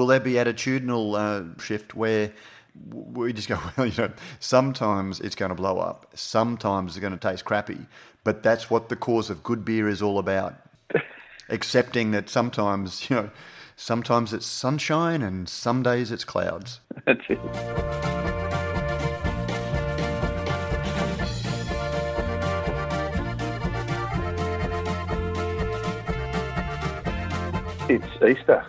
will 0.00 0.06
there 0.06 0.18
be 0.18 0.32
attitudinal 0.32 1.14
uh, 1.14 1.60
shift 1.62 1.94
where 1.94 2.32
we 2.90 3.34
just 3.34 3.50
go, 3.50 3.58
well, 3.76 3.86
you 3.86 4.02
know, 4.02 4.10
sometimes 4.38 5.20
it's 5.20 5.34
going 5.34 5.50
to 5.50 5.54
blow 5.54 5.78
up, 5.78 6.06
sometimes 6.14 6.96
it's 6.96 7.00
going 7.00 7.12
to 7.12 7.18
taste 7.18 7.44
crappy, 7.44 7.80
but 8.24 8.42
that's 8.42 8.70
what 8.70 8.88
the 8.88 8.96
cause 8.96 9.28
of 9.28 9.42
good 9.42 9.62
beer 9.62 9.90
is 9.90 10.00
all 10.00 10.18
about. 10.18 10.54
Accepting 11.50 12.12
that 12.12 12.30
sometimes, 12.30 13.10
you 13.10 13.16
know, 13.16 13.30
sometimes 13.76 14.32
it's 14.32 14.46
sunshine 14.46 15.20
and 15.20 15.46
some 15.50 15.82
days 15.82 16.10
it's 16.10 16.24
clouds. 16.24 16.80
That's 17.04 17.20
it. 17.28 17.38
It's 27.90 28.38
Easter, 28.38 28.64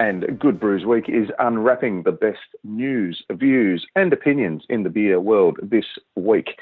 and 0.00 0.38
Good 0.38 0.58
Brews 0.58 0.86
Week 0.86 1.10
is 1.10 1.28
unwrapping 1.38 2.04
the 2.04 2.10
best 2.10 2.38
news, 2.64 3.22
views, 3.30 3.86
and 3.94 4.14
opinions 4.14 4.62
in 4.70 4.82
the 4.82 4.88
beer 4.88 5.20
world 5.20 5.58
this 5.62 5.84
week. 6.16 6.58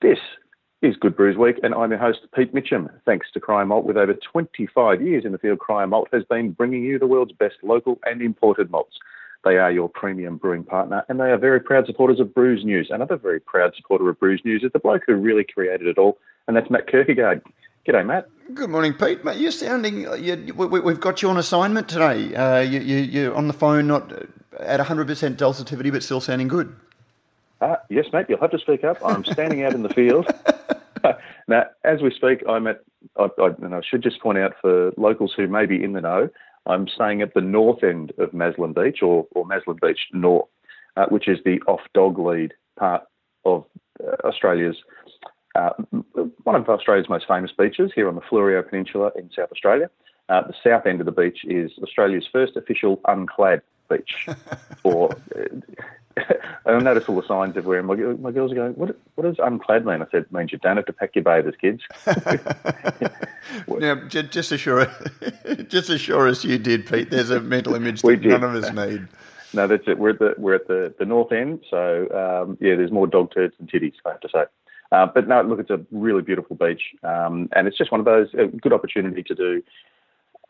This 0.00 0.20
is 0.80 0.94
Good 0.96 1.16
Brews 1.16 1.36
Week, 1.36 1.58
and 1.64 1.74
I'm 1.74 1.90
your 1.90 1.98
host, 1.98 2.20
Pete 2.32 2.54
Mitchell. 2.54 2.88
Thanks 3.04 3.26
to 3.32 3.40
Cryer 3.40 3.66
Malt, 3.66 3.84
with 3.84 3.96
over 3.96 4.14
25 4.14 5.02
years 5.02 5.24
in 5.24 5.32
the 5.32 5.38
field, 5.38 5.58
Cryer 5.58 5.88
Malt 5.88 6.08
has 6.12 6.22
been 6.22 6.52
bringing 6.52 6.84
you 6.84 7.00
the 7.00 7.06
world's 7.06 7.32
best 7.32 7.56
local 7.64 7.98
and 8.06 8.22
imported 8.22 8.70
malts. 8.70 8.96
They 9.42 9.56
are 9.58 9.72
your 9.72 9.88
premium 9.88 10.36
brewing 10.36 10.62
partner, 10.62 11.04
and 11.08 11.18
they 11.18 11.32
are 11.32 11.38
very 11.38 11.58
proud 11.58 11.86
supporters 11.86 12.20
of 12.20 12.32
Brews 12.32 12.64
News. 12.64 12.90
Another 12.92 13.16
very 13.16 13.40
proud 13.40 13.74
supporter 13.76 14.08
of 14.08 14.20
Brews 14.20 14.40
News 14.44 14.62
is 14.62 14.70
the 14.72 14.78
bloke 14.78 15.02
who 15.08 15.16
really 15.16 15.42
created 15.42 15.88
it 15.88 15.98
all, 15.98 16.18
and 16.46 16.56
that's 16.56 16.70
Matt 16.70 16.86
Kirkegaard. 16.86 17.42
G'day, 17.84 18.06
Matt. 18.06 18.28
Good 18.54 18.70
morning, 18.70 18.94
Pete. 18.94 19.24
Mate, 19.24 19.38
you're 19.38 19.50
sounding. 19.50 20.02
You, 20.22 20.54
we, 20.54 20.92
have 20.92 21.00
got 21.00 21.20
you 21.20 21.28
on 21.30 21.36
assignment 21.36 21.88
today. 21.88 22.32
Uh, 22.32 22.60
you, 22.60 22.78
you, 22.78 22.98
you're 22.98 23.34
on 23.34 23.48
the 23.48 23.52
phone, 23.52 23.88
not 23.88 24.12
at 24.60 24.78
100% 24.78 25.04
dulcitivity, 25.36 25.90
but 25.90 26.04
still 26.04 26.20
sounding 26.20 26.46
good. 26.46 26.76
Uh, 27.60 27.76
yes, 27.90 28.06
mate. 28.12 28.26
You'll 28.28 28.40
have 28.40 28.52
to 28.52 28.58
speak 28.60 28.84
up. 28.84 28.98
I'm 29.04 29.24
standing 29.24 29.64
out 29.64 29.74
in 29.74 29.82
the 29.82 29.88
field. 29.88 30.32
now, 31.48 31.64
as 31.82 32.00
we 32.02 32.12
speak, 32.14 32.44
I'm 32.48 32.68
at. 32.68 32.82
I, 33.16 33.26
I, 33.38 33.48
and 33.60 33.74
I 33.74 33.80
should 33.82 34.04
just 34.04 34.20
point 34.20 34.38
out 34.38 34.52
for 34.60 34.92
locals 34.96 35.32
who 35.36 35.48
may 35.48 35.66
be 35.66 35.82
in 35.82 35.92
the 35.92 36.00
know, 36.00 36.28
I'm 36.66 36.86
staying 36.86 37.20
at 37.20 37.34
the 37.34 37.40
north 37.40 37.82
end 37.82 38.12
of 38.18 38.30
Maslin 38.32 38.74
Beach, 38.74 39.02
or, 39.02 39.26
or 39.32 39.44
Maslin 39.44 39.80
Beach 39.82 39.98
North, 40.12 40.48
uh, 40.96 41.06
which 41.06 41.26
is 41.26 41.38
the 41.44 41.60
off 41.66 41.80
dog 41.94 42.16
lead 42.20 42.54
part 42.78 43.02
of 43.44 43.64
uh, 44.00 44.24
Australia's 44.24 44.76
uh, 45.54 45.70
one 46.44 46.54
of 46.54 46.68
Australia's 46.68 47.08
most 47.08 47.26
famous 47.26 47.50
beaches 47.56 47.92
here 47.94 48.08
on 48.08 48.14
the 48.14 48.20
Fleurieu 48.20 48.68
Peninsula 48.68 49.10
in 49.16 49.30
South 49.34 49.52
Australia. 49.52 49.90
Uh, 50.28 50.42
the 50.46 50.54
south 50.64 50.86
end 50.86 51.00
of 51.00 51.06
the 51.06 51.12
beach 51.12 51.40
is 51.44 51.72
Australia's 51.82 52.26
first 52.30 52.56
official 52.56 53.00
unclad 53.08 53.60
beach. 53.90 54.28
or 54.84 55.12
uh, 55.36 55.74
I 56.66 56.78
notice 56.78 57.08
all 57.08 57.20
the 57.20 57.26
signs 57.26 57.56
everywhere. 57.56 57.82
My, 57.82 57.94
my 57.94 58.30
girls 58.30 58.52
are 58.52 58.54
going, 58.54 58.72
what, 58.74 58.96
what 59.14 59.24
does 59.24 59.36
unclad 59.38 59.84
mean? 59.84 60.02
I 60.02 60.06
said, 60.10 60.22
it 60.22 60.32
means 60.32 60.52
you 60.52 60.58
don't 60.58 60.76
have 60.76 60.86
to 60.86 60.92
pack 60.92 61.14
your 61.14 61.24
bathers, 61.24 61.54
kids. 61.60 61.82
now, 63.66 63.94
just 64.06 64.52
assure, 64.52 64.90
just 65.68 65.90
assure 65.90 66.28
us 66.28 66.44
you 66.44 66.58
did, 66.58 66.86
Pete. 66.86 67.10
There's 67.10 67.30
a 67.30 67.40
mental 67.40 67.74
image 67.74 68.02
that 68.02 68.22
none 68.22 68.44
of 68.44 68.54
us 68.54 68.72
need. 68.72 69.08
No, 69.54 69.66
that's 69.66 69.84
it. 69.86 69.98
We're 69.98 70.10
at 70.10 70.18
the 70.18 70.34
we're 70.38 70.54
at 70.54 70.66
the, 70.66 70.94
the 70.98 71.04
north 71.04 71.30
end, 71.30 71.62
so 71.68 72.08
um, 72.10 72.56
yeah, 72.58 72.74
there's 72.74 72.90
more 72.90 73.06
dog 73.06 73.34
turds 73.34 73.54
than 73.58 73.66
titties. 73.66 73.92
I 74.06 74.10
have 74.10 74.20
to 74.20 74.28
say. 74.30 74.44
Uh, 74.92 75.06
but 75.06 75.26
no, 75.26 75.40
look, 75.42 75.58
it's 75.58 75.70
a 75.70 75.80
really 75.90 76.22
beautiful 76.22 76.54
beach, 76.54 76.82
um, 77.02 77.48
and 77.56 77.66
it's 77.66 77.78
just 77.78 77.90
one 77.90 77.98
of 78.00 78.04
those 78.04 78.28
a 78.34 78.46
good 78.46 78.74
opportunity 78.74 79.22
to 79.22 79.34
do. 79.34 79.62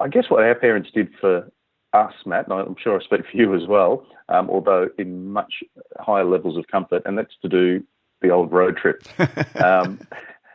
I 0.00 0.08
guess 0.08 0.24
what 0.28 0.42
our 0.42 0.56
parents 0.56 0.90
did 0.92 1.10
for 1.20 1.48
us, 1.92 2.12
Matt, 2.26 2.48
and 2.48 2.58
I'm 2.58 2.76
sure 2.82 3.00
I 3.00 3.04
speak 3.04 3.20
for 3.30 3.36
you 3.36 3.54
as 3.54 3.68
well, 3.68 4.04
um, 4.28 4.50
although 4.50 4.88
in 4.98 5.32
much 5.32 5.62
higher 6.00 6.24
levels 6.24 6.56
of 6.56 6.66
comfort, 6.66 7.02
and 7.06 7.16
that's 7.16 7.34
to 7.42 7.48
do 7.48 7.84
the 8.20 8.30
old 8.30 8.50
road 8.50 8.76
trip. 8.76 9.02
um, 9.62 10.00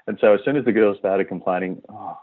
and 0.05 0.17
so 0.19 0.33
as 0.33 0.42
soon 0.43 0.58
as 0.58 0.65
the 0.65 0.73
girls 0.73 0.97
started 0.99 1.30
complaining, 1.30 1.81
oh, 1.87 2.17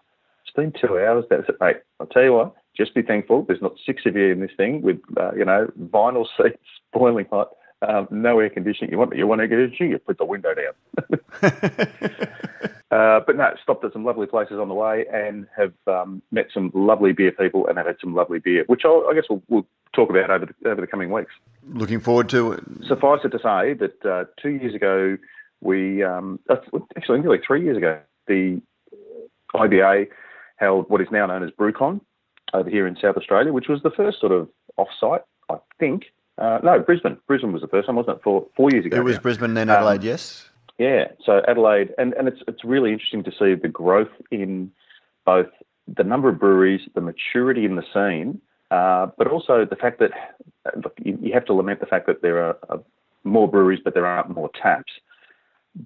it's 0.44 0.54
been 0.54 0.72
two 0.72 0.98
hours, 0.98 1.24
that's 1.30 1.48
it, 1.48 1.56
mate. 1.60 1.76
I'll 1.98 2.06
tell 2.06 2.24
you 2.24 2.34
what, 2.34 2.54
just 2.76 2.94
be 2.94 3.03
thankful. 3.03 3.42
There's 3.42 3.62
not 3.62 3.74
six 3.86 4.03
of 4.04 4.16
you 4.16 4.32
in 4.32 4.41
this 4.41 4.50
thing 4.56 4.82
with, 4.82 5.00
uh, 5.16 5.32
you 5.34 5.47
know, 5.47 5.70
vinyl 5.80 6.26
seats, 6.36 6.58
boiling 6.92 7.26
hot 7.30 7.50
um, 7.89 8.09
no 8.11 8.41
air 8.41 8.50
conditioning. 8.50 8.91
You 8.91 8.99
want 8.99 9.17
you 9.17 9.27
want 9.27 9.41
air 9.41 9.49
conditioning? 9.49 9.93
You 9.93 9.99
put 9.99 10.19
the 10.19 10.25
window 10.25 10.55
down. 10.55 11.21
uh, 12.91 13.21
but 13.27 13.37
no, 13.37 13.50
stopped 13.62 13.84
at 13.84 13.93
some 13.93 14.05
lovely 14.05 14.27
places 14.27 14.59
on 14.59 14.69
the 14.69 14.75
way 14.75 15.05
and 15.12 15.47
have 15.56 15.72
um, 15.87 16.22
met 16.31 16.47
some 16.53 16.71
lovely 16.75 17.12
beer 17.12 17.33
people 17.33 17.67
and 17.67 17.78
have 17.78 17.87
had 17.87 17.97
some 18.00 18.15
lovely 18.15 18.39
beer, 18.39 18.65
which 18.67 18.83
I'll, 18.84 19.06
i 19.11 19.15
guess 19.15 19.25
we'll, 19.28 19.43
we'll, 19.49 19.67
talk 19.95 20.11
about 20.11 20.28
over 20.28 20.47
the, 20.47 20.69
over 20.69 20.81
the 20.81 20.89
coming 20.89 21.09
weeks. 21.12 21.31
Looking 21.69 22.00
forward 22.00 22.28
to 22.31 22.50
it. 22.50 22.65
Suffice 22.89 23.21
it 23.22 23.28
to 23.28 23.39
say 23.39 23.75
that 23.75 24.05
uh, 24.05 24.25
two 24.43 24.51
years 24.51 24.75
ago, 24.75 25.16
we 25.61 26.03
um, 26.03 26.41
uh, 26.51 26.56
actually 26.97 27.21
nearly 27.21 27.39
three 27.47 27.62
years 27.62 27.77
ago, 27.77 28.01
the 28.27 28.61
IBA 29.55 30.09
held 30.56 30.91
what 30.91 31.01
is 31.01 31.06
now 31.12 31.27
known 31.27 31.45
as 31.45 31.51
BrewCon 31.53 32.01
over 32.53 32.69
here 32.69 32.87
in 32.87 32.97
South 32.97 33.16
Australia, 33.16 33.53
which 33.53 33.69
was 33.69 33.83
the 33.83 33.91
first 33.91 34.21
sort 34.21 34.33
of 34.33 34.49
off-site, 34.77 35.22
I 35.49 35.56
think, 35.78 36.06
uh, 36.39 36.59
no, 36.62 36.81
Brisbane. 36.81 37.19
Brisbane 37.27 37.53
was 37.53 37.62
the 37.62 37.69
first 37.69 37.89
one, 37.89 37.97
wasn't 37.97 38.19
it? 38.19 38.22
Four 38.22 38.47
four 38.56 38.71
years 38.71 38.84
ago. 38.84 38.97
It 38.97 39.05
was 39.05 39.17
now. 39.17 39.22
Brisbane, 39.22 39.55
then 39.55 39.71
Adelaide. 39.71 40.00
Um, 40.00 40.06
yes. 40.06 40.49
Yeah. 40.78 41.09
So 41.25 41.43
Adelaide, 41.47 41.95
and 41.99 42.12
and 42.15 42.28
it's 42.28 42.43
it's 42.49 42.65
really 42.65 42.93
interesting 42.93 43.22
to 43.25 43.31
see 43.31 43.55
the 43.55 43.69
growth 43.69 44.11
in 44.31 44.71
both 45.25 45.49
the 45.87 46.05
number 46.05 46.28
of 46.28 46.39
breweries, 46.39 46.81
the 46.95 47.00
maturity 47.00 47.65
in 47.65 47.77
the 47.77 47.84
scene, 47.93 48.41
uh, 48.71 49.06
but 49.17 49.28
also 49.28 49.65
the 49.65 49.77
fact 49.77 50.00
that 50.00 50.11
look, 50.83 50.95
you, 51.03 51.19
you, 51.21 51.33
have 51.33 51.45
to 51.45 51.53
lament 51.53 51.81
the 51.81 51.87
fact 51.87 52.06
that 52.06 52.22
there 52.22 52.43
are 52.43 52.56
uh, 52.69 52.78
more 53.22 53.49
breweries, 53.49 53.81
but 53.84 53.95
there 53.95 54.06
aren't 54.06 54.31
more 54.31 54.51
taps. 54.61 54.93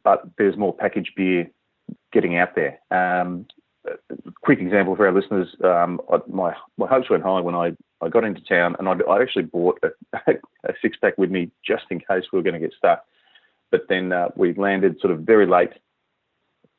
But 0.03 0.23
there's 0.39 0.57
more 0.57 0.75
packaged 0.75 1.13
beer 1.17 1.51
getting 2.13 2.37
out 2.37 2.55
there. 2.55 2.79
Um, 2.91 3.47
quick 4.43 4.61
example 4.61 4.97
for 4.97 5.07
our 5.07 5.13
listeners, 5.13 5.49
um, 5.65 6.01
my 6.29 6.55
my 6.77 6.87
hopes 6.87 7.11
went 7.11 7.23
high 7.23 7.41
when 7.41 7.55
I, 7.55 7.73
I 8.01 8.09
got 8.09 8.25
into 8.25 8.41
town, 8.43 8.77
and 8.79 8.89
I, 8.89 8.93
I 9.11 9.23
actually 9.23 9.45
bought 9.45 9.81
a, 9.83 10.33
a 10.65 10.73
six 10.81 10.97
pack 11.01 11.19
with 11.19 11.31
me 11.31 11.51
just 11.67 11.85
in 11.91 11.99
case 11.99 12.25
we 12.33 12.39
were 12.39 12.43
going 12.43 12.61
to 12.61 12.61
get 12.61 12.77
stuck. 12.77 13.05
But 13.71 13.83
then 13.89 14.13
uh, 14.13 14.29
we 14.37 14.55
landed 14.55 15.01
sort 15.01 15.13
of 15.13 15.21
very 15.21 15.47
late 15.47 15.73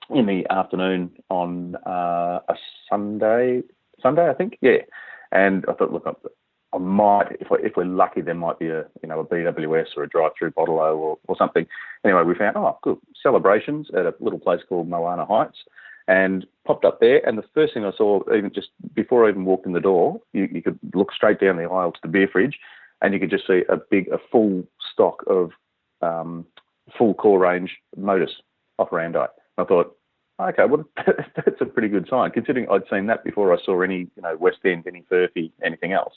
in 0.09 0.25
the 0.25 0.47
afternoon 0.49 1.11
on 1.29 1.75
uh, 1.85 2.39
a 2.47 2.55
Sunday, 2.89 3.63
Sunday 4.01 4.29
I 4.29 4.33
think, 4.33 4.57
yeah. 4.61 4.79
And 5.31 5.65
I 5.69 5.73
thought, 5.73 5.93
look, 5.93 6.03
I, 6.07 6.13
I 6.73 6.79
might, 6.79 7.37
if, 7.39 7.51
I, 7.51 7.55
if 7.63 7.73
we're 7.75 7.85
lucky, 7.85 8.21
there 8.21 8.33
might 8.33 8.57
be 8.57 8.69
a 8.69 8.85
you 9.01 9.09
know 9.09 9.19
a 9.19 9.25
BWS 9.25 9.97
or 9.97 10.03
a 10.03 10.09
drive-through 10.09 10.51
bottle 10.51 10.79
or, 10.79 11.17
or 11.27 11.35
something. 11.37 11.67
Anyway, 12.03 12.23
we 12.23 12.35
found 12.35 12.57
oh 12.57 12.77
good 12.81 12.97
celebrations 13.21 13.87
at 13.93 14.05
a 14.05 14.13
little 14.19 14.39
place 14.39 14.61
called 14.67 14.87
Moana 14.87 15.25
Heights 15.25 15.57
and 16.09 16.47
popped 16.65 16.83
up 16.83 16.99
there. 16.99 17.25
And 17.25 17.37
the 17.37 17.43
first 17.53 17.75
thing 17.75 17.85
I 17.85 17.91
saw, 17.95 18.21
even 18.35 18.51
just 18.51 18.69
before 18.95 19.25
I 19.25 19.29
even 19.29 19.45
walked 19.45 19.67
in 19.67 19.73
the 19.73 19.79
door, 19.79 20.19
you, 20.33 20.49
you 20.51 20.61
could 20.61 20.79
look 20.93 21.13
straight 21.13 21.39
down 21.39 21.55
the 21.55 21.63
aisle 21.63 21.91
to 21.91 21.99
the 22.01 22.07
beer 22.07 22.27
fridge, 22.29 22.59
and 23.01 23.13
you 23.13 23.19
could 23.19 23.29
just 23.29 23.45
see 23.45 23.61
a 23.69 23.77
big, 23.77 24.07
a 24.09 24.17
full 24.31 24.63
stock 24.91 25.23
of 25.27 25.51
um, 26.01 26.45
full 26.97 27.13
core 27.13 27.39
range 27.39 27.77
Modus 27.95 28.31
operandi. 28.79 29.27
I 29.59 29.63
thought, 29.63 29.95
okay, 30.41 30.65
well 30.65 30.83
that's 31.05 31.61
a 31.61 31.65
pretty 31.65 31.89
good 31.89 32.07
sign, 32.09 32.31
considering 32.31 32.67
I'd 32.69 32.89
seen 32.89 33.05
that 33.05 33.23
before 33.23 33.53
I 33.53 33.63
saw 33.63 33.79
any, 33.81 34.07
you 34.15 34.21
know, 34.23 34.35
West 34.35 34.59
End, 34.65 34.85
any 34.87 35.03
Furphy, 35.11 35.51
anything 35.63 35.93
else. 35.93 36.13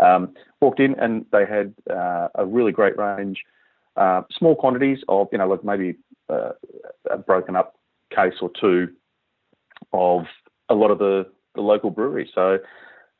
Um, 0.00 0.34
walked 0.60 0.80
in 0.80 0.98
and 0.98 1.26
they 1.30 1.46
had 1.46 1.74
uh, 1.88 2.28
a 2.34 2.44
really 2.44 2.72
great 2.72 2.98
range, 2.98 3.44
uh, 3.96 4.22
small 4.36 4.56
quantities 4.56 4.98
of, 5.08 5.28
you 5.30 5.38
know, 5.38 5.48
like 5.48 5.62
maybe 5.62 5.96
uh, 6.28 6.50
a 7.08 7.18
broken 7.18 7.54
up 7.54 7.76
case 8.10 8.34
or 8.40 8.50
two 8.60 8.88
of 9.92 10.24
a 10.68 10.74
lot 10.74 10.90
of 10.90 10.98
the, 10.98 11.26
the 11.54 11.60
local 11.60 11.90
breweries. 11.90 12.30
So 12.34 12.58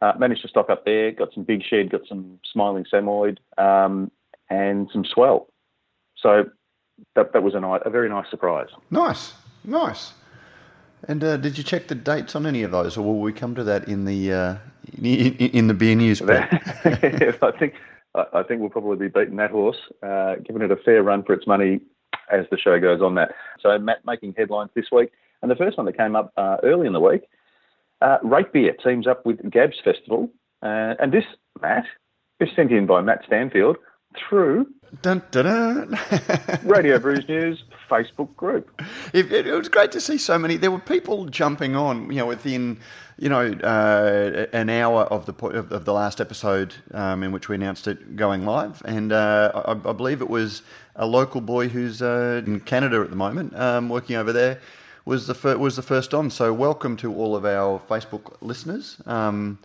uh, 0.01 0.13
managed 0.19 0.43
to 0.43 0.49
stock 0.49 0.71
up 0.71 0.85
there, 0.85 1.13
got 1.13 1.33
some 1.35 1.45
Big 1.45 1.63
Shed, 1.63 1.91
got 1.91 2.03
some 2.09 2.39
Smiling 2.53 2.85
Samoyed, 2.93 3.39
um, 3.57 4.11
and 4.49 4.89
some 4.93 5.05
Swell. 5.05 5.49
So 6.17 6.45
that, 7.15 7.33
that 7.33 7.43
was 7.43 7.55
a, 7.55 7.61
nice, 7.61 7.81
a 7.85 7.91
very 7.91 8.09
nice 8.09 8.29
surprise. 8.31 8.69
Nice, 8.91 9.35
nice. 9.65 10.13
And 11.07 11.23
uh, 11.23 11.37
did 11.37 11.57
you 11.59 11.65
check 11.65 11.89
the 11.89 11.95
dates 11.95 12.35
on 12.35 12.47
any 12.47 12.63
of 12.63 12.73
those, 12.73 12.97
or 12.97 13.03
will 13.03 13.21
we 13.21 13.33
come 13.33 13.55
to 13.55 13.65
that 13.65 13.87
in 13.87 14.05
the 14.05 14.33
uh, 14.33 14.57
in, 15.01 15.37
in, 15.37 15.67
the 15.69 15.75
beer 15.75 15.95
news? 15.95 16.21
I 16.29 17.53
think 17.57 17.75
I 18.15 18.43
think 18.43 18.61
we'll 18.61 18.71
probably 18.71 18.97
be 18.97 19.09
beating 19.09 19.37
that 19.37 19.53
horse, 19.53 19.77
uh, 20.03 20.37
giving 20.45 20.63
it 20.63 20.73
a 20.73 20.77
fair 20.77 21.05
run 21.05 21.23
for 21.23 21.35
its 21.35 21.47
money 21.47 21.81
as 22.33 22.47
the 22.51 22.59
show 22.59 22.81
goes 22.81 23.01
on. 23.01 23.15
That 23.15 23.33
so 23.61 23.79
Matt 23.79 24.05
making 24.05 24.35
headlines 24.37 24.71
this 24.75 24.87
week. 24.91 25.11
And 25.43 25.51
the 25.51 25.57
first 25.57 25.77
one 25.77 25.87
that 25.87 25.97
came 25.97 26.17
up 26.17 26.33
uh, 26.37 26.57
early 26.63 26.87
in 26.87 26.93
the 26.93 27.01
week, 27.01 27.23
uh, 28.01 28.19
Rate 28.23 28.53
Beer 28.53 28.75
teams 28.85 29.07
up 29.07 29.25
with 29.25 29.39
Gabs 29.51 29.77
Festival. 29.83 30.31
Uh, 30.63 30.95
and 30.99 31.13
this, 31.13 31.25
Matt, 31.61 31.85
is 32.41 32.49
sent 32.55 32.73
in 32.73 32.87
by 32.87 33.01
Matt 33.01 33.23
Stanfield 33.27 33.77
through 34.29 34.67
dun, 35.03 35.23
dun, 35.31 35.45
dun. 35.45 35.99
Radio 36.65 36.99
Brews 36.99 37.29
News 37.29 37.63
Facebook 37.91 38.35
group. 38.37 38.81
It, 39.13 39.31
it, 39.33 39.47
it, 39.47 39.53
was 39.53 39.69
great 39.69 39.93
to 39.93 40.01
see 40.01 40.19
so 40.19 40.39
many. 40.39 40.57
There 40.57 40.71
were 40.71 40.79
people 40.79 41.27
jumping 41.27 41.77
on, 41.77 42.11
you 42.11 42.19
know, 42.19 42.27
within, 42.27 42.79
you 43.19 43.29
know, 43.29 43.53
uh, 43.53 44.47
an 44.53 44.71
hour 44.71 45.03
of 45.05 45.27
the 45.27 45.47
of, 45.47 45.73
of 45.73 45.85
the 45.85 45.93
last 45.93 46.21
episode 46.21 46.75
um, 46.93 47.23
in 47.23 47.33
which 47.33 47.49
we 47.49 47.55
announced 47.55 47.87
it 47.87 48.17
going 48.17 48.45
live, 48.45 48.83
and 48.85 49.13
uh, 49.13 49.53
I, 49.55 49.73
I, 49.73 49.93
believe 49.93 50.21
it 50.21 50.31
was 50.31 50.63
a 50.97 51.07
local 51.07 51.41
boy 51.41 51.69
who's 51.69 52.03
uh, 52.03 52.43
in 52.47 52.61
Canada 52.61 53.01
at 53.01 53.11
the 53.11 53.17
moment, 53.17 53.57
um, 53.57 53.89
working 53.89 54.17
over 54.17 54.33
there, 54.33 54.61
was 55.09 55.27
the 55.27 55.35
fir- 55.35 55.57
was 55.57 55.75
the 55.77 55.83
first 55.83 56.13
on. 56.13 56.31
So 56.31 56.53
welcome 56.53 56.95
to 56.99 57.13
all 57.15 57.35
of 57.35 57.47
our 57.47 57.81
Facebook 57.89 58.37
listeners. 58.43 59.01
Um, 59.07 59.59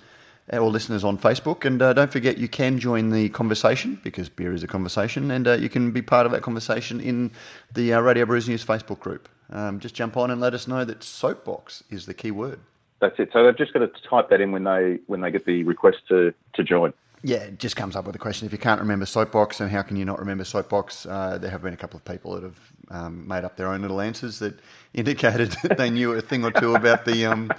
our 0.52 0.70
listeners 0.70 1.04
on 1.04 1.18
Facebook. 1.18 1.64
And 1.66 1.82
uh, 1.82 1.94
don't 1.94 2.12
forget, 2.12 2.38
you 2.38 2.48
can 2.48 2.80
join 2.80 3.12
the 3.12 3.30
conversation 3.30 4.00
because 4.04 4.28
beer 4.28 4.54
is 4.54 4.62
a 4.62 4.68
conversation, 4.68 5.32
and 5.32 5.48
uh, 5.48 5.54
you 5.54 5.70
can 5.70 5.92
be 5.92 6.02
part 6.02 6.26
of 6.26 6.34
that 6.34 6.42
conversation 6.42 7.00
in 7.00 7.32
the 7.74 7.94
uh, 7.94 8.02
Radio 8.02 8.26
Brews 8.26 8.48
News 8.50 8.64
Facebook 8.66 9.00
group. 9.00 9.30
Um, 9.50 9.80
just 9.80 9.96
jump 9.96 10.18
on 10.18 10.32
and 10.32 10.42
let 10.42 10.54
us 10.54 10.68
know 10.68 10.84
that 10.84 11.04
soapbox 11.04 11.84
is 11.90 12.06
the 12.06 12.14
key 12.14 12.32
word. 12.32 12.60
That's 13.00 13.18
it. 13.20 13.30
So 13.32 13.46
they've 13.46 13.58
just 13.58 13.74
got 13.74 13.80
to 13.80 13.92
type 14.10 14.30
that 14.30 14.42
in 14.42 14.52
when 14.52 14.64
they 14.64 15.00
when 15.08 15.22
they 15.22 15.32
get 15.32 15.46
the 15.46 15.64
request 15.64 15.98
to, 16.10 16.34
to 16.54 16.64
join. 16.64 16.94
Yeah, 17.26 17.38
it 17.38 17.58
just 17.58 17.78
comes 17.78 17.96
up 17.96 18.06
with 18.06 18.16
a 18.16 18.20
question. 18.20 18.46
If 18.46 18.52
you 18.52 18.58
can't 18.58 18.82
remember 18.82 19.06
soapbox, 19.06 19.62
and 19.62 19.72
how 19.72 19.82
can 19.82 19.96
you 19.96 20.04
not 20.04 20.20
remember 20.20 20.44
soapbox? 20.44 21.06
Uh, 21.06 21.38
there 21.38 21.50
have 21.52 21.62
been 21.64 21.74
a 21.74 21.78
couple 21.78 21.96
of 21.96 22.04
people 22.04 22.34
that 22.36 22.44
have 22.44 22.60
um, 22.92 23.26
made 23.26 23.46
up 23.46 23.56
their 23.56 23.68
own 23.68 23.82
little 23.82 24.02
answers 24.02 24.40
that 24.40 24.60
indicated 24.94 25.56
that 25.64 25.78
they 25.78 25.90
knew 25.90 26.12
a 26.12 26.22
thing 26.22 26.44
or 26.44 26.52
two 26.52 26.76
about 26.76 27.06
the 27.06 27.26
um, 27.26 27.50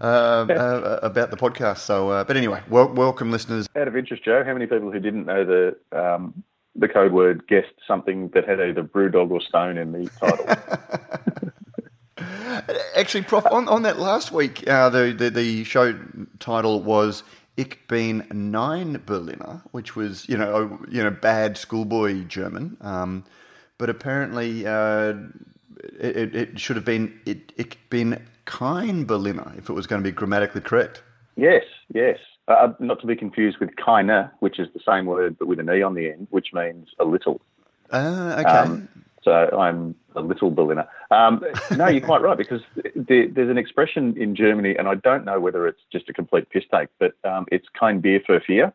uh, 0.00 0.04
uh, 0.04 1.00
about 1.02 1.32
the 1.32 1.36
podcast. 1.36 1.78
So, 1.78 2.10
uh, 2.10 2.22
but 2.22 2.36
anyway, 2.36 2.62
wel- 2.68 2.92
welcome 2.92 3.32
listeners. 3.32 3.68
Out 3.74 3.88
of 3.88 3.96
interest, 3.96 4.24
Joe, 4.24 4.44
how 4.46 4.52
many 4.52 4.66
people 4.66 4.92
who 4.92 5.00
didn't 5.00 5.26
know 5.26 5.44
the 5.44 5.76
um, 5.90 6.44
the 6.76 6.86
code 6.86 7.10
word 7.10 7.48
guessed 7.48 7.74
something 7.88 8.28
that 8.28 8.48
had 8.48 8.60
either 8.60 8.84
Brewdog 8.84 9.32
or 9.32 9.40
Stone 9.40 9.76
in 9.76 9.90
the 9.90 10.08
title? 10.20 10.46
Actually, 12.96 13.22
Prof, 13.22 13.46
on, 13.50 13.68
on 13.68 13.82
that 13.82 13.98
last 13.98 14.32
week, 14.32 14.68
uh, 14.68 14.88
the, 14.90 15.12
the, 15.12 15.30
the 15.30 15.64
show 15.64 15.98
title 16.38 16.82
was 16.82 17.22
Ich 17.60 17.86
bin 17.88 18.24
nine 18.32 19.02
Berliner, 19.04 19.60
which 19.70 19.94
was 19.94 20.26
you 20.26 20.38
know 20.38 20.78
you 20.88 21.02
know 21.02 21.10
bad 21.10 21.58
schoolboy 21.58 22.24
German, 22.24 22.78
um, 22.80 23.22
but 23.76 23.90
apparently 23.90 24.66
uh, 24.66 25.12
it, 26.00 26.34
it, 26.34 26.58
should 26.58 26.76
have 26.76 26.86
been 26.86 27.20
it, 27.26 27.52
Ich 27.58 27.76
bin 27.90 28.18
kein 28.46 29.04
Berliner 29.04 29.52
if 29.58 29.68
it 29.68 29.74
was 29.74 29.86
going 29.86 30.02
to 30.02 30.08
be 30.08 30.10
grammatically 30.10 30.62
correct. 30.62 31.02
Yes, 31.36 31.64
yes. 31.92 32.18
Uh, 32.48 32.52
uh, 32.52 32.72
not 32.78 32.98
to 33.02 33.06
be 33.06 33.14
confused 33.14 33.58
with 33.60 33.76
keine, 33.76 34.30
which 34.38 34.58
is 34.58 34.68
the 34.72 34.80
same 34.80 35.04
word 35.04 35.36
but 35.38 35.46
with 35.46 35.60
an 35.60 35.68
e 35.68 35.82
on 35.82 35.92
the 35.92 36.10
end, 36.10 36.28
which 36.30 36.54
means 36.54 36.88
a 36.98 37.04
little. 37.04 37.42
Uh, 37.90 38.36
okay. 38.38 38.56
Um, 38.56 38.88
so 39.30 39.56
I'm 39.56 39.94
a 40.16 40.20
little 40.20 40.50
Berliner. 40.50 40.88
Um, 41.12 41.44
no, 41.76 41.86
you're 41.86 42.04
quite 42.04 42.20
right 42.20 42.36
because 42.36 42.62
there, 42.96 43.28
there's 43.28 43.48
an 43.48 43.58
expression 43.58 44.20
in 44.20 44.34
Germany, 44.34 44.74
and 44.76 44.88
I 44.88 44.96
don't 44.96 45.24
know 45.24 45.38
whether 45.38 45.68
it's 45.68 45.80
just 45.92 46.08
a 46.08 46.12
complete 46.12 46.50
piss 46.50 46.64
take, 46.74 46.88
but 46.98 47.12
um, 47.22 47.46
it's 47.52 47.68
kein 47.78 48.00
Bier 48.00 48.18
für 48.28 48.40
vier, 48.44 48.72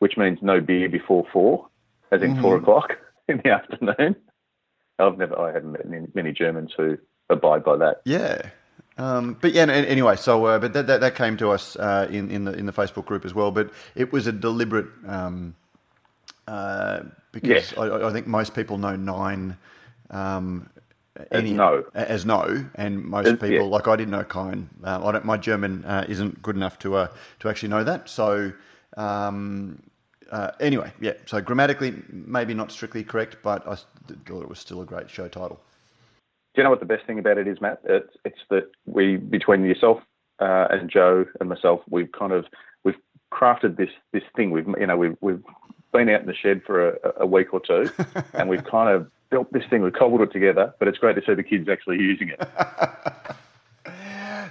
which 0.00 0.16
means 0.16 0.40
no 0.42 0.60
beer 0.60 0.88
before 0.88 1.24
four, 1.32 1.68
as 2.10 2.22
in 2.22 2.32
mm-hmm. 2.32 2.42
four 2.42 2.56
o'clock 2.56 2.94
in 3.28 3.40
the 3.44 3.50
afternoon. 3.50 4.16
I've 4.98 5.16
never, 5.16 5.38
I 5.38 5.52
haven't 5.52 5.70
met 5.70 5.88
many, 5.88 6.06
many 6.12 6.32
Germans 6.32 6.72
who 6.76 6.98
abide 7.30 7.62
by 7.62 7.76
that. 7.76 8.02
Yeah. 8.04 8.50
Um, 8.98 9.36
but 9.40 9.52
yeah, 9.52 9.62
anyway, 9.62 10.16
so 10.16 10.44
uh, 10.46 10.58
but 10.58 10.72
that, 10.72 10.88
that, 10.88 11.00
that 11.02 11.14
came 11.14 11.36
to 11.36 11.50
us 11.50 11.76
uh, 11.76 12.08
in 12.10 12.30
in 12.30 12.44
the 12.44 12.52
in 12.52 12.66
the 12.66 12.72
Facebook 12.72 13.04
group 13.04 13.24
as 13.24 13.32
well. 13.32 13.52
But 13.52 13.70
it 13.94 14.12
was 14.12 14.26
a 14.26 14.32
deliberate 14.32 14.86
um, 15.06 15.54
uh, 16.46 17.02
because 17.32 17.48
yes. 17.48 17.74
I, 17.76 18.08
I, 18.08 18.12
think 18.12 18.26
most 18.26 18.54
people 18.54 18.78
know 18.78 18.94
nine 18.94 19.56
um, 20.14 20.70
any, 21.30 21.50
as 21.50 21.56
no 21.56 21.84
as 21.94 22.26
no, 22.26 22.66
and 22.74 23.04
most 23.04 23.32
people 23.32 23.50
yeah. 23.50 23.62
like 23.62 23.88
I 23.88 23.96
didn't 23.96 24.12
know 24.12 24.24
kind. 24.24 24.68
Uh, 24.82 25.06
I 25.06 25.12
don't. 25.12 25.24
My 25.24 25.36
German 25.36 25.84
uh, 25.84 26.04
isn't 26.08 26.42
good 26.42 26.56
enough 26.56 26.78
to 26.80 26.96
uh, 26.96 27.08
to 27.40 27.48
actually 27.48 27.70
know 27.70 27.84
that. 27.84 28.08
So. 28.08 28.52
Um, 28.96 29.82
anyway, 30.60 30.92
yeah. 31.00 31.14
So 31.26 31.40
grammatically, 31.40 31.94
maybe 32.08 32.54
not 32.54 32.72
strictly 32.72 33.04
correct, 33.04 33.36
but 33.42 33.66
I 33.66 33.74
thought 33.74 34.42
it 34.42 34.48
was 34.48 34.58
still 34.58 34.80
a 34.80 34.84
great 34.84 35.10
show 35.10 35.28
title. 35.28 35.60
Do 36.54 36.60
you 36.60 36.64
know 36.64 36.70
what 36.70 36.80
the 36.80 36.86
best 36.86 37.04
thing 37.06 37.18
about 37.18 37.36
it 37.36 37.48
is, 37.48 37.60
Matt? 37.60 37.80
It's, 37.84 38.16
it's 38.24 38.38
that 38.50 38.70
we, 38.86 39.16
between 39.16 39.64
yourself 39.64 39.98
uh, 40.38 40.68
and 40.70 40.88
Joe 40.88 41.26
and 41.40 41.48
myself, 41.48 41.80
we've 41.90 42.10
kind 42.12 42.32
of 42.32 42.46
we've 42.84 42.98
crafted 43.32 43.76
this 43.76 43.90
this 44.12 44.22
thing. 44.36 44.50
We've 44.52 44.66
you 44.78 44.86
know 44.86 44.96
we've 44.96 45.16
we've 45.20 45.42
been 45.92 46.08
out 46.08 46.20
in 46.20 46.26
the 46.26 46.34
shed 46.34 46.62
for 46.64 46.90
a, 46.90 47.12
a 47.22 47.26
week 47.26 47.52
or 47.52 47.60
two, 47.60 47.90
and 48.34 48.48
we've 48.48 48.64
kind 48.64 48.88
of 48.88 49.10
built 49.30 49.52
this 49.52 49.64
thing. 49.70 49.82
We've 49.82 49.92
cobbled 49.92 50.20
it 50.22 50.32
together, 50.32 50.74
but 50.78 50.88
it's 50.88 50.98
great 50.98 51.16
to 51.16 51.22
see 51.26 51.34
the 51.34 51.42
kids 51.42 51.68
actually 51.68 51.98
using 51.98 52.28
it. 52.28 52.48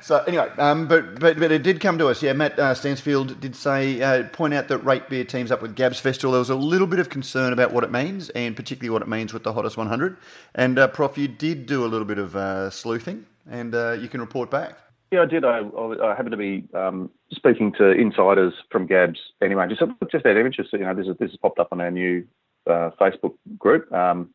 So 0.04 0.18
anyway, 0.28 0.50
um, 0.58 0.90
but, 0.90 1.18
but 1.18 1.40
but 1.40 1.50
it 1.50 1.64
did 1.64 1.80
come 1.80 1.98
to 1.98 2.10
us. 2.10 2.22
Yeah, 2.22 2.34
Matt 2.34 2.60
uh, 2.60 2.74
Stansfield 2.74 3.40
did 3.40 3.56
say 3.56 4.02
uh, 4.02 4.24
point 4.28 4.54
out 4.54 4.68
that 4.68 4.80
Rate 4.80 5.08
Beer 5.08 5.24
teams 5.24 5.50
up 5.50 5.62
with 5.62 5.78
Gabs 5.78 5.98
Festival. 5.98 6.34
There 6.34 6.40
was 6.40 6.50
a 6.50 6.56
little 6.56 6.88
bit 6.88 7.00
of 7.00 7.10
concern 7.10 7.54
about 7.54 7.72
what 7.72 7.86
it 7.86 7.92
means, 7.92 8.30
and 8.32 8.54
particularly 8.54 8.90
what 8.90 9.02
it 9.02 9.08
means 9.08 9.32
with 9.32 9.44
the 9.44 9.54
hottest 9.54 9.78
100. 9.78 10.18
And 10.56 10.78
uh, 10.78 10.90
Prof, 10.90 11.18
you 11.18 11.30
did 11.30 11.68
do 11.68 11.86
a 11.86 11.88
little 11.88 12.06
bit 12.06 12.18
of 12.18 12.36
uh, 12.36 12.70
sleuthing, 12.70 13.26
and 13.50 13.74
uh, 13.74 13.94
you 13.94 14.10
can 14.10 14.20
report 14.20 14.52
back. 14.52 14.78
Yeah, 15.14 15.22
I 15.22 15.26
did. 15.26 15.46
I, 15.46 15.60
I 15.60 16.10
happened 16.10 16.32
to 16.32 16.38
be 16.38 16.66
um, 16.74 17.10
speaking 17.32 17.72
to 17.78 17.92
insiders 17.92 18.54
from 18.72 18.88
Gabs 18.88 19.20
anyway. 19.42 19.68
Just 19.70 19.84
just 20.12 20.26
out 20.26 20.36
of 20.36 20.46
interest, 20.46 20.74
you 20.74 20.80
know, 20.80 20.94
this 20.94 21.08
is, 21.08 21.16
this 21.18 21.30
has 21.30 21.38
popped 21.38 21.60
up 21.60 21.70
on 21.72 21.80
our 21.80 21.92
new 21.92 22.28
uh, 22.68 22.90
Facebook 23.00 23.36
group. 23.58 23.90
Um, 23.94 24.32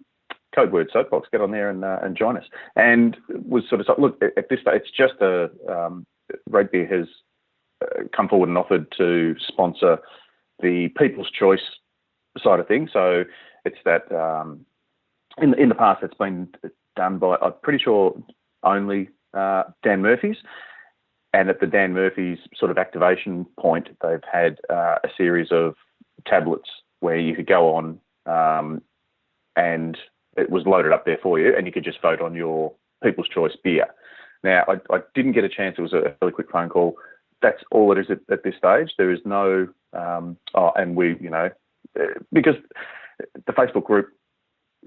code 0.58 0.72
word 0.72 0.90
soapbox, 0.92 1.28
get 1.30 1.40
on 1.40 1.50
there 1.50 1.70
and 1.70 1.84
uh, 1.84 1.98
and 2.02 2.16
join 2.16 2.36
us. 2.36 2.44
And 2.76 3.16
was 3.28 3.64
sort 3.68 3.80
of 3.80 3.98
look 3.98 4.20
at 4.22 4.48
this 4.48 4.60
it's 4.66 4.90
just 4.90 5.14
a 5.20 5.50
um, 5.68 6.04
Rate 6.50 6.72
Beer 6.72 6.86
has 6.86 7.06
uh, 7.82 8.04
come 8.14 8.28
forward 8.28 8.48
and 8.48 8.58
offered 8.58 8.92
to 8.98 9.34
sponsor 9.46 9.98
the 10.60 10.88
People's 10.98 11.30
Choice 11.30 11.60
side 12.42 12.60
of 12.60 12.68
things. 12.68 12.90
So 12.92 13.24
it's 13.64 13.78
that 13.84 14.10
um, 14.12 14.64
in 15.38 15.54
in 15.54 15.68
the 15.68 15.74
past 15.74 16.02
it's 16.02 16.14
been 16.14 16.48
done 16.96 17.18
by 17.18 17.36
I'm 17.40 17.54
pretty 17.62 17.82
sure 17.82 18.20
only 18.62 19.10
uh, 19.34 19.64
Dan 19.82 20.02
Murphy's. 20.02 20.36
And 21.34 21.50
at 21.50 21.60
the 21.60 21.66
Dan 21.66 21.92
Murphy's 21.92 22.38
sort 22.56 22.70
of 22.70 22.78
activation 22.78 23.46
point, 23.60 23.88
they've 24.02 24.24
had 24.32 24.58
uh, 24.70 24.96
a 25.04 25.08
series 25.14 25.48
of 25.52 25.74
tablets 26.26 26.70
where 27.00 27.18
you 27.18 27.36
could 27.36 27.46
go 27.46 27.74
on 27.74 28.00
um, 28.24 28.82
and 29.56 29.98
it 30.38 30.50
was 30.50 30.66
loaded 30.66 30.92
up 30.92 31.04
there 31.04 31.18
for 31.22 31.38
you, 31.38 31.54
and 31.56 31.66
you 31.66 31.72
could 31.72 31.84
just 31.84 32.00
vote 32.00 32.20
on 32.20 32.34
your 32.34 32.72
People's 33.02 33.28
Choice 33.28 33.56
beer. 33.62 33.86
Now, 34.44 34.64
I, 34.68 34.94
I 34.94 35.00
didn't 35.14 35.32
get 35.32 35.44
a 35.44 35.48
chance. 35.48 35.76
It 35.78 35.82
was 35.82 35.92
a 35.92 36.14
really 36.22 36.32
quick 36.32 36.50
phone 36.50 36.68
call. 36.68 36.96
That's 37.42 37.62
all 37.70 37.92
it 37.92 37.98
is 37.98 38.06
at, 38.10 38.20
at 38.30 38.44
this 38.44 38.54
stage. 38.56 38.92
There 38.96 39.10
is 39.10 39.20
no, 39.24 39.68
um, 39.92 40.36
oh, 40.54 40.72
and 40.76 40.96
we, 40.96 41.16
you 41.20 41.30
know, 41.30 41.50
uh, 41.98 42.04
because 42.32 42.54
the 43.46 43.52
Facebook 43.52 43.84
group 43.84 44.08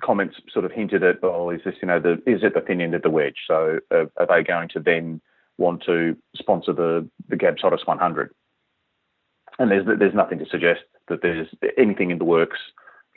comments 0.02 0.38
sort 0.54 0.66
of 0.66 0.72
hinted 0.72 1.04
at, 1.04 1.18
oh, 1.24 1.50
is 1.50 1.62
this, 1.66 1.76
you 1.82 1.88
know, 1.88 2.00
the 2.00 2.14
is 2.26 2.44
it 2.44 2.54
the 2.54 2.62
thin 2.62 2.82
end 2.82 2.96
of 2.96 3.02
the 3.02 3.10
wedge? 3.10 3.38
So 3.48 3.80
uh, 3.92 4.06
are 4.18 4.28
they 4.28 4.44
going 4.44 4.70
to 4.70 4.80
then 4.80 5.22
want 5.58 5.84
to 5.86 6.16
sponsor 6.36 6.74
the 6.74 7.08
the 7.28 7.36
Gabs 7.36 7.62
Hottest 7.62 7.88
100? 7.88 8.34
And 9.60 9.70
there's 9.70 9.86
there's 10.00 10.16
nothing 10.16 10.40
to 10.40 10.46
suggest 10.46 10.82
that 11.08 11.22
there's 11.22 11.48
anything 11.78 12.12
in 12.12 12.18
the 12.20 12.26
works 12.26 12.60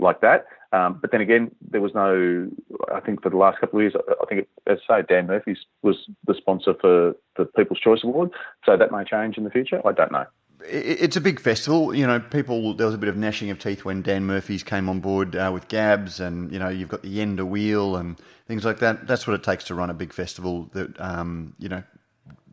like 0.00 0.20
that. 0.20 0.46
Um, 0.74 0.98
but 1.00 1.12
then 1.12 1.20
again, 1.20 1.54
there 1.70 1.80
was 1.80 1.94
no. 1.94 2.50
I 2.92 2.98
think 2.98 3.22
for 3.22 3.30
the 3.30 3.36
last 3.36 3.60
couple 3.60 3.78
of 3.78 3.82
years, 3.82 3.94
I 4.20 4.24
think, 4.26 4.48
as 4.66 4.78
I 4.88 5.00
say, 5.00 5.06
Dan 5.08 5.28
Murphy's 5.28 5.58
was 5.82 5.96
the 6.26 6.34
sponsor 6.34 6.74
for 6.80 7.14
the 7.36 7.44
People's 7.44 7.78
Choice 7.78 8.00
Award. 8.02 8.30
So 8.66 8.76
that 8.76 8.90
may 8.90 9.04
change 9.04 9.38
in 9.38 9.44
the 9.44 9.50
future. 9.50 9.80
I 9.86 9.92
don't 9.92 10.10
know. 10.10 10.26
It's 10.66 11.16
a 11.16 11.20
big 11.20 11.38
festival. 11.38 11.94
You 11.94 12.08
know, 12.08 12.18
people. 12.18 12.74
There 12.74 12.86
was 12.86 12.94
a 12.94 12.98
bit 12.98 13.08
of 13.08 13.16
gnashing 13.16 13.50
of 13.50 13.60
teeth 13.60 13.84
when 13.84 14.02
Dan 14.02 14.24
Murphy's 14.24 14.64
came 14.64 14.88
on 14.88 14.98
board 14.98 15.36
uh, 15.36 15.50
with 15.54 15.68
Gabs, 15.68 16.18
and 16.18 16.50
you 16.50 16.58
know, 16.58 16.70
you've 16.70 16.88
got 16.88 17.02
the 17.02 17.18
Yenda 17.18 17.46
wheel 17.46 17.94
and 17.94 18.18
things 18.48 18.64
like 18.64 18.80
that. 18.80 19.06
That's 19.06 19.28
what 19.28 19.34
it 19.34 19.44
takes 19.44 19.62
to 19.64 19.76
run 19.76 19.90
a 19.90 19.94
big 19.94 20.12
festival. 20.12 20.70
That 20.72 21.00
um, 21.00 21.54
you 21.60 21.68
know 21.68 21.84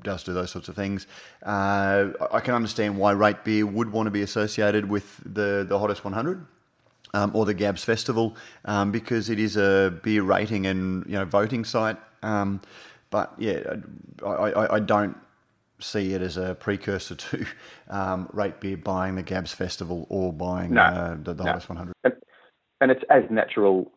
does 0.04 0.24
do 0.24 0.34
those 0.34 0.52
sorts 0.52 0.68
of 0.68 0.76
things. 0.76 1.08
Uh, 1.44 2.10
I 2.32 2.40
can 2.42 2.54
understand 2.54 2.98
why 2.98 3.12
Rate 3.14 3.44
Beer 3.44 3.66
would 3.66 3.92
want 3.92 4.08
to 4.08 4.12
be 4.12 4.22
associated 4.22 4.90
with 4.90 5.22
the 5.26 5.66
the 5.68 5.80
hottest 5.80 6.04
100 6.04 6.46
um, 7.14 7.32
or 7.34 7.46
the 7.46 7.54
Gabs 7.54 7.84
Festival 7.84 8.36
um, 8.66 8.92
because 8.92 9.30
it 9.30 9.40
is 9.40 9.58
a 9.58 10.00
beer 10.04 10.24
rating 10.24 10.66
and 10.66 11.06
you 11.06 11.14
know 11.14 11.26
voting 11.26 11.66
site. 11.66 11.98
Um, 12.24 12.62
but 13.10 13.34
yeah, 13.38 13.76
I, 14.26 14.30
I, 14.30 14.76
I, 14.76 14.80
don't 14.80 15.18
see 15.80 16.14
it 16.14 16.22
as 16.22 16.38
a 16.38 16.56
precursor 16.56 17.16
to 17.16 17.46
um, 17.90 18.30
rate 18.32 18.60
beer 18.60 18.78
buying 18.78 19.16
the 19.16 19.24
Gabs 19.24 19.54
Festival 19.54 20.06
or 20.10 20.32
buying 20.32 20.74
no, 20.74 20.82
uh, 20.82 21.18
the, 21.22 21.34
the 21.34 21.44
no. 21.44 21.52
Hottest 21.52 21.70
100. 21.70 21.94
And, 22.04 22.14
and, 22.80 22.92
it's 22.92 23.04
as 23.10 23.24
natural 23.30 23.92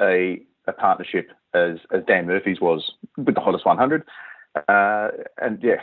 a, 0.00 0.40
a 0.66 0.72
partnership 0.72 1.30
as, 1.52 1.78
as 1.92 2.02
Dan 2.06 2.26
Murphy's 2.26 2.60
was 2.60 2.92
with 3.16 3.34
the 3.34 3.40
Hottest 3.40 3.66
100. 3.66 4.04
Uh, 4.68 5.08
and 5.40 5.62
yeah, 5.62 5.76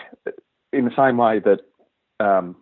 in 0.74 0.86
the 0.86 0.96
same 0.96 1.18
way 1.18 1.40
that 1.40 1.60
um, 2.20 2.56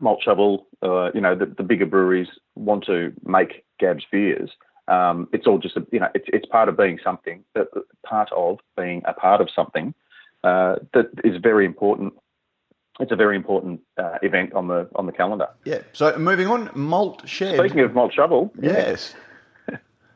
Malt 0.00 0.20
Shovel, 0.22 0.66
uh, 0.82 1.10
you 1.12 1.20
know, 1.20 1.34
the, 1.34 1.46
the, 1.46 1.62
bigger 1.62 1.86
breweries 1.86 2.28
want 2.56 2.84
to 2.86 3.12
make 3.24 3.64
Gabs 3.78 4.04
beers. 4.10 4.50
Um, 4.88 5.28
it's 5.32 5.46
all 5.46 5.58
just 5.58 5.76
a, 5.76 5.86
you 5.92 6.00
know 6.00 6.08
it's 6.14 6.26
it's 6.28 6.46
part 6.46 6.68
of 6.68 6.76
being 6.76 6.98
something, 7.02 7.44
part 8.04 8.30
of 8.32 8.58
being 8.76 9.02
a 9.04 9.12
part 9.12 9.40
of 9.40 9.48
something 9.54 9.94
uh, 10.44 10.76
that 10.92 11.06
is 11.24 11.36
very 11.40 11.64
important 11.64 12.14
it's 13.00 13.12
a 13.12 13.16
very 13.16 13.36
important 13.36 13.80
uh, 13.98 14.18
event 14.22 14.52
on 14.54 14.68
the 14.68 14.88
on 14.94 15.06
the 15.06 15.12
calendar. 15.12 15.48
Yeah. 15.64 15.82
So 15.92 16.16
moving 16.18 16.46
on, 16.46 16.70
Malt 16.74 17.28
Shed. 17.28 17.58
Speaking 17.58 17.80
of 17.80 17.94
Malt 17.94 18.12
Shovel, 18.14 18.52
yes. 18.60 19.14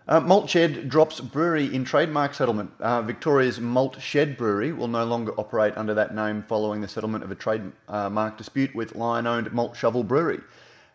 uh, 0.09 0.21
Malt 0.21 0.49
Shed 0.49 0.89
drops 0.89 1.21
brewery 1.21 1.73
in 1.75 1.85
trademark 1.85 2.35
settlement. 2.35 2.73
Uh, 2.81 3.03
Victoria's 3.03 3.61
Malt 3.61 4.01
Shed 4.01 4.37
Brewery 4.37 4.73
will 4.73 4.89
no 4.89 5.05
longer 5.05 5.33
operate 5.33 5.77
under 5.77 5.95
that 5.95 6.15
name 6.15 6.43
following 6.49 6.81
the 6.81 6.89
settlement 6.89 7.23
of 7.23 7.31
a 7.31 7.35
trademark 7.35 8.39
dispute 8.39 8.75
with 8.75 8.95
Lion-owned 8.95 9.53
Malt 9.53 9.77
Shovel 9.77 10.05
Brewery. 10.05 10.41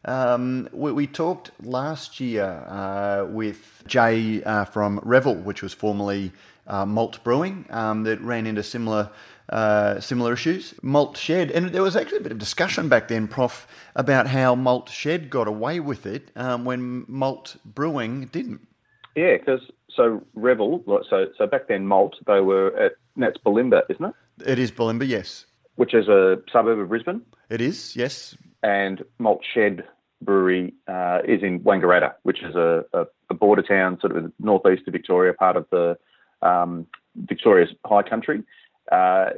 Um, 0.06 0.70
we, 0.72 0.92
we, 0.92 1.08
talked 1.08 1.52
last 1.64 2.20
year 2.20 2.64
uh, 2.68 3.26
with 3.28 3.84
Jay 3.88 4.44
uh, 4.44 4.66
from 4.66 5.00
Revel, 5.04 5.36
which 5.36 5.64
was 5.64 5.74
formerly 5.74 6.32
uh, 6.68 6.86
Malt 6.86 7.24
Brewing, 7.24 7.66
um, 7.72 8.04
that 8.04 8.22
ran 8.22 8.46
into 8.46 8.62
similar 8.62 9.10
uh, 9.50 10.00
similar 10.00 10.34
issues. 10.34 10.74
Malt 10.82 11.18
Shed, 11.18 11.52
and 11.52 11.70
there 11.70 11.84
was 11.84 11.96
actually 11.96 12.20
a 12.20 12.22
bit 12.22 12.32
of 12.32 12.38
discussion 12.38 12.88
back 12.88 13.08
then, 13.08 13.28
Prof, 13.28 13.68
about 13.96 14.28
how 14.28 14.56
Malt 14.56 14.90
Shed 14.90 15.30
got 15.30 15.48
away 15.48 15.80
with 15.80 16.06
it 16.06 16.30
um, 16.36 16.66
when 16.66 17.06
Malt 17.08 17.58
Brewing 17.66 18.26
didn't. 18.32 18.68
Yeah, 19.16 19.38
because 19.38 19.62
so 19.96 20.24
Revel, 20.36 20.84
so 21.10 21.28
so 21.38 21.48
back 21.48 21.68
then 21.68 21.88
Malt, 21.88 22.16
they 22.28 22.42
were 22.42 22.76
at 22.78 22.94
that's 23.18 23.38
Bulimba, 23.38 23.82
isn't 23.90 24.06
it? 24.06 24.14
It 24.46 24.60
is 24.60 24.72
Bulimba, 24.72 25.08
yes. 25.08 25.46
Which 25.76 25.94
is 25.94 26.08
a 26.08 26.38
suburb 26.52 26.80
of 26.80 26.90
Brisbane. 26.90 27.22
It 27.50 27.62
is, 27.62 27.96
yes. 27.96 28.38
And 28.64 29.04
Malt 29.20 29.42
Shed 29.54 29.84
Brewery 30.22 30.74
uh, 30.88 31.20
is 31.28 31.44
in 31.44 31.60
Wangaratta, 31.60 32.14
which 32.24 32.42
is 32.44 32.56
a, 32.56 32.86
a, 32.94 33.06
a, 33.30 33.34
border 33.34 33.62
town, 33.62 34.00
sort 34.00 34.16
of 34.16 34.32
northeast 34.40 34.84
of 34.88 34.94
Victoria, 34.94 35.34
part 35.34 35.58
of 35.58 35.66
the 35.72 35.98
um, 36.42 36.88
Victoria's 37.16 37.70
high 37.86 38.04
country. 38.04 38.44
Uh, 38.92 39.32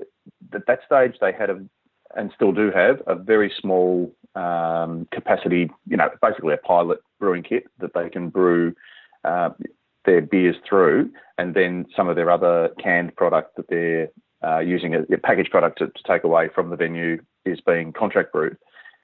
at 0.53 0.65
that 0.67 0.79
stage, 0.85 1.15
they 1.19 1.31
had 1.31 1.49
a, 1.49 1.63
and 2.15 2.31
still 2.35 2.51
do 2.51 2.71
have, 2.71 3.01
a 3.07 3.15
very 3.15 3.51
small 3.59 4.13
um, 4.35 5.07
capacity, 5.11 5.69
you 5.87 5.97
know, 5.97 6.09
basically 6.21 6.53
a 6.53 6.57
pilot 6.57 6.99
brewing 7.19 7.43
kit 7.43 7.65
that 7.79 7.93
they 7.93 8.09
can 8.09 8.29
brew 8.29 8.73
uh, 9.23 9.49
their 10.05 10.21
beers 10.21 10.55
through, 10.67 11.11
and 11.37 11.53
then 11.53 11.85
some 11.95 12.07
of 12.07 12.15
their 12.15 12.31
other 12.31 12.69
canned 12.81 13.15
product 13.15 13.55
that 13.57 13.67
they're 13.67 14.09
uh, 14.43 14.59
using 14.59 14.95
a, 14.95 15.01
a 15.13 15.17
packaged 15.17 15.51
product 15.51 15.79
to, 15.79 15.87
to, 15.87 16.03
take 16.07 16.23
away 16.23 16.47
from 16.53 16.69
the 16.69 16.75
venue 16.75 17.19
is 17.45 17.59
being 17.61 17.91
contract 17.91 18.31
brewed. 18.31 18.57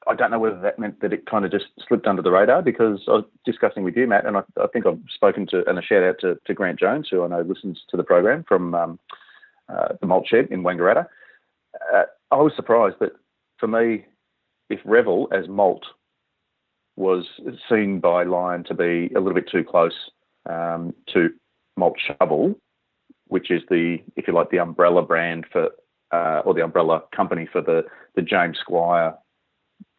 I 0.07 0.15
don't 0.15 0.31
know 0.31 0.39
whether 0.39 0.59
that 0.59 0.79
meant 0.79 1.01
that 1.01 1.13
it 1.13 1.25
kind 1.25 1.45
of 1.45 1.51
just 1.51 1.65
slipped 1.87 2.07
under 2.07 2.21
the 2.21 2.31
radar 2.31 2.61
because 2.61 3.01
I 3.07 3.11
was 3.11 3.25
discussing 3.45 3.83
with 3.83 3.95
you, 3.95 4.07
Matt, 4.07 4.25
and 4.25 4.37
I, 4.37 4.41
I 4.61 4.67
think 4.67 4.85
I've 4.85 4.99
spoken 5.13 5.47
to, 5.47 5.67
and 5.67 5.79
a 5.79 5.81
shout 5.81 6.03
out 6.03 6.15
to, 6.21 6.37
to, 6.45 6.53
Grant 6.53 6.79
Jones, 6.79 7.07
who 7.09 7.23
I 7.23 7.27
know 7.27 7.41
listens 7.41 7.81
to 7.89 7.97
the 7.97 8.03
program 8.03 8.43
from 8.47 8.75
um, 8.75 8.99
uh, 9.69 9.89
the 9.99 10.07
malt 10.07 10.27
shed 10.27 10.47
in 10.51 10.63
Wangaratta. 10.63 11.07
Uh, 11.93 12.03
I 12.31 12.35
was 12.35 12.53
surprised 12.55 12.97
that 12.99 13.13
for 13.59 13.67
me, 13.67 14.05
if 14.69 14.79
Revel 14.85 15.27
as 15.31 15.47
malt 15.47 15.85
was 16.95 17.25
seen 17.69 17.99
by 17.99 18.23
Lion 18.23 18.63
to 18.65 18.73
be 18.73 19.09
a 19.15 19.19
little 19.19 19.33
bit 19.33 19.49
too 19.49 19.63
close 19.63 20.11
um, 20.49 20.93
to 21.13 21.29
Malt 21.77 21.95
Shovel, 22.05 22.55
which 23.27 23.49
is 23.49 23.61
the, 23.69 23.97
if 24.15 24.27
you 24.27 24.33
like, 24.33 24.51
the 24.51 24.59
umbrella 24.59 25.01
brand 25.01 25.45
for, 25.51 25.69
uh, 26.11 26.41
or 26.45 26.53
the 26.53 26.63
umbrella 26.63 27.03
company 27.15 27.47
for 27.51 27.61
the, 27.61 27.83
the 28.15 28.21
James 28.21 28.57
Squire 28.59 29.15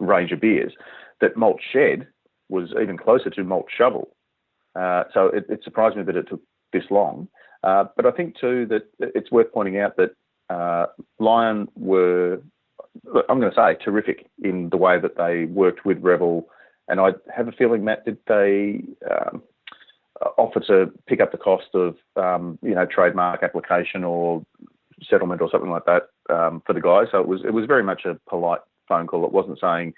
range 0.06 0.32
of 0.32 0.40
beers, 0.40 0.73
that 1.20 1.37
Malt 1.37 1.61
Shed 1.73 2.06
was 2.49 2.73
even 2.80 2.99
closer 2.99 3.30
to 3.30 3.44
Malt 3.44 3.66
Shovel. 3.76 4.08
Uh, 4.75 5.04
so 5.12 5.26
it, 5.26 5.46
it, 5.49 5.62
surprised 5.62 5.96
me 5.96 6.02
that 6.02 6.16
it 6.16 6.28
took 6.28 6.40
this 6.73 6.84
long. 6.90 7.28
Uh, 7.62 7.84
but 7.96 8.06
I 8.06 8.11
think 8.11 8.38
too 8.38 8.66
that 8.66 8.82
it's 8.99 9.30
worth 9.30 9.52
pointing 9.52 9.78
out 9.78 9.96
that 9.96 10.11
uh, 10.50 10.87
Lion 11.18 11.68
were, 11.76 12.40
I'm 13.28 13.40
going 13.40 13.52
to 13.52 13.56
say, 13.56 13.76
terrific 13.82 14.26
in 14.42 14.68
the 14.70 14.76
way 14.76 15.00
that 15.00 15.16
they 15.16 15.46
worked 15.46 15.84
with 15.84 15.99
Revel. 16.00 16.49
And 16.88 17.00
I 17.00 17.12
have 17.34 17.49
a 17.49 17.52
feeling, 17.52 17.84
Matt, 17.84 18.04
did 18.04 18.18
they 18.26 18.82
um, 19.11 19.42
offer 20.37 20.61
to 20.61 20.92
pick 21.06 21.20
up 21.20 21.32
the 21.32 21.38
cost 21.38 21.68
of, 21.75 21.96
um, 22.16 22.58
you 22.62 22.75
know, 22.75 22.87
trademark 22.87 23.42
application 23.42 24.04
or 24.04 24.44
settlement 25.08 25.40
or 25.40 25.49
something 25.50 25.70
like 25.70 25.84
that 25.87 26.08
um, 26.28 26.62
for 26.66 26.73
the 26.75 26.80
guys? 26.80 27.06
So 27.12 27.20
it 27.20 27.28
was 27.28 27.40
it 27.44 27.54
was 27.54 27.66
very 27.66 27.82
much 27.82 28.04
a 28.04 28.18
polite 28.28 28.61
phone 28.88 29.07
call. 29.07 29.25
It 29.25 29.33
wasn't 29.33 29.61
saying 29.61 29.95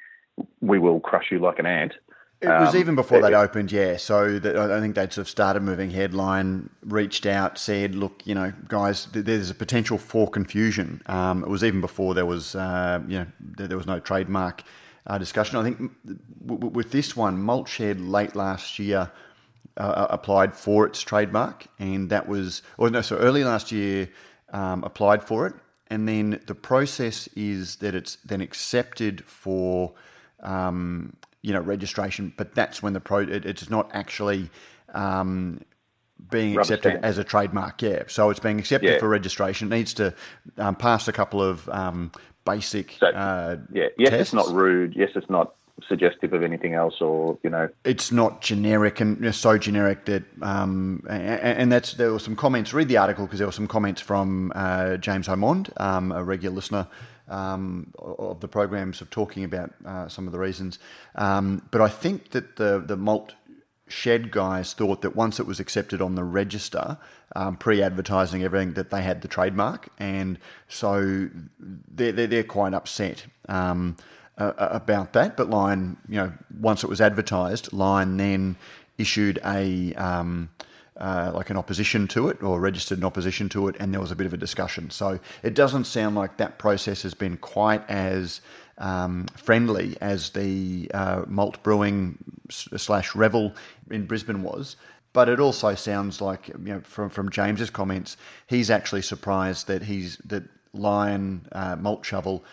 we 0.60 0.78
will 0.78 1.00
crush 1.00 1.30
you 1.30 1.38
like 1.38 1.58
an 1.58 1.66
ant. 1.66 1.94
It 2.42 2.48
was 2.48 2.74
um, 2.74 2.80
even 2.80 2.94
before 2.96 3.22
they'd 3.22 3.32
opened, 3.32 3.72
yeah. 3.72 3.96
So 3.96 4.38
that, 4.38 4.56
I 4.56 4.78
think 4.78 4.94
they'd 4.94 5.10
sort 5.10 5.24
of 5.24 5.28
started 5.28 5.62
moving 5.62 5.90
headline, 5.90 6.68
reached 6.82 7.24
out, 7.24 7.56
said, 7.56 7.94
"Look, 7.94 8.26
you 8.26 8.34
know, 8.34 8.52
guys, 8.68 9.08
there's 9.12 9.48
a 9.48 9.54
potential 9.54 9.96
for 9.96 10.28
confusion." 10.28 11.00
Um, 11.06 11.42
it 11.42 11.48
was 11.48 11.64
even 11.64 11.80
before 11.80 12.12
there 12.12 12.26
was, 12.26 12.54
uh, 12.54 13.00
you 13.08 13.20
know, 13.20 13.26
there 13.40 13.76
was 13.76 13.86
no 13.86 14.00
trademark 14.00 14.64
uh, 15.06 15.16
discussion. 15.16 15.56
I 15.56 15.62
think 15.62 15.92
w- 16.46 16.68
with 16.68 16.92
this 16.92 17.16
one, 17.16 17.38
Maltshed 17.38 18.06
late 18.06 18.36
last 18.36 18.78
year 18.78 19.10
uh, 19.78 19.82
uh, 19.82 20.06
applied 20.10 20.54
for 20.54 20.86
its 20.86 21.00
trademark, 21.00 21.66
and 21.78 22.10
that 22.10 22.28
was, 22.28 22.62
or 22.76 22.90
no, 22.90 23.00
so 23.00 23.16
early 23.16 23.44
last 23.44 23.72
year 23.72 24.10
um, 24.52 24.84
applied 24.84 25.22
for 25.22 25.46
it, 25.46 25.54
and 25.88 26.08
then 26.08 26.40
the 26.46 26.54
process 26.54 27.28
is 27.36 27.76
that 27.76 27.94
it's 27.94 28.16
then 28.24 28.40
accepted 28.40 29.24
for 29.24 29.92
um, 30.40 31.16
you 31.42 31.52
know 31.52 31.60
registration, 31.60 32.32
but 32.36 32.54
that's 32.54 32.82
when 32.82 32.92
the 32.92 33.00
pro 33.00 33.18
it, 33.18 33.44
it's 33.46 33.70
not 33.70 33.90
actually 33.92 34.50
um, 34.94 35.60
being 36.30 36.58
accepted 36.58 37.04
as 37.04 37.18
a 37.18 37.24
trademark. 37.24 37.80
Yeah, 37.82 38.04
so 38.08 38.30
it's 38.30 38.40
being 38.40 38.58
accepted 38.58 38.94
yeah. 38.94 38.98
for 38.98 39.08
registration. 39.08 39.72
It 39.72 39.76
needs 39.76 39.94
to 39.94 40.14
um, 40.58 40.74
pass 40.74 41.08
a 41.08 41.12
couple 41.12 41.42
of 41.42 41.68
um, 41.68 42.10
basic. 42.44 42.96
So, 42.98 43.06
uh, 43.06 43.58
yeah, 43.72 43.88
yes, 43.98 44.10
tests. 44.10 44.20
it's 44.22 44.32
not 44.32 44.54
rude. 44.54 44.94
Yes, 44.96 45.10
it's 45.14 45.30
not 45.30 45.54
suggestive 45.88 46.32
of 46.32 46.42
anything 46.42 46.74
else, 46.74 47.00
or 47.00 47.38
you 47.42 47.50
know, 47.50 47.68
it's 47.84 48.10
not 48.10 48.40
generic 48.40 49.00
and 49.00 49.34
so 49.34 49.58
generic 49.58 50.04
that. 50.06 50.24
Um, 50.42 51.04
and, 51.08 51.70
that's 51.70 51.94
there 51.94 52.12
were 52.12 52.18
some 52.18 52.36
comments. 52.36 52.72
Read 52.72 52.88
the 52.88 52.96
article 52.96 53.26
because 53.26 53.38
there 53.38 53.48
were 53.48 53.52
some 53.52 53.66
comments 53.66 54.00
from 54.00 54.52
uh, 54.54 54.96
James 54.96 55.28
Omond, 55.28 55.70
um, 55.80 56.12
a 56.12 56.22
regular 56.22 56.54
listener 56.54 56.86
um, 57.28 57.92
of 57.98 58.40
the 58.40 58.48
programs 58.48 59.00
of 59.00 59.10
talking 59.10 59.44
about 59.44 59.72
uh, 59.84 60.08
some 60.08 60.26
of 60.26 60.32
the 60.32 60.38
reasons. 60.38 60.78
Um, 61.14 61.62
but 61.70 61.80
I 61.80 61.88
think 61.88 62.30
that 62.30 62.56
the 62.56 62.82
the 62.84 62.96
malt 62.96 63.34
shed 63.88 64.30
guys 64.30 64.72
thought 64.72 65.02
that 65.02 65.14
once 65.14 65.38
it 65.38 65.46
was 65.46 65.60
accepted 65.60 66.02
on 66.02 66.16
the 66.16 66.24
register, 66.24 66.98
um, 67.36 67.56
pre-advertising 67.56 68.42
everything, 68.42 68.74
that 68.74 68.90
they 68.90 69.02
had 69.02 69.22
the 69.22 69.28
trademark, 69.28 69.88
and 69.98 70.38
so 70.68 71.28
they're 71.58 72.12
they're, 72.12 72.26
they're 72.26 72.44
quite 72.44 72.74
upset. 72.74 73.26
Um, 73.48 73.96
uh, 74.38 74.52
about 74.58 75.12
that, 75.14 75.36
but 75.36 75.48
Lion, 75.48 75.96
you 76.08 76.16
know, 76.16 76.32
once 76.60 76.84
it 76.84 76.90
was 76.90 77.00
advertised, 77.00 77.72
Lion 77.72 78.16
then 78.16 78.56
issued 78.98 79.38
a 79.44 79.94
um, 79.94 80.50
uh, 80.96 81.30
like 81.34 81.50
an 81.50 81.56
opposition 81.56 82.08
to 82.08 82.28
it 82.28 82.42
or 82.42 82.60
registered 82.60 82.98
an 82.98 83.04
opposition 83.04 83.48
to 83.50 83.68
it, 83.68 83.76
and 83.78 83.92
there 83.92 84.00
was 84.00 84.10
a 84.10 84.16
bit 84.16 84.26
of 84.26 84.32
a 84.32 84.36
discussion. 84.36 84.90
So 84.90 85.20
it 85.42 85.54
doesn't 85.54 85.84
sound 85.84 86.16
like 86.16 86.36
that 86.38 86.58
process 86.58 87.02
has 87.02 87.14
been 87.14 87.36
quite 87.36 87.88
as 87.88 88.40
um, 88.78 89.26
friendly 89.36 89.96
as 90.00 90.30
the 90.30 90.90
uh, 90.92 91.22
malt 91.26 91.62
brewing 91.62 92.18
slash 92.50 93.14
revel 93.14 93.54
in 93.90 94.06
Brisbane 94.06 94.42
was. 94.42 94.76
But 95.12 95.30
it 95.30 95.40
also 95.40 95.74
sounds 95.74 96.20
like, 96.20 96.48
you 96.48 96.74
know, 96.74 96.80
from 96.80 97.08
from 97.08 97.30
James's 97.30 97.70
comments, 97.70 98.18
he's 98.46 98.70
actually 98.70 99.02
surprised 99.02 99.66
that 99.66 99.84
he's 99.84 100.18
that 100.18 100.44
Lion 100.74 101.48
uh, 101.52 101.76
Malt 101.76 102.04
Shovel 102.04 102.44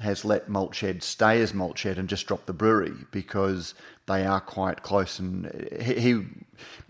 has 0.00 0.24
let 0.24 0.48
Maltshed 0.48 1.02
stay 1.02 1.40
as 1.42 1.52
Maltshed 1.52 1.98
and 1.98 2.08
just 2.08 2.26
drop 2.26 2.46
the 2.46 2.52
brewery 2.52 2.94
because 3.10 3.74
they 4.06 4.24
are 4.24 4.40
quite 4.40 4.82
close. 4.82 5.18
And 5.18 5.70
he, 5.80 5.94
he, 6.00 6.26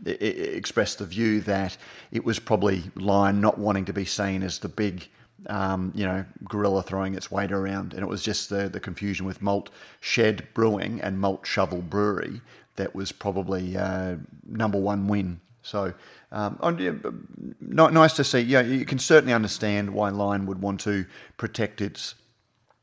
expressed 0.07 0.99
the 0.99 1.07
view 1.07 1.41
that 1.43 1.77
it 2.13 2.25
was 2.25 2.39
probably 2.39 2.85
Lion 2.95 3.41
not 3.41 3.59
wanting 3.59 3.85
to 3.87 3.93
be 3.93 4.05
seen 4.05 4.43
as 4.43 4.61
the 4.61 4.69
big, 4.69 5.09
um, 5.49 5.93
you 5.95 6.05
know, 6.05 6.25
gorilla 6.49 6.83
throwing 6.83 7.15
its 7.15 7.31
weight 7.31 7.53
around, 7.53 7.95
and 7.95 8.03
it 8.03 8.09
was 8.09 8.23
just 8.23 8.49
the 8.49 8.69
the 8.69 8.81
confusion 8.81 9.27
with 9.27 9.43
Malt 9.43 9.71
Shed 10.01 10.47
Brewing 10.55 11.01
and 11.01 11.21
Malt 11.21 11.47
Shovel 11.47 11.83
Brewery 11.83 12.41
that 12.77 12.95
was 12.95 13.13
probably 13.13 13.77
uh, 13.77 14.17
number 14.47 14.79
one 14.79 15.09
win. 15.09 15.41
So. 15.63 15.95
Um, 16.33 16.59
nice 17.61 18.13
to 18.13 18.23
see. 18.23 18.39
Yeah, 18.39 18.61
you 18.61 18.85
can 18.85 19.01
certainly 19.01 19.35
understand 19.35 19.93
why 19.93 20.11
Lion 20.11 20.47
would 20.47 20.63
want 20.63 20.79
to 20.83 21.07
protect 21.39 21.81
its 21.81 22.15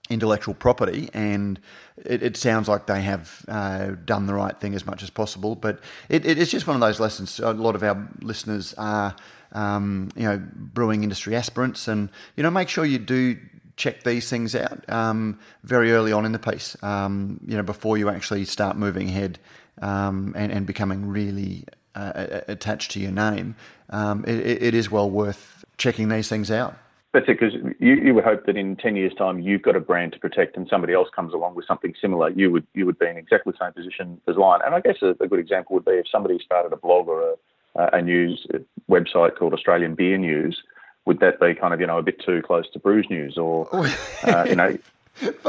intellectual 0.09 0.53
property, 0.53 1.09
and 1.13 1.59
it, 2.05 2.23
it 2.23 2.37
sounds 2.37 2.67
like 2.67 2.85
they 2.87 3.01
have 3.01 3.45
uh, 3.47 3.91
done 4.05 4.25
the 4.27 4.33
right 4.33 4.57
thing 4.57 4.75
as 4.75 4.85
much 4.85 5.03
as 5.03 5.09
possible. 5.09 5.55
But 5.55 5.79
it, 6.09 6.25
it's 6.25 6.51
just 6.51 6.67
one 6.67 6.75
of 6.75 6.81
those 6.81 6.99
lessons. 6.99 7.39
A 7.39 7.51
lot 7.53 7.75
of 7.75 7.83
our 7.83 8.07
listeners 8.21 8.73
are, 8.77 9.15
um, 9.51 10.09
you 10.15 10.23
know, 10.23 10.41
brewing 10.53 11.03
industry 11.03 11.35
aspirants, 11.35 11.87
and 11.87 12.09
you 12.35 12.43
know, 12.43 12.51
make 12.51 12.69
sure 12.69 12.85
you 12.85 12.99
do 12.99 13.37
check 13.75 14.03
these 14.03 14.29
things 14.29 14.55
out 14.55 14.83
um, 14.89 15.39
very 15.63 15.91
early 15.91 16.11
on 16.11 16.25
in 16.25 16.31
the 16.31 16.39
piece. 16.39 16.75
Um, 16.83 17.39
you 17.45 17.55
know, 17.55 17.63
before 17.63 17.97
you 17.97 18.09
actually 18.09 18.43
start 18.45 18.75
moving 18.75 19.07
ahead 19.07 19.39
um, 19.81 20.33
and, 20.35 20.51
and 20.51 20.65
becoming 20.65 21.07
really 21.07 21.63
uh, 21.95 22.41
attached 22.47 22.91
to 22.91 22.99
your 22.99 23.11
name, 23.11 23.55
um, 23.91 24.25
it, 24.27 24.63
it 24.63 24.73
is 24.73 24.91
well 24.91 25.09
worth 25.09 25.63
checking 25.77 26.09
these 26.09 26.27
things 26.27 26.49
out. 26.51 26.75
That's 27.13 27.25
it, 27.29 27.39
because 27.39 27.53
you, 27.79 27.93
you 27.93 28.13
would 28.13 28.25
hope 28.25 28.45
that 28.45 28.57
in 28.57 28.75
10 28.75 28.95
years' 28.95 29.13
time 29.17 29.39
you've 29.39 29.61
got 29.61 29.75
a 29.75 29.79
brand 29.79 30.11
to 30.13 30.19
protect 30.19 30.57
and 30.57 30.67
somebody 30.69 30.93
else 30.93 31.07
comes 31.15 31.33
along 31.33 31.55
with 31.55 31.65
something 31.65 31.93
similar, 31.99 32.29
you 32.29 32.51
would 32.51 32.67
you 32.73 32.85
would 32.85 32.99
be 32.99 33.07
in 33.07 33.17
exactly 33.17 33.53
the 33.53 33.65
same 33.65 33.73
position 33.73 34.21
as 34.27 34.35
Lion. 34.35 34.61
And 34.65 34.75
I 34.75 34.81
guess 34.81 34.97
a, 35.01 35.15
a 35.21 35.27
good 35.27 35.39
example 35.39 35.75
would 35.75 35.85
be 35.85 35.93
if 35.93 36.07
somebody 36.11 36.37
started 36.43 36.73
a 36.73 36.77
blog 36.77 37.07
or 37.07 37.35
a, 37.75 37.89
a 37.93 38.01
news 38.01 38.45
website 38.89 39.37
called 39.37 39.53
Australian 39.53 39.95
Beer 39.95 40.17
News, 40.17 40.61
would 41.05 41.19
that 41.21 41.39
be 41.39 41.55
kind 41.55 41.73
of, 41.73 41.79
you 41.79 41.87
know, 41.87 41.97
a 41.97 42.03
bit 42.03 42.19
too 42.23 42.41
close 42.41 42.69
to 42.71 42.79
Brews 42.79 43.07
News 43.09 43.37
or, 43.37 43.73
uh, 44.23 44.45
you 44.47 44.55
know, 44.55 44.77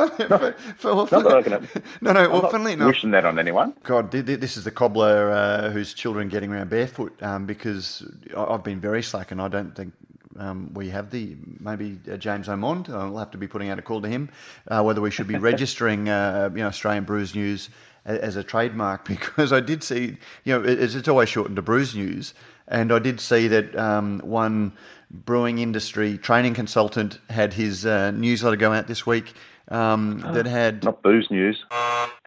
no, 2.00 2.12
no, 2.12 2.30
Well, 2.30 2.50
funnily 2.50 2.72
enough, 2.72 2.86
wishing 2.86 3.10
that 3.10 3.26
on 3.26 3.38
anyone. 3.38 3.74
God, 3.82 4.10
this 4.10 4.56
is 4.56 4.64
the 4.64 4.70
cobbler 4.70 5.30
uh, 5.30 5.70
whose 5.70 5.92
children 5.92 6.28
getting 6.28 6.50
around 6.50 6.70
barefoot 6.70 7.22
um, 7.22 7.44
because 7.44 8.08
I've 8.34 8.64
been 8.64 8.80
very 8.80 9.02
slack, 9.02 9.30
and 9.30 9.42
I 9.42 9.48
don't 9.48 9.76
think 9.76 9.92
um, 10.38 10.72
we 10.74 10.90
have 10.90 11.10
the 11.10 11.36
maybe 11.60 11.98
uh, 12.10 12.16
James 12.16 12.48
Omond. 12.48 12.88
I'll 12.88 13.18
have 13.18 13.30
to 13.32 13.38
be 13.38 13.48
putting 13.48 13.68
out 13.68 13.78
a 13.78 13.82
call 13.82 14.00
to 14.02 14.08
him 14.08 14.30
uh, 14.68 14.82
whether 14.82 15.00
we 15.00 15.10
should 15.10 15.28
be 15.28 15.38
registering, 15.38 16.08
uh, 16.08 16.50
you 16.52 16.62
know, 16.62 16.68
Australian 16.68 17.04
Brews 17.04 17.34
News 17.34 17.68
as, 18.04 18.18
as, 18.18 18.36
a 18.36 18.42
trademark 18.42 19.04
because 19.08 19.52
I 19.52 19.60
did 19.60 19.82
see, 19.82 20.16
you 20.44 20.58
know, 20.58 20.64
it's, 20.64 20.94
it's 20.94 21.08
always 21.08 21.28
shortened 21.28 21.56
to 21.56 21.62
Brews 21.62 21.94
News, 21.94 22.34
and 22.66 22.92
I 22.92 22.98
did 22.98 23.20
see 23.20 23.48
that 23.48 23.76
um, 23.76 24.20
one 24.20 24.72
brewing 25.10 25.58
industry 25.58 26.18
training 26.18 26.54
consultant 26.54 27.18
had 27.30 27.54
his 27.54 27.86
uh, 27.86 28.10
newsletter 28.10 28.56
go 28.56 28.72
out 28.72 28.86
this 28.86 29.06
week. 29.06 29.34
Um, 29.70 30.20
that 30.20 30.46
had 30.46 30.82
not 30.82 31.02
booze 31.02 31.30
news. 31.30 31.62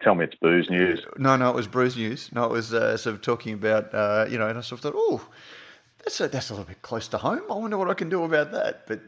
Tell 0.00 0.14
me 0.14 0.26
it's 0.26 0.34
booze 0.36 0.70
news. 0.70 1.04
No, 1.18 1.34
no, 1.34 1.50
it 1.50 1.56
was 1.56 1.66
brews 1.66 1.96
news. 1.96 2.30
No, 2.32 2.44
it 2.44 2.52
was 2.52 2.72
uh, 2.72 2.96
sort 2.96 3.16
of 3.16 3.20
talking 3.20 3.54
about 3.54 3.92
uh, 3.92 4.26
you 4.28 4.38
know, 4.38 4.46
and 4.46 4.56
I 4.56 4.60
sort 4.60 4.78
of 4.78 4.92
thought, 4.92 4.94
oh, 4.96 5.26
that's 6.04 6.20
a, 6.20 6.28
that's 6.28 6.50
a 6.50 6.54
little 6.54 6.66
bit 6.66 6.82
close 6.82 7.08
to 7.08 7.18
home. 7.18 7.42
I 7.50 7.54
wonder 7.54 7.78
what 7.78 7.90
I 7.90 7.94
can 7.94 8.08
do 8.08 8.24
about 8.24 8.52
that. 8.52 8.86
But 8.86 9.00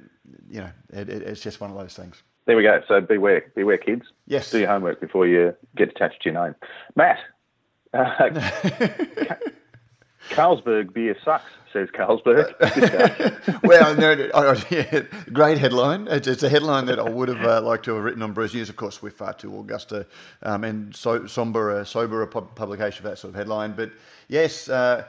you 0.49 0.61
know, 0.61 0.71
it, 0.93 1.09
it, 1.09 1.23
it's 1.23 1.41
just 1.41 1.61
one 1.61 1.71
of 1.71 1.77
those 1.77 1.95
things. 1.95 2.23
There 2.47 2.57
we 2.57 2.63
go. 2.63 2.83
So 2.87 3.01
beware, 3.01 3.45
beware, 3.55 3.79
kids. 3.79 4.03
Yes. 4.27 4.51
Do 4.51 4.59
your 4.59 4.69
homework 4.69 5.01
before 5.01 5.27
you 5.27 5.55
get 5.77 5.89
attached 5.89 6.23
to 6.23 6.31
your 6.31 6.45
name. 6.45 6.55
Matt, 6.95 7.19
uh, 7.95 8.31
Carlsberg 10.31 10.93
beer 10.93 11.17
sucks, 11.25 11.51
says 11.73 11.89
Carlsberg. 11.91 12.53
well, 13.63 13.95
no, 13.95 14.15
no 14.15 14.31
oh, 14.35 14.63
yeah, 14.71 15.03
great 15.33 15.59
headline. 15.59 16.07
It's, 16.09 16.27
it's, 16.27 16.43
a 16.43 16.49
headline 16.51 16.87
that 16.87 16.99
I 16.99 17.09
would 17.09 17.29
have 17.29 17.43
uh, 17.43 17.63
liked 17.63 17.87
to 17.87 17.95
have 17.95 18.05
written 18.05 18.23
on 18.23 18.33
Brews 18.33 18.53
News. 18.55 18.69
Of 18.69 18.77
course, 18.77 19.03
we're 19.03 19.11
far 19.11 19.33
too 19.33 19.59
Augusta 19.59 20.07
um, 20.43 20.65
and 20.65 20.95
so 20.95 21.27
somber, 21.27 21.71
uh, 21.71 21.85
sober 21.85 22.23
a 22.23 22.27
publication 22.27 23.03
for 23.03 23.09
that 23.09 23.19
sort 23.19 23.33
of 23.33 23.37
headline. 23.37 23.73
But 23.73 23.91
yes, 24.29 24.69
uh, 24.69 25.07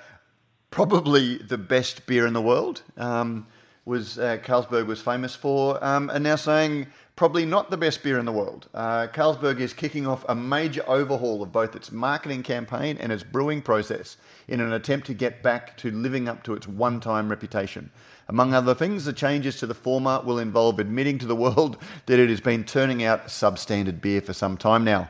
probably 0.72 1.38
the 1.38 1.58
best 1.58 2.06
beer 2.06 2.26
in 2.26 2.34
the 2.34 2.42
world. 2.42 2.82
Um, 2.98 3.48
was 3.86 4.18
uh, 4.18 4.38
Carlsberg 4.44 4.88
was 4.88 5.00
famous 5.00 5.36
for, 5.36 5.84
um, 5.84 6.10
and 6.10 6.24
now 6.24 6.36
saying 6.36 6.88
probably 7.16 7.46
not 7.46 7.70
the 7.70 7.78
best 7.78 8.04
beer 8.04 8.18
in 8.18 8.26
the 8.26 8.32
world. 8.32 8.68
Uh, 8.74 9.08
Carlsberg 9.08 9.60
is 9.60 9.74
kicking 9.74 10.06
off 10.06 10.26
a 10.28 10.36
major 10.36 10.84
overhaul 10.88 11.42
of 11.44 11.52
both 11.52 11.76
its 11.76 11.92
marketing 11.92 12.44
campaign 12.44 12.98
and 13.00 13.12
its 13.12 13.24
brewing 13.24 13.62
process 13.62 14.18
in 14.48 14.60
an 14.60 14.74
attempt 14.74 15.08
to 15.08 15.14
get 15.14 15.42
back 15.42 15.78
to 15.78 15.92
living 15.92 16.28
up 16.28 16.44
to 16.44 16.54
its 16.54 16.68
one-time 16.68 17.30
reputation. 17.30 17.92
Among 18.28 18.54
other 18.54 18.74
things, 18.74 19.06
the 19.06 19.14
changes 19.14 19.58
to 19.58 19.68
the 19.68 19.76
former 19.76 20.20
will 20.26 20.40
involve 20.40 20.80
admitting 20.80 21.20
to 21.20 21.28
the 21.28 21.36
world 21.36 21.78
that 22.08 22.20
it 22.20 22.30
has 22.30 22.42
been 22.42 22.64
turning 22.64 23.04
out 23.04 23.28
substandard 23.28 24.02
beer 24.02 24.20
for 24.20 24.34
some 24.34 24.58
time 24.58 24.84
now. 24.84 25.10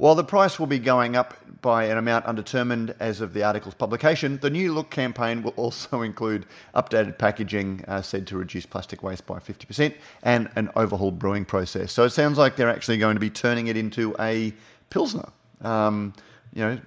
While 0.00 0.14
the 0.14 0.24
price 0.24 0.58
will 0.58 0.66
be 0.66 0.78
going 0.78 1.14
up 1.14 1.34
by 1.60 1.84
an 1.84 1.98
amount 1.98 2.24
undetermined 2.24 2.94
as 2.98 3.20
of 3.20 3.34
the 3.34 3.42
article's 3.42 3.74
publication, 3.74 4.38
the 4.38 4.48
new 4.48 4.72
look 4.72 4.88
campaign 4.88 5.42
will 5.42 5.52
also 5.58 6.00
include 6.10 6.46
updated 6.74 7.18
packaging 7.18 7.84
uh, 7.86 8.00
said 8.00 8.26
to 8.28 8.38
reduce 8.38 8.64
plastic 8.64 9.02
waste 9.02 9.26
by 9.26 9.38
50% 9.38 9.92
and 10.22 10.48
an 10.56 10.70
overhauled 10.74 11.18
brewing 11.18 11.44
process. 11.44 11.92
So 11.92 12.04
it 12.04 12.10
sounds 12.12 12.38
like 12.38 12.56
they're 12.56 12.70
actually 12.70 12.96
going 12.96 13.16
to 13.16 13.20
be 13.20 13.28
turning 13.28 13.66
it 13.66 13.76
into 13.76 14.16
a 14.18 14.54
Pilsner. 14.88 15.28
Um, 15.60 16.14
you 16.54 16.62
know, 16.62 16.80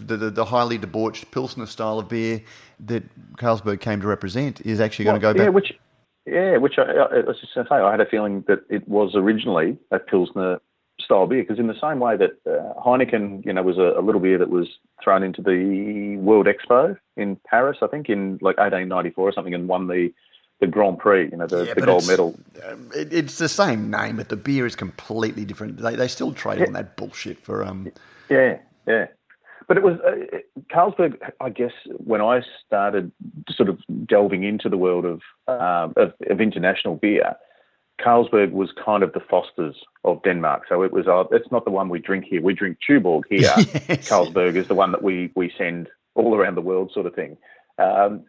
the, 0.00 0.16
the, 0.16 0.30
the, 0.30 0.44
highly 0.46 0.78
debauched 0.78 1.30
Pilsner 1.30 1.66
style 1.66 1.98
of 1.98 2.08
beer 2.08 2.40
that 2.80 3.02
Carlsberg 3.36 3.82
came 3.82 4.00
to 4.00 4.06
represent 4.06 4.62
is 4.62 4.80
actually 4.80 5.04
well, 5.04 5.18
going 5.18 5.34
to 5.34 5.38
go 5.38 5.44
yeah, 5.44 5.48
back. 5.50 5.54
Which, 5.54 5.72
yeah, 6.24 6.56
which 6.56 6.78
I, 6.78 6.84
I 6.84 7.20
was 7.26 7.36
just 7.42 7.54
going 7.54 7.66
to 7.66 7.70
say, 7.70 7.76
I 7.76 7.90
had 7.90 8.00
a 8.00 8.06
feeling 8.06 8.42
that 8.48 8.60
it 8.70 8.88
was 8.88 9.10
originally 9.14 9.76
a 9.90 9.98
Pilsner 9.98 10.60
style 11.08 11.26
beer 11.26 11.42
because 11.42 11.58
in 11.58 11.68
the 11.68 11.80
same 11.80 12.00
way 12.00 12.18
that 12.18 12.32
uh, 12.46 12.78
Heineken, 12.84 13.44
you 13.46 13.52
know, 13.52 13.62
was 13.62 13.78
a, 13.78 13.98
a, 13.98 14.02
little 14.02 14.20
beer 14.20 14.36
that 14.36 14.50
was 14.50 14.68
thrown 15.02 15.22
into 15.22 15.40
the 15.40 16.18
World 16.18 16.46
Expo 16.46 16.98
in 17.16 17.36
Paris, 17.48 17.78
I 17.80 17.86
think 17.86 18.10
in 18.10 18.32
like 18.42 18.58
1894 18.58 19.28
or 19.28 19.32
something, 19.32 19.54
and 19.54 19.68
won 19.68 19.86
the 19.86 20.12
the 20.60 20.66
Grand 20.66 20.98
Prix, 20.98 21.30
you 21.30 21.36
know, 21.36 21.46
the, 21.46 21.66
yeah, 21.66 21.74
the 21.74 21.82
gold 21.82 22.06
medal. 22.08 22.38
Um, 22.68 22.90
it, 22.92 23.12
it's 23.12 23.38
the 23.38 23.48
same 23.48 23.90
name, 23.90 24.16
but 24.16 24.28
the 24.28 24.36
beer 24.36 24.66
is 24.66 24.74
completely 24.74 25.44
different. 25.44 25.78
They, 25.78 25.94
they 25.94 26.08
still 26.08 26.32
trade 26.32 26.58
yeah. 26.58 26.66
on 26.66 26.72
that 26.72 26.96
bullshit 26.96 27.38
for 27.38 27.64
um. 27.64 27.92
Yeah, 28.28 28.58
yeah. 28.86 29.06
But 29.68 29.76
it 29.76 29.82
was 29.84 30.00
uh, 30.00 30.38
Carlsberg. 30.74 31.16
I 31.40 31.50
guess 31.50 31.72
when 31.86 32.20
I 32.20 32.42
started 32.66 33.12
sort 33.50 33.68
of 33.68 33.78
delving 34.04 34.42
into 34.42 34.68
the 34.68 34.78
world 34.78 35.04
of, 35.04 35.20
uh, 35.46 35.88
of, 35.96 36.12
of 36.28 36.40
international 36.40 36.96
beer, 36.96 37.36
Carlsberg 38.00 38.52
was 38.52 38.70
kind 38.84 39.02
of 39.02 39.12
the 39.12 39.20
Fosters 39.20 39.76
of 40.04 40.22
Denmark. 40.22 40.64
So 40.68 40.82
it 40.82 40.92
was, 40.92 41.06
uh, 41.06 41.24
it's 41.34 41.50
not 41.50 41.64
the 41.64 41.70
one 41.70 41.88
we 41.88 41.98
drink 41.98 42.24
here. 42.28 42.40
We 42.40 42.54
drink 42.54 42.78
Tuborg 42.88 43.22
here. 43.28 43.40
yes. 43.40 43.66
Carlsberg 44.08 44.56
is 44.56 44.68
the 44.68 44.74
one 44.74 44.92
that 44.92 45.02
we, 45.02 45.32
we 45.34 45.52
send 45.58 45.88
all 46.14 46.34
around 46.34 46.56
the 46.56 46.62
world, 46.62 46.90
sort 46.92 47.06
of 47.06 47.14
thing. 47.14 47.36
Um, 47.78 48.24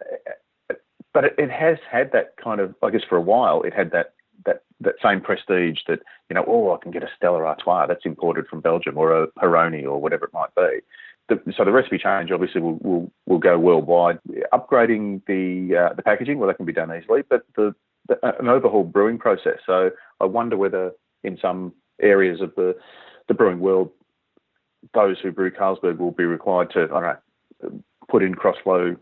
but 1.13 1.25
it, 1.25 1.35
it, 1.37 1.51
has 1.51 1.77
had 1.89 2.11
that 2.11 2.35
kind 2.37 2.61
of, 2.61 2.75
I 2.83 2.91
guess, 2.91 3.01
for 3.07 3.17
a 3.17 3.21
while, 3.21 3.63
it 3.63 3.73
had 3.73 3.91
that 3.91 4.13
that 4.45 4.61
that 4.79 4.95
same 5.03 5.21
prestige 5.21 5.79
that 5.87 5.99
you 6.29 6.35
know, 6.35 6.45
oh, 6.47 6.73
I 6.73 6.77
can 6.81 6.91
get 6.91 7.03
a 7.03 7.09
Stella 7.17 7.43
Artois 7.43 7.87
that's 7.87 8.05
imported 8.05 8.47
from 8.47 8.61
Belgium 8.61 8.97
or 8.97 9.23
a 9.23 9.27
Peroni 9.27 9.83
or 9.83 9.99
whatever 9.99 10.25
it 10.25 10.33
might 10.33 10.53
be. 10.55 10.79
The, 11.27 11.53
so 11.57 11.65
the 11.65 11.71
recipe 11.71 11.97
change 11.97 12.31
obviously 12.31 12.61
will, 12.61 12.77
will, 12.81 13.11
will 13.25 13.37
go 13.39 13.57
worldwide. 13.57 14.19
Upgrading 14.53 15.21
the 15.25 15.75
uh, 15.75 15.93
the 15.93 16.03
packaging, 16.03 16.37
well, 16.37 16.47
that 16.47 16.57
can 16.57 16.65
be 16.65 16.73
done 16.73 16.95
easily, 16.95 17.23
but 17.27 17.43
the 17.55 17.75
an 18.23 18.47
overhaul 18.47 18.83
brewing 18.83 19.17
process. 19.17 19.59
So 19.65 19.91
I 20.19 20.25
wonder 20.25 20.57
whether 20.57 20.91
in 21.23 21.37
some 21.41 21.73
areas 22.01 22.41
of 22.41 22.53
the, 22.55 22.75
the 23.27 23.33
brewing 23.33 23.59
world, 23.59 23.91
those 24.93 25.17
who 25.19 25.31
brew 25.31 25.51
Carlsberg 25.51 25.97
will 25.97 26.11
be 26.11 26.23
required 26.23 26.71
to, 26.71 26.83
I 26.93 27.01
don't 27.01 27.03
know, 27.71 27.83
put 28.09 28.23
in 28.23 28.33
cross 28.33 28.55
flow 28.63 28.95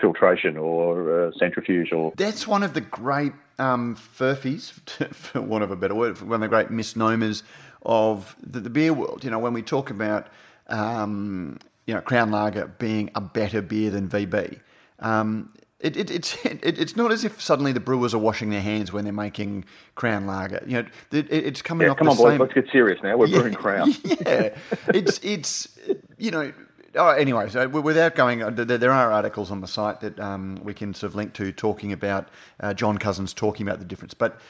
filtration 0.00 0.56
or 0.56 1.26
uh, 1.26 1.30
centrifuge 1.38 1.92
or. 1.92 2.12
That's 2.16 2.46
one 2.46 2.62
of 2.62 2.74
the 2.74 2.80
great 2.80 3.32
um, 3.58 3.96
furphies, 3.96 4.72
for 5.14 5.40
want 5.40 5.64
of 5.64 5.70
a 5.70 5.76
better 5.76 5.94
word, 5.94 6.20
one 6.20 6.34
of 6.34 6.40
the 6.40 6.48
great 6.48 6.70
misnomers 6.70 7.42
of 7.82 8.36
the, 8.42 8.60
the 8.60 8.70
beer 8.70 8.92
world. 8.92 9.24
You 9.24 9.30
know, 9.30 9.38
when 9.38 9.52
we 9.52 9.62
talk 9.62 9.90
about, 9.90 10.28
um, 10.68 11.58
you 11.86 11.94
know, 11.94 12.00
Crown 12.00 12.30
Lager 12.30 12.66
being 12.78 13.10
a 13.14 13.20
better 13.20 13.60
beer 13.60 13.90
than 13.90 14.08
VB. 14.08 14.60
Um, 15.00 15.52
it, 15.80 15.96
it, 15.96 16.10
it's 16.10 16.44
it, 16.44 16.60
it's 16.62 16.96
not 16.96 17.12
as 17.12 17.24
if 17.24 17.40
suddenly 17.40 17.72
the 17.72 17.80
brewers 17.80 18.14
are 18.14 18.18
washing 18.18 18.50
their 18.50 18.62
hands 18.62 18.92
when 18.92 19.04
they're 19.04 19.12
making 19.12 19.64
Crown 19.94 20.26
Lager. 20.26 20.62
You 20.66 20.82
know, 20.82 20.88
it, 21.12 21.30
it's 21.30 21.62
coming 21.62 21.86
yeah, 21.86 21.92
up. 21.92 21.98
Come 21.98 22.08
on, 22.08 22.16
boys, 22.16 22.32
same... 22.32 22.40
let's 22.40 22.54
get 22.54 22.70
serious 22.70 23.00
now. 23.02 23.16
We're 23.16 23.26
yeah, 23.26 23.38
brewing 23.38 23.54
Crown. 23.54 23.94
Yeah, 24.04 24.56
it's 24.88 25.20
it's 25.22 25.78
you 26.18 26.30
know. 26.30 26.52
Oh, 26.96 27.08
anyway, 27.08 27.48
so 27.48 27.66
without 27.66 28.14
going, 28.14 28.40
uh, 28.40 28.50
there 28.50 28.92
are 28.92 29.10
articles 29.10 29.50
on 29.50 29.60
the 29.60 29.66
site 29.66 30.00
that 30.00 30.20
um, 30.20 30.60
we 30.62 30.72
can 30.72 30.94
sort 30.94 31.10
of 31.10 31.16
link 31.16 31.32
to 31.34 31.50
talking 31.50 31.92
about 31.92 32.28
uh, 32.60 32.72
John 32.72 32.98
Cousins 32.98 33.34
talking 33.34 33.66
about 33.66 33.78
the 33.78 33.84
difference, 33.84 34.14
but. 34.14 34.40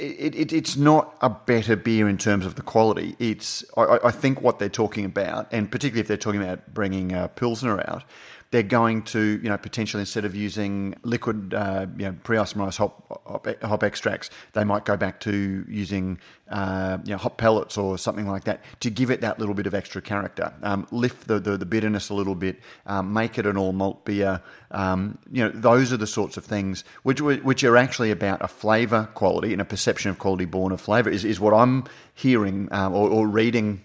It, 0.00 0.36
it, 0.36 0.52
it's 0.52 0.76
not 0.76 1.16
a 1.20 1.28
better 1.28 1.74
beer 1.74 2.08
in 2.08 2.18
terms 2.18 2.46
of 2.46 2.54
the 2.54 2.62
quality. 2.62 3.16
It's 3.18 3.64
I, 3.76 3.98
I, 4.04 4.10
think 4.12 4.40
what 4.40 4.60
they're 4.60 4.68
talking 4.68 5.04
about, 5.04 5.52
and 5.52 5.68
particularly 5.68 6.02
if 6.02 6.06
they're 6.06 6.16
talking 6.16 6.40
about 6.40 6.72
bringing 6.72 7.12
uh, 7.12 7.26
Pilsner 7.26 7.80
out, 7.80 8.04
they're 8.50 8.62
going 8.62 9.02
to, 9.02 9.38
you 9.42 9.50
know, 9.50 9.58
potentially 9.58 10.00
instead 10.00 10.24
of 10.24 10.34
using 10.34 10.94
liquid, 11.02 11.52
uh, 11.52 11.86
you 11.98 12.06
know, 12.06 12.16
pre-isomerized 12.22 12.78
hop, 12.78 13.22
hop, 13.26 13.62
hop, 13.62 13.82
extracts, 13.82 14.30
they 14.54 14.64
might 14.64 14.86
go 14.86 14.96
back 14.96 15.20
to 15.20 15.66
using, 15.68 16.18
uh, 16.50 16.96
you 17.04 17.12
know, 17.12 17.18
hop 17.18 17.36
pellets 17.36 17.76
or 17.76 17.98
something 17.98 18.26
like 18.26 18.44
that 18.44 18.64
to 18.80 18.88
give 18.88 19.10
it 19.10 19.20
that 19.20 19.38
little 19.38 19.54
bit 19.54 19.66
of 19.66 19.74
extra 19.74 20.00
character, 20.00 20.54
um, 20.62 20.86
lift 20.90 21.28
the, 21.28 21.38
the, 21.38 21.58
the, 21.58 21.66
bitterness 21.66 22.08
a 22.08 22.14
little 22.14 22.34
bit, 22.34 22.58
um, 22.86 23.12
make 23.12 23.38
it 23.38 23.44
an 23.44 23.58
all 23.58 23.72
malt 23.72 24.06
beer. 24.06 24.40
Um, 24.70 25.18
you 25.30 25.44
know, 25.44 25.50
those 25.50 25.92
are 25.92 25.98
the 25.98 26.06
sorts 26.06 26.38
of 26.38 26.44
things 26.44 26.84
which 27.02 27.20
which 27.20 27.64
are 27.64 27.76
actually 27.76 28.10
about 28.10 28.40
a 28.42 28.48
flavour 28.48 29.10
quality 29.14 29.52
and 29.52 29.60
a 29.60 29.66
perception 29.66 30.10
of 30.10 30.18
quality 30.18 30.46
born 30.46 30.72
of 30.72 30.80
flavour 30.80 31.10
is, 31.10 31.24
is 31.24 31.38
what 31.38 31.52
I'm 31.52 31.84
hearing 32.14 32.68
um, 32.70 32.94
or, 32.94 33.10
or 33.10 33.26
reading 33.26 33.84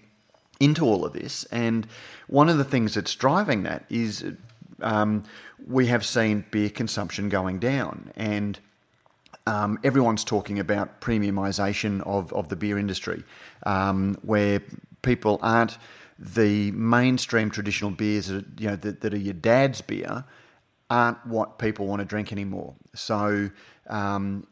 into 0.60 0.84
all 0.84 1.04
of 1.04 1.12
this. 1.12 1.44
And 1.44 1.86
one 2.26 2.48
of 2.48 2.58
the 2.58 2.64
things 2.64 2.94
that's 2.94 3.14
driving 3.14 3.64
that 3.64 3.84
is 3.90 4.24
um, 4.80 5.24
we 5.66 5.86
have 5.86 6.04
seen 6.04 6.44
beer 6.50 6.70
consumption 6.70 7.28
going 7.28 7.58
down, 7.58 8.12
and 8.16 8.58
um, 9.46 9.78
everyone's 9.84 10.24
talking 10.24 10.58
about 10.58 11.00
premiumisation 11.00 12.00
of, 12.06 12.32
of 12.32 12.48
the 12.48 12.56
beer 12.56 12.78
industry, 12.78 13.24
um, 13.64 14.16
where 14.22 14.62
people 15.02 15.38
aren't 15.42 15.78
the 16.18 16.70
mainstream 16.72 17.50
traditional 17.50 17.90
beers 17.90 18.28
that 18.28 18.44
you 18.58 18.68
know 18.68 18.76
that, 18.76 19.00
that 19.00 19.12
are 19.12 19.18
your 19.18 19.34
dad's 19.34 19.80
beer 19.80 20.24
aren't 20.90 21.26
what 21.26 21.58
people 21.58 21.86
want 21.86 22.00
to 22.00 22.04
drink 22.04 22.30
anymore. 22.30 22.74
So 22.94 23.50
um, 23.88 24.46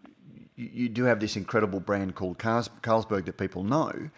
you, 0.56 0.70
you, 0.72 0.88
do 0.88 1.04
have 1.04 1.20
this 1.20 1.36
incredible 1.36 1.78
brand 1.78 2.14
called 2.14 2.38
Carlsberg 2.38 3.26
that 3.26 3.36
people 3.36 3.64
know, 3.64 4.10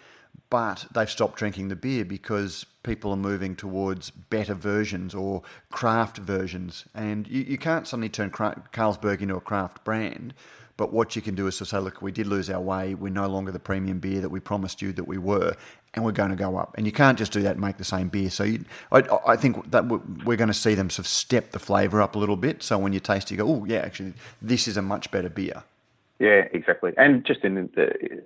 but 0.54 0.86
they've 0.94 1.10
stopped 1.10 1.36
drinking 1.36 1.66
the 1.66 1.74
beer 1.74 2.04
because 2.04 2.64
people 2.84 3.10
are 3.10 3.16
moving 3.16 3.56
towards 3.56 4.10
better 4.10 4.54
versions 4.54 5.12
or 5.12 5.42
craft 5.68 6.18
versions. 6.18 6.84
And 6.94 7.26
you, 7.26 7.42
you 7.42 7.58
can't 7.58 7.88
suddenly 7.88 8.08
turn 8.08 8.30
Carlsberg 8.30 9.20
into 9.20 9.34
a 9.34 9.40
craft 9.40 9.82
brand. 9.82 10.32
But 10.76 10.92
what 10.92 11.16
you 11.16 11.22
can 11.22 11.34
do 11.34 11.48
is 11.48 11.58
to 11.58 11.66
say, 11.66 11.78
look, 11.78 12.00
we 12.00 12.12
did 12.12 12.28
lose 12.28 12.48
our 12.48 12.60
way. 12.60 12.94
We're 12.94 13.08
no 13.08 13.26
longer 13.26 13.50
the 13.50 13.58
premium 13.58 13.98
beer 13.98 14.20
that 14.20 14.28
we 14.28 14.38
promised 14.38 14.80
you 14.80 14.92
that 14.92 15.08
we 15.08 15.18
were, 15.18 15.56
and 15.92 16.04
we're 16.04 16.12
going 16.12 16.30
to 16.30 16.36
go 16.36 16.56
up. 16.56 16.76
And 16.76 16.86
you 16.86 16.92
can't 16.92 17.18
just 17.18 17.32
do 17.32 17.42
that 17.42 17.52
and 17.54 17.60
make 17.60 17.78
the 17.78 17.82
same 17.82 18.06
beer. 18.06 18.30
So 18.30 18.44
you, 18.44 18.64
I, 18.92 19.02
I, 19.26 19.36
think 19.36 19.72
that 19.72 19.88
we're 20.24 20.36
going 20.36 20.46
to 20.46 20.54
see 20.54 20.76
them 20.76 20.88
sort 20.88 21.00
of 21.00 21.08
step 21.08 21.50
the 21.50 21.58
flavour 21.58 22.00
up 22.00 22.14
a 22.14 22.18
little 22.20 22.36
bit. 22.36 22.62
So 22.62 22.78
when 22.78 22.92
you 22.92 23.00
taste, 23.00 23.32
it, 23.32 23.34
you 23.34 23.38
go, 23.38 23.48
oh, 23.48 23.64
yeah, 23.64 23.78
actually, 23.78 24.12
this 24.40 24.68
is 24.68 24.76
a 24.76 24.82
much 24.82 25.10
better 25.10 25.30
beer. 25.30 25.64
Yeah, 26.20 26.46
exactly. 26.52 26.92
And 26.96 27.24
just 27.24 27.42
in 27.42 27.54
the, 27.74 28.22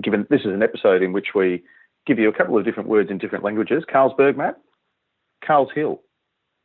given 0.00 0.26
this 0.30 0.40
is 0.42 0.46
an 0.46 0.62
episode 0.62 1.02
in 1.02 1.12
which 1.12 1.28
we 1.34 1.62
give 2.06 2.18
you 2.18 2.28
a 2.28 2.32
couple 2.32 2.58
of 2.58 2.64
different 2.64 2.88
words 2.88 3.10
in 3.10 3.18
different 3.18 3.44
languages. 3.44 3.84
Carlsberg, 3.88 4.36
Matt. 4.36 4.58
Carl's 5.44 5.70
Hill, 5.74 6.00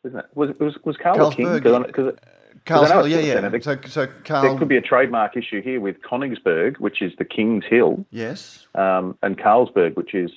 isn't 0.04 0.20
it? 0.20 0.26
Was 0.36 0.58
was 0.60 0.78
was 0.84 0.98
Carl 0.98 1.18
Carlsberg, 1.18 1.64
king? 1.64 1.84
Because 1.84 2.14
Carl's 2.66 2.92
Hill, 2.92 3.08
yeah, 3.08 3.20
yeah. 3.20 3.50
There, 3.50 3.62
so, 3.62 3.78
so 3.88 4.08
Carl... 4.24 4.44
there 4.44 4.58
could 4.58 4.68
be 4.68 4.78
a 4.78 4.82
trademark 4.82 5.36
issue 5.38 5.62
here 5.62 5.80
with 5.80 6.02
Königsberg, 6.02 6.78
which 6.78 7.02
is 7.02 7.14
the 7.18 7.26
King's 7.26 7.66
Hill. 7.66 8.06
Yes. 8.12 8.68
Um, 8.76 9.18
and 9.24 9.38
Carlsberg, 9.38 9.96
which 9.96 10.14
is 10.14 10.32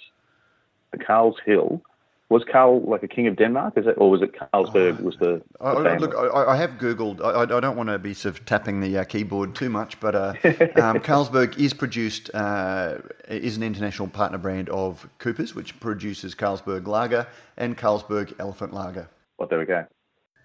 the 0.93 0.99
Carl's 0.99 1.37
Hill, 1.45 1.83
was 2.31 2.45
Carl 2.51 2.81
like 2.83 3.03
a 3.03 3.09
king 3.09 3.27
of 3.27 3.37
Denmark? 3.37 3.75
Is 3.77 3.87
it, 3.89 3.97
or 3.99 4.09
was 4.09 4.23
it 4.23 4.33
Carlsberg? 4.33 5.03
Was 5.03 5.17
the, 5.19 5.43
the 5.59 5.67
I, 5.67 5.97
look? 5.97 6.15
I, 6.15 6.53
I, 6.53 6.57
have 6.57 6.71
googled. 6.79 7.21
I, 7.21 7.43
I, 7.43 7.61
don't 7.61 7.77
want 7.77 7.89
to 7.89 7.99
be 7.99 8.15
sort 8.15 8.39
of 8.39 8.47
tapping 8.47 8.81
the 8.81 8.99
uh, 8.99 9.05
keyboard 9.05 9.57
too 9.57 9.69
much, 9.69 9.99
but 9.99 10.15
uh, 10.15 10.35
um, 10.77 11.01
Carlsberg 11.01 11.59
is 11.59 11.75
produced 11.75 12.31
uh, 12.33 12.99
is 13.29 13.57
an 13.57 13.65
international 13.65 14.07
partner 14.07 14.39
brand 14.39 14.69
of 14.71 15.09
Coopers, 15.19 15.57
which 15.57 15.79
produces 15.81 16.37
Carlsberg 16.37 16.87
Lager 16.87 17.27
and 17.57 17.77
Carlsberg 17.77 18.33
Elephant 18.39 18.73
Lager. 18.73 19.09
Well, 19.37 19.49
there 19.49 19.59
we 19.59 19.67
go. 19.67 19.85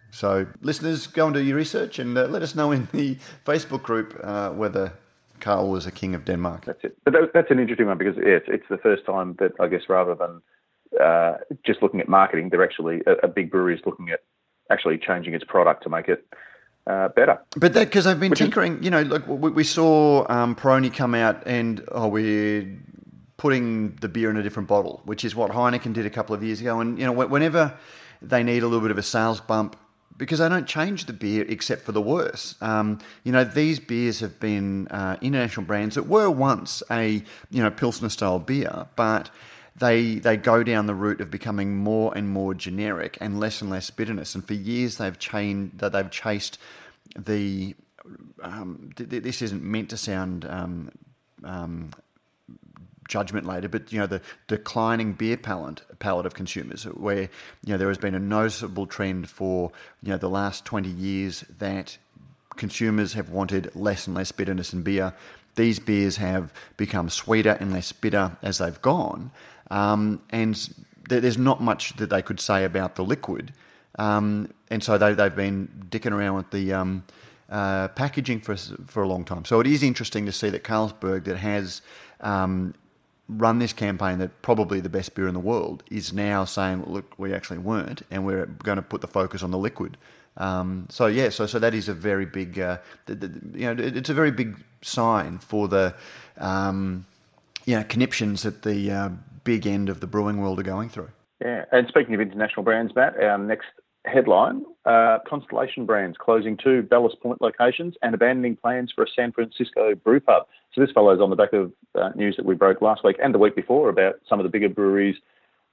So, 0.09 0.47
listeners, 0.61 1.05
go 1.05 1.25
and 1.27 1.35
do 1.35 1.43
your 1.43 1.57
research 1.57 1.99
and 1.99 2.17
uh, 2.17 2.25
let 2.25 2.41
us 2.41 2.55
know 2.55 2.71
in 2.71 2.87
the 2.93 3.17
Facebook 3.45 3.83
group 3.83 4.19
uh, 4.23 4.49
whether 4.49 4.93
Carl 5.39 5.69
was 5.69 5.85
a 5.85 5.91
king 5.91 6.15
of 6.15 6.25
Denmark. 6.25 6.65
That's 6.65 6.83
it. 6.83 6.97
But 7.03 7.13
that, 7.13 7.31
that's 7.33 7.51
an 7.51 7.59
interesting 7.59 7.85
one 7.85 7.99
because 7.99 8.15
yeah, 8.17 8.37
it's, 8.37 8.47
it's 8.47 8.69
the 8.69 8.77
first 8.77 9.05
time 9.05 9.35
that 9.37 9.51
I 9.59 9.67
guess 9.67 9.81
rather 9.87 10.15
than 10.15 10.41
uh, 11.01 11.35
just 11.65 11.81
looking 11.81 11.99
at 11.99 12.09
marketing. 12.09 12.49
They're 12.49 12.63
actually 12.63 13.01
a, 13.05 13.13
a, 13.25 13.27
big 13.27 13.51
brewery 13.51 13.75
is 13.75 13.81
looking 13.85 14.09
at 14.09 14.21
actually 14.71 14.97
changing 14.97 15.33
its 15.33 15.43
product 15.43 15.83
to 15.83 15.89
make 15.89 16.07
it 16.07 16.25
uh, 16.87 17.09
better. 17.09 17.39
But 17.57 17.73
that 17.73 17.85
because 17.85 18.05
they've 18.05 18.19
been 18.19 18.29
Which 18.31 18.39
tinkering. 18.39 18.79
Is, 18.79 18.85
you 18.85 18.91
know, 18.91 19.01
like 19.01 19.27
we, 19.27 19.49
we 19.49 19.63
saw 19.63 20.25
um, 20.29 20.55
Peroni 20.55 20.93
come 20.93 21.15
out 21.15 21.45
and 21.45 21.83
oh 21.91 22.07
we're 22.07 22.77
putting 23.37 23.95
the 23.97 24.07
beer 24.07 24.29
in 24.29 24.37
a 24.37 24.43
different 24.43 24.69
bottle, 24.69 25.01
which 25.05 25.25
is 25.25 25.35
what 25.35 25.51
Heineken 25.51 25.93
did 25.93 26.05
a 26.05 26.09
couple 26.09 26.33
of 26.33 26.43
years 26.43 26.61
ago. 26.61 26.79
And 26.79 26.97
you 26.97 27.05
know, 27.05 27.11
whenever 27.11 27.77
they 28.21 28.43
need 28.43 28.63
a 28.63 28.67
little 28.67 28.81
bit 28.81 28.91
of 28.91 28.97
a 28.97 29.03
sales 29.03 29.39
bump. 29.39 29.77
Because 30.17 30.39
they 30.39 30.47
don't 30.47 30.65
change 30.65 31.07
the 31.07 31.13
beer 31.13 31.45
except 31.49 31.81
for 31.81 31.91
the 31.91 32.01
worse. 32.01 32.55
Um, 32.61 32.99
you 33.25 33.33
know, 33.33 33.43
these 33.43 33.81
beers 33.81 34.21
have 34.21 34.39
been 34.39 34.87
uh, 34.87 35.17
international 35.19 35.65
brands 35.65 35.95
that 35.95 36.07
were 36.07 36.29
once 36.29 36.81
a 36.89 37.21
you 37.49 37.61
know 37.61 37.69
pilsner 37.69 38.07
style 38.07 38.39
beer, 38.39 38.87
but 38.95 39.29
they 39.77 40.15
they 40.15 40.37
go 40.37 40.63
down 40.63 40.85
the 40.85 40.95
route 40.95 41.21
of 41.21 41.29
becoming 41.29 41.75
more 41.77 42.15
and 42.15 42.29
more 42.29 42.53
generic 42.53 43.17
and 43.19 43.39
less 43.39 43.61
and 43.61 43.69
less 43.69 43.89
bitterness. 43.89 44.35
And 44.35 44.45
for 44.45 44.53
years 44.53 44.97
they've 44.97 45.17
chained 45.17 45.71
that 45.77 45.91
they've 45.91 46.11
chased 46.11 46.57
the. 47.17 47.75
Um, 48.41 48.91
th- 48.95 49.09
this 49.23 49.41
isn't 49.41 49.63
meant 49.63 49.89
to 49.89 49.97
sound 49.97 50.45
um, 50.45 50.91
um, 51.43 51.89
judgment 53.07 53.45
later, 53.45 53.67
but 53.67 53.91
you 53.91 53.99
know 53.99 54.07
the 54.07 54.21
declining 54.47 55.13
beer 55.13 55.37
palate 55.37 55.81
palate 55.99 56.25
of 56.25 56.33
consumers, 56.33 56.83
where 56.83 57.29
you 57.63 57.73
know 57.73 57.77
there 57.77 57.87
has 57.87 57.97
been 57.97 58.15
a 58.15 58.19
noticeable 58.19 58.85
trend 58.85 59.29
for 59.29 59.71
you 60.03 60.11
know 60.11 60.17
the 60.17 60.29
last 60.29 60.65
twenty 60.65 60.89
years 60.89 61.41
that 61.59 61.97
consumers 62.55 63.13
have 63.13 63.29
wanted 63.29 63.75
less 63.75 64.07
and 64.07 64.15
less 64.15 64.31
bitterness 64.31 64.73
in 64.73 64.81
beer. 64.81 65.13
These 65.55 65.79
beers 65.79 66.17
have 66.17 66.53
become 66.75 67.09
sweeter 67.09 67.57
and 67.59 67.71
less 67.71 67.91
bitter 67.91 68.37
as 68.41 68.57
they've 68.57 68.81
gone, 68.81 69.31
um, 69.71 70.21
and 70.29 70.69
there's 71.07 71.37
not 71.37 71.61
much 71.61 71.95
that 71.97 72.09
they 72.09 72.21
could 72.21 72.39
say 72.39 72.63
about 72.63 72.95
the 72.95 73.03
liquid. 73.03 73.53
Um, 73.97 74.49
and 74.69 74.83
so 74.83 74.97
they, 74.97 75.13
they've 75.13 75.35
been 75.35 75.87
dicking 75.89 76.11
around 76.11 76.35
with 76.35 76.51
the 76.51 76.73
um, 76.73 77.03
uh, 77.49 77.87
packaging 77.89 78.41
for, 78.41 78.55
for 78.57 79.03
a 79.03 79.07
long 79.07 79.23
time. 79.23 79.45
So 79.45 79.59
it 79.59 79.67
is 79.67 79.83
interesting 79.83 80.25
to 80.25 80.31
see 80.31 80.49
that 80.49 80.63
Carlsberg, 80.63 81.25
that 81.25 81.37
has 81.37 81.81
um, 82.21 82.73
run 83.29 83.59
this 83.59 83.73
campaign, 83.73 84.17
that 84.19 84.41
probably 84.41 84.79
the 84.79 84.89
best 84.89 85.15
beer 85.15 85.27
in 85.27 85.33
the 85.33 85.39
world, 85.39 85.83
is 85.89 86.11
now 86.11 86.45
saying, 86.45 86.83
look, 86.85 87.13
we 87.17 87.33
actually 87.33 87.59
weren't, 87.59 88.01
and 88.11 88.25
we're 88.25 88.45
going 88.45 88.77
to 88.77 88.81
put 88.81 89.01
the 89.01 89.07
focus 89.07 89.43
on 89.43 89.51
the 89.51 89.57
liquid. 89.57 89.97
Um, 90.37 90.87
so 90.89 91.05
yeah, 91.05 91.29
so 91.29 91.45
so 91.45 91.59
that 91.59 91.73
is 91.73 91.87
a 91.87 91.93
very 91.93 92.25
big, 92.25 92.59
uh, 92.59 92.79
the, 93.05 93.15
the, 93.15 93.59
you 93.59 93.73
know, 93.73 93.81
it's 93.81 94.09
a 94.09 94.13
very 94.13 94.31
big 94.31 94.57
sign 94.81 95.37
for 95.39 95.69
the, 95.69 95.95
um, 96.37 97.05
you 97.65 97.77
know, 97.77 97.85
conniptions 97.85 98.43
that 98.43 98.63
the 98.63 98.91
uh, 98.91 99.09
big 99.45 99.65
end 99.65 99.87
of 99.87 100.01
the 100.01 100.07
brewing 100.07 100.41
world 100.41 100.59
are 100.59 100.63
going 100.63 100.89
through. 100.89 101.09
Yeah, 101.39 101.63
and 101.71 101.87
speaking 101.87 102.13
of 102.13 102.19
international 102.19 102.63
brands, 102.63 102.93
Matt, 102.93 103.17
our 103.21 103.37
next 103.37 103.67
headline 104.05 104.63
uh, 104.85 105.19
Constellation 105.27 105.85
Brands 105.85 106.17
closing 106.19 106.57
two 106.57 106.83
Ballast 106.83 107.19
Point 107.21 107.41
locations 107.41 107.95
and 108.01 108.13
abandoning 108.13 108.55
plans 108.55 108.91
for 108.93 109.03
a 109.03 109.07
San 109.15 109.31
Francisco 109.31 109.95
brew 109.95 110.19
pub. 110.19 110.47
So 110.73 110.81
this 110.81 110.91
follows 110.91 111.19
on 111.21 111.29
the 111.29 111.35
back 111.35 111.53
of 111.53 111.71
uh, 111.95 112.09
news 112.15 112.35
that 112.37 112.45
we 112.45 112.55
broke 112.55 112.81
last 112.81 113.03
week 113.03 113.17
and 113.23 113.33
the 113.33 113.39
week 113.39 113.55
before 113.55 113.89
about 113.89 114.15
some 114.29 114.39
of 114.39 114.43
the 114.43 114.49
bigger 114.49 114.69
breweries 114.69 115.15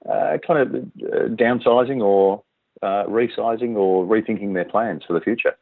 uh, 0.09 0.39
kind 0.47 0.61
of 0.61 0.75
uh, 0.75 1.29
downsizing 1.29 2.01
or 2.01 2.43
uh, 2.83 3.05
resizing 3.05 3.77
or 3.77 4.05
rethinking 4.05 4.55
their 4.55 4.65
plans 4.65 5.03
for 5.07 5.13
the 5.13 5.21
future. 5.21 5.55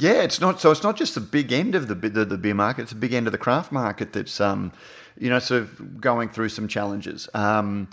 Yeah, 0.00 0.22
it's 0.22 0.40
not 0.40 0.60
so. 0.60 0.70
It's 0.70 0.84
not 0.84 0.96
just 0.96 1.14
the 1.14 1.20
big 1.20 1.52
end 1.52 1.74
of 1.74 1.88
the 1.88 1.94
the, 1.94 2.24
the 2.24 2.38
beer 2.38 2.54
market; 2.54 2.82
it's 2.82 2.92
the 2.92 2.98
big 2.98 3.12
end 3.12 3.26
of 3.26 3.32
the 3.32 3.38
craft 3.38 3.72
market 3.72 4.12
that's 4.12 4.40
um, 4.40 4.72
you 5.18 5.28
know, 5.28 5.38
sort 5.38 5.62
of 5.62 6.00
going 6.00 6.28
through 6.28 6.50
some 6.50 6.68
challenges. 6.68 7.28
Um, 7.34 7.88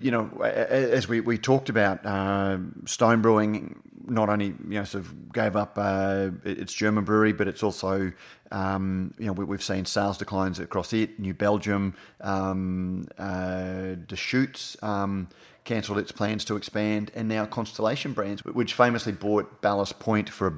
you 0.00 0.10
know, 0.10 0.28
as 0.42 1.06
we, 1.06 1.20
we 1.20 1.38
talked 1.38 1.68
about, 1.68 2.04
uh, 2.04 2.58
Stone 2.86 3.22
Brewing 3.22 3.80
not 4.08 4.28
only 4.28 4.46
you 4.46 4.78
know 4.78 4.84
sort 4.84 5.04
of 5.04 5.32
gave 5.32 5.56
up 5.56 5.74
uh, 5.76 6.30
its 6.44 6.72
German 6.72 7.04
brewery, 7.04 7.32
but 7.32 7.46
it's 7.46 7.62
also 7.62 8.12
um, 8.50 9.14
you 9.18 9.26
know 9.26 9.32
we, 9.32 9.54
have 9.54 9.62
seen 9.62 9.84
sales 9.84 10.18
declines 10.18 10.58
across 10.58 10.92
it. 10.92 11.18
New 11.20 11.34
Belgium, 11.34 11.94
um, 12.20 13.06
uh, 13.18 13.94
Deschutes 14.06 14.76
um, 14.82 15.28
cancelled 15.64 15.98
its 15.98 16.10
plans 16.10 16.44
to 16.46 16.56
expand, 16.56 17.12
and 17.14 17.28
now 17.28 17.46
Constellation 17.46 18.12
Brands, 18.12 18.44
which 18.44 18.74
famously 18.74 19.12
bought 19.12 19.60
Ballast 19.60 20.00
Point 20.00 20.28
for 20.28 20.46
a 20.48 20.54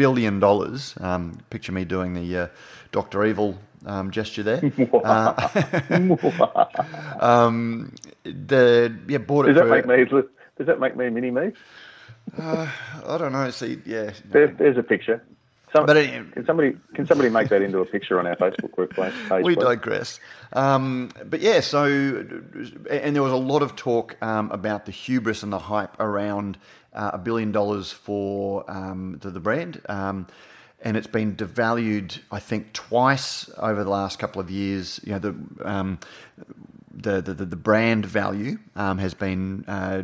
billion 0.00 0.40
dollars. 0.40 0.94
Um, 0.98 1.38
picture 1.50 1.72
me 1.72 1.84
doing 1.84 2.14
the 2.14 2.38
uh, 2.38 2.46
Doctor 2.90 3.22
Evil 3.22 3.58
um, 3.84 4.10
gesture 4.10 4.42
there. 4.42 4.72
uh, 5.04 5.48
um, 7.20 7.94
the 8.24 8.96
yeah, 9.06 9.18
bought 9.18 9.46
it. 9.46 9.52
Does 9.52 9.62
that 9.62 9.68
make 9.68 9.86
me? 9.86 10.04
Does 10.56 10.66
that 10.66 10.80
make 10.80 10.96
me 10.96 11.10
mini 11.10 11.30
me? 11.30 11.52
Uh, 12.38 12.66
I 13.06 13.18
don't 13.18 13.32
know. 13.32 13.50
See, 13.50 13.78
yeah. 13.84 14.12
There, 14.24 14.46
there's 14.46 14.78
a 14.78 14.82
picture. 14.82 15.22
Some, 15.72 15.86
but 15.86 15.96
it, 15.96 16.32
can 16.32 16.44
somebody 16.46 16.76
can 16.94 17.06
somebody 17.06 17.30
make 17.30 17.48
that 17.48 17.62
into 17.62 17.78
a 17.78 17.86
picture 17.86 18.18
on 18.18 18.26
our 18.26 18.36
Facebook 18.36 18.72
group 18.72 18.94
page? 18.94 19.44
We 19.44 19.54
digress. 19.54 20.18
Um, 20.52 21.10
but 21.24 21.40
yeah, 21.40 21.60
so 21.60 21.84
and 22.90 23.14
there 23.14 23.22
was 23.22 23.32
a 23.32 23.36
lot 23.36 23.62
of 23.62 23.76
talk 23.76 24.16
um, 24.20 24.50
about 24.50 24.86
the 24.86 24.92
hubris 24.92 25.42
and 25.42 25.52
the 25.52 25.58
hype 25.58 25.98
around 26.00 26.58
uh, 26.92 27.12
a 27.14 27.18
billion 27.18 27.52
dollars 27.52 27.92
for 27.92 28.68
um, 28.68 29.18
the, 29.20 29.30
the 29.30 29.40
brand. 29.40 29.80
Um, 29.88 30.26
and 30.82 30.96
it's 30.96 31.06
been 31.06 31.36
devalued, 31.36 32.20
I 32.32 32.40
think, 32.40 32.72
twice 32.72 33.50
over 33.58 33.84
the 33.84 33.90
last 33.90 34.18
couple 34.18 34.40
of 34.40 34.50
years. 34.50 34.98
You 35.04 35.12
know, 35.12 35.18
the 35.18 35.34
um, 35.62 35.98
the, 36.92 37.20
the, 37.20 37.34
the 37.34 37.56
brand 37.56 38.06
value 38.06 38.58
um, 38.76 38.98
has 38.98 39.14
been 39.14 39.64
uh, 39.66 40.02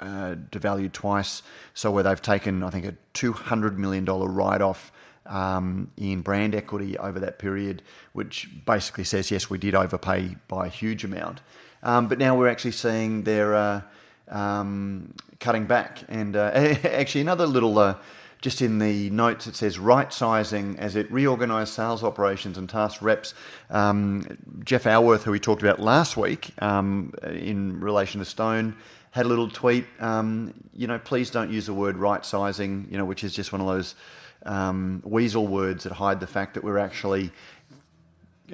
uh, 0.00 0.36
devalued 0.50 0.92
twice. 0.92 1.42
So 1.74 1.90
where 1.90 2.02
they've 2.02 2.20
taken, 2.20 2.62
I 2.62 2.70
think, 2.70 2.84
a 2.86 2.94
two 3.12 3.32
hundred 3.32 3.78
million 3.78 4.04
dollar 4.04 4.28
write 4.28 4.60
off. 4.60 4.92
Um, 5.28 5.90
in 5.96 6.20
brand 6.20 6.54
equity 6.54 6.96
over 6.96 7.18
that 7.18 7.40
period, 7.40 7.82
which 8.12 8.48
basically 8.64 9.02
says 9.02 9.28
yes, 9.28 9.50
we 9.50 9.58
did 9.58 9.74
overpay 9.74 10.36
by 10.46 10.66
a 10.66 10.68
huge 10.68 11.02
amount, 11.02 11.40
um, 11.82 12.06
but 12.06 12.16
now 12.16 12.38
we're 12.38 12.46
actually 12.46 12.70
seeing 12.70 13.24
they're 13.24 13.56
uh, 13.56 13.80
um, 14.28 15.14
cutting 15.40 15.66
back. 15.66 16.04
And 16.08 16.36
uh, 16.36 16.50
actually, 16.84 17.22
another 17.22 17.46
little 17.46 17.76
uh, 17.78 17.96
just 18.40 18.62
in 18.62 18.78
the 18.78 19.10
notes, 19.10 19.46
it 19.46 19.56
says 19.56 19.78
right 19.78 20.12
sizing 20.12 20.78
as 20.78 20.94
it 20.94 21.10
reorganised 21.10 21.72
sales 21.72 22.04
operations 22.04 22.58
and 22.58 22.68
tasked 22.68 23.02
reps. 23.02 23.34
Um, 23.70 24.38
Jeff 24.64 24.84
Alworth, 24.84 25.22
who 25.22 25.32
we 25.32 25.40
talked 25.40 25.62
about 25.62 25.80
last 25.80 26.16
week 26.16 26.50
um, 26.62 27.12
in 27.24 27.80
relation 27.80 28.20
to 28.20 28.24
Stone, 28.24 28.76
had 29.16 29.26
a 29.26 29.28
little 29.28 29.48
tweet. 29.50 29.86
Um, 29.98 30.54
you 30.74 30.86
know, 30.86 30.98
please 30.98 31.30
don't 31.30 31.50
use 31.50 31.66
the 31.66 31.74
word 31.74 31.96
right 31.96 32.24
sizing. 32.24 32.86
You 32.90 32.98
know, 32.98 33.04
which 33.04 33.24
is 33.24 33.34
just 33.34 33.50
one 33.50 33.60
of 33.60 33.66
those 33.66 33.94
um, 34.44 35.02
weasel 35.04 35.46
words 35.46 35.84
that 35.84 35.92
hide 35.94 36.20
the 36.20 36.26
fact 36.26 36.54
that 36.54 36.62
we're 36.62 36.78
actually 36.78 37.32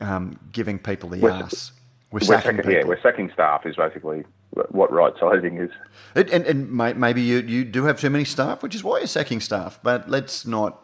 um, 0.01 0.38
giving 0.53 0.79
people 0.79 1.11
the 1.11 1.18
We're- 1.18 1.35
ass. 1.35 1.72
We're 2.12 2.18
We're 2.18 2.27
sacking 2.27 2.57
sacking, 2.57 2.70
yeah, 2.70 2.85
we're 2.85 3.01
sacking 3.01 3.31
staff 3.33 3.64
is 3.64 3.77
basically 3.77 4.25
what 4.68 4.92
right 4.92 5.14
sizing 5.18 5.57
is. 5.57 5.70
It, 6.14 6.31
and 6.31 6.44
and 6.44 6.70
may, 6.70 6.92
maybe 6.92 7.22
you, 7.22 7.38
you 7.40 7.64
do 7.64 7.85
have 7.85 7.98
too 7.98 8.11
many 8.11 8.25
staff, 8.25 8.62
which 8.62 8.75
is 8.75 8.85
why 8.85 8.98
you're 8.98 9.07
sacking 9.07 9.40
staff. 9.40 9.81
But 9.83 10.11
let's 10.11 10.46
not 10.46 10.79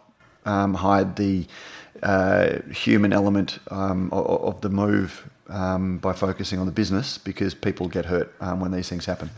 um, 0.47 0.73
hide 0.73 1.17
the 1.17 1.47
uh, 2.03 2.61
human 2.73 3.13
element 3.13 3.59
um, 3.71 4.11
of, 4.13 4.27
of 4.27 4.61
the 4.61 4.69
move 4.69 5.29
um, 5.49 5.99
by 5.99 6.13
focusing 6.13 6.59
on 6.59 6.67
the 6.67 6.73
business 6.73 7.19
because 7.19 7.55
people 7.55 7.89
get 7.89 8.07
hurt 8.07 8.35
um, 8.41 8.61
when 8.61 8.71
these 8.71 8.89
things 8.89 9.07
happen. 9.07 9.31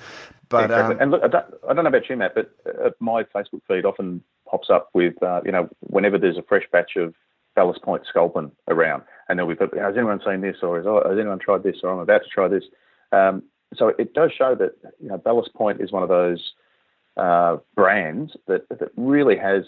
But 0.48 0.64
Exactly. 0.64 0.96
um, 0.96 1.02
and 1.02 1.10
look, 1.12 1.22
I 1.22 1.28
don't, 1.28 1.46
I 1.68 1.74
don't 1.74 1.84
know 1.84 1.88
about 1.88 2.08
you, 2.08 2.16
Matt, 2.16 2.34
but 2.34 2.50
uh, 2.66 2.90
my 2.98 3.22
Facebook 3.24 3.60
feed 3.68 3.84
often 3.84 4.22
pops 4.48 4.68
up 4.68 4.90
with, 4.94 5.22
uh, 5.22 5.40
you 5.44 5.52
know, 5.52 5.68
whenever 5.80 6.18
there's 6.18 6.36
a 6.36 6.42
fresh 6.42 6.64
batch 6.72 6.96
of 6.96 7.14
Ballast 7.54 7.82
Point 7.82 8.02
Sculpin 8.08 8.50
around, 8.68 9.02
and 9.28 9.38
be 9.38 9.54
people, 9.54 9.78
has 9.78 9.96
anyone 9.96 10.20
seen 10.26 10.40
this, 10.40 10.56
or 10.62 10.78
has, 10.78 10.86
oh, 10.86 11.02
has 11.08 11.18
anyone 11.18 11.38
tried 11.38 11.62
this, 11.62 11.76
or 11.82 11.92
I'm 11.92 12.00
about 12.00 12.22
to 12.22 12.28
try 12.28 12.48
this. 12.48 12.64
Um, 13.12 13.44
so 13.74 13.88
it 13.98 14.12
does 14.14 14.32
show 14.36 14.56
that, 14.56 14.72
you 15.00 15.08
know, 15.08 15.18
Ballast 15.18 15.54
Point 15.54 15.80
is 15.80 15.92
one 15.92 16.02
of 16.02 16.08
those 16.08 16.52
uh, 17.16 17.58
brands 17.76 18.32
that, 18.48 18.68
that 18.70 18.90
really 18.96 19.36
has 19.36 19.62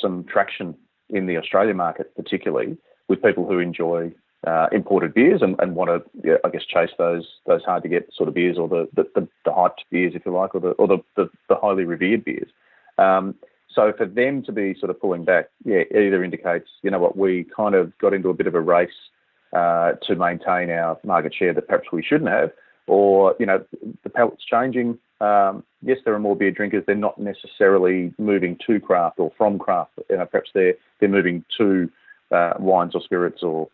some 0.00 0.24
traction 0.24 0.74
in 1.12 1.26
the 1.26 1.36
Australian 1.36 1.76
market, 1.76 2.14
particularly 2.16 2.76
with 3.08 3.22
people 3.22 3.46
who 3.46 3.58
enjoy 3.58 4.12
uh, 4.46 4.68
imported 4.72 5.12
beers 5.12 5.42
and, 5.42 5.56
and 5.60 5.74
want 5.74 5.90
to, 5.90 6.28
yeah, 6.28 6.36
I 6.44 6.48
guess, 6.48 6.64
chase 6.64 6.90
those 6.96 7.26
those 7.46 7.62
hard 7.64 7.82
to 7.82 7.88
get 7.88 8.08
sort 8.14 8.28
of 8.28 8.34
beers 8.34 8.56
or 8.56 8.68
the 8.68 8.88
the, 8.94 9.04
the, 9.14 9.28
the 9.44 9.50
hyped 9.50 9.84
beers, 9.90 10.14
if 10.14 10.24
you 10.24 10.32
like, 10.32 10.54
or 10.54 10.60
the 10.60 10.70
or 10.70 10.88
the, 10.88 10.98
the, 11.16 11.28
the 11.48 11.56
highly 11.56 11.84
revered 11.84 12.24
beers. 12.24 12.48
Um, 12.98 13.34
so 13.68 13.92
for 13.96 14.06
them 14.06 14.42
to 14.44 14.52
be 14.52 14.74
sort 14.78 14.90
of 14.90 15.00
pulling 15.00 15.24
back, 15.24 15.46
yeah, 15.64 15.82
it 15.90 15.96
either 15.96 16.24
indicates, 16.24 16.68
you 16.82 16.90
know 16.90 16.98
what, 16.98 17.16
we 17.16 17.46
kind 17.54 17.74
of 17.74 17.96
got 17.98 18.14
into 18.14 18.28
a 18.28 18.34
bit 18.34 18.46
of 18.46 18.54
a 18.54 18.60
race 18.60 18.90
uh, 19.52 19.92
to 20.02 20.16
maintain 20.16 20.70
our 20.70 20.98
market 21.04 21.34
share 21.34 21.54
that 21.54 21.68
perhaps 21.68 21.88
we 21.92 22.02
shouldn't 22.02 22.30
have, 22.30 22.50
or 22.86 23.36
you 23.38 23.46
know, 23.46 23.64
the 24.02 24.10
palate's 24.10 24.44
changing. 24.44 24.98
Um, 25.20 25.64
yes, 25.82 25.98
there 26.04 26.14
are 26.14 26.18
more 26.18 26.36
beer 26.36 26.50
drinkers. 26.50 26.84
They're 26.86 26.94
not 26.94 27.18
necessarily 27.18 28.14
moving 28.18 28.58
to 28.66 28.80
craft 28.80 29.18
or 29.18 29.32
from 29.36 29.58
craft. 29.58 29.92
You 30.08 30.16
know, 30.16 30.26
perhaps 30.26 30.50
they're 30.54 30.74
they're 30.98 31.08
moving 31.08 31.44
to 31.58 31.90
uh, 32.30 32.54
wines 32.58 32.94
or 32.94 33.02
spirits 33.02 33.42
or 33.42 33.68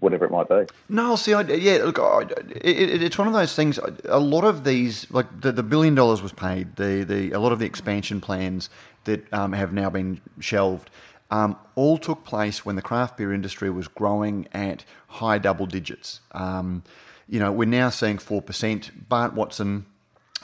whatever 0.00 0.24
it 0.24 0.30
might 0.30 0.48
be. 0.48 0.66
No, 0.88 1.16
see, 1.16 1.32
I, 1.32 1.42
yeah, 1.42 1.78
look, 1.84 1.98
I, 1.98 2.22
it, 2.50 3.02
it's 3.02 3.18
one 3.18 3.26
of 3.26 3.34
those 3.34 3.54
things. 3.54 3.78
A 4.04 4.18
lot 4.18 4.44
of 4.44 4.64
these, 4.64 5.10
like 5.10 5.40
the, 5.40 5.52
the 5.52 5.62
billion 5.62 5.94
dollars 5.94 6.22
was 6.22 6.32
paid. 6.32 6.76
The, 6.76 7.04
the 7.04 7.32
a 7.32 7.40
lot 7.40 7.52
of 7.52 7.58
the 7.58 7.66
expansion 7.66 8.20
plans 8.20 8.68
that 9.04 9.32
um, 9.32 9.52
have 9.52 9.72
now 9.72 9.88
been 9.90 10.20
shelved, 10.40 10.90
um, 11.30 11.56
all 11.74 11.98
took 11.98 12.24
place 12.24 12.64
when 12.64 12.76
the 12.76 12.82
craft 12.82 13.16
beer 13.16 13.32
industry 13.32 13.70
was 13.70 13.88
growing 13.88 14.46
at 14.52 14.84
high 15.08 15.38
double 15.38 15.66
digits. 15.66 16.20
Um, 16.32 16.82
you 17.28 17.38
know, 17.38 17.52
we're 17.52 17.68
now 17.68 17.90
seeing 17.90 18.18
four 18.18 18.42
percent. 18.42 19.08
Bart 19.08 19.34
Watson, 19.34 19.86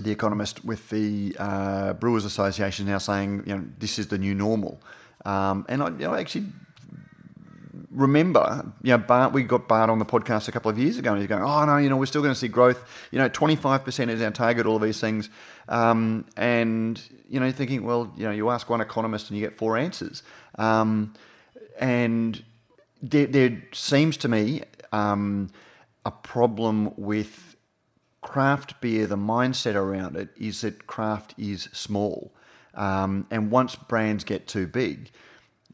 the 0.00 0.11
economist 0.11 0.64
with 0.64 0.90
the 0.90 1.37
uh, 1.38 1.92
Brewers 1.94 2.24
Association, 2.24 2.87
now 2.87 2.98
saying, 2.98 3.44
you 3.46 3.57
know, 3.57 3.64
this 3.78 3.98
is 3.98 4.09
the 4.09 4.18
new 4.18 4.35
normal. 4.35 4.80
Um, 5.24 5.64
and 5.68 5.83
I, 5.83 5.88
you 5.88 5.98
know, 5.98 6.14
actually 6.14 6.46
remember, 7.90 8.72
you 8.83 8.90
know, 8.90 8.98
Bart, 8.98 9.33
we 9.33 9.42
got 9.42 9.68
Bart 9.68 9.88
on 9.88 9.98
the 9.98 10.04
podcast 10.04 10.48
a 10.48 10.52
couple 10.52 10.70
of 10.70 10.78
years 10.78 10.98
ago, 10.98 11.12
and 11.12 11.20
he's 11.20 11.28
going, 11.28 11.42
"Oh 11.42 11.64
no, 11.64 11.78
you 11.78 11.88
know, 11.88 11.96
we're 11.96 12.07
still 12.07 12.22
going 12.22 12.35
to 12.35 12.38
see 12.38 12.48
growth. 12.48 12.85
You 13.11 13.18
know, 13.18 13.28
twenty 13.28 13.57
five 13.57 13.85
percent 13.85 14.11
is 14.11 14.20
our 14.20 14.30
target. 14.30 14.66
All 14.66 14.76
of 14.76 14.83
these 14.83 15.00
things." 15.00 15.30
Um, 15.68 16.26
and 16.37 17.00
you 17.28 17.40
know, 17.40 17.50
thinking, 17.50 17.85
well, 17.85 18.12
you 18.16 18.24
know, 18.24 18.33
you 18.33 18.50
ask 18.50 18.68
one 18.68 18.80
economist 18.80 19.30
and 19.30 19.38
you 19.38 19.46
get 19.46 19.57
four 19.57 19.76
answers. 19.76 20.22
Um, 20.59 21.14
and 21.78 22.42
there, 23.02 23.26
there 23.26 23.62
seems 23.72 24.16
to 24.18 24.28
me 24.28 24.62
um, 24.92 25.50
a 26.04 26.11
problem 26.11 26.92
with 26.96 27.54
craft 28.25 28.81
beer. 28.81 29.07
The 29.07 29.17
mindset 29.17 29.77
around 29.77 30.17
it 30.17 30.31
is 30.37 30.63
that 30.63 30.89
craft 30.89 31.35
is 31.39 31.69
small, 31.73 32.33
um, 32.75 33.29
and 33.31 33.53
once 33.53 33.77
brands 33.77 34.25
get 34.25 34.49
too 34.49 34.67
big 34.67 35.11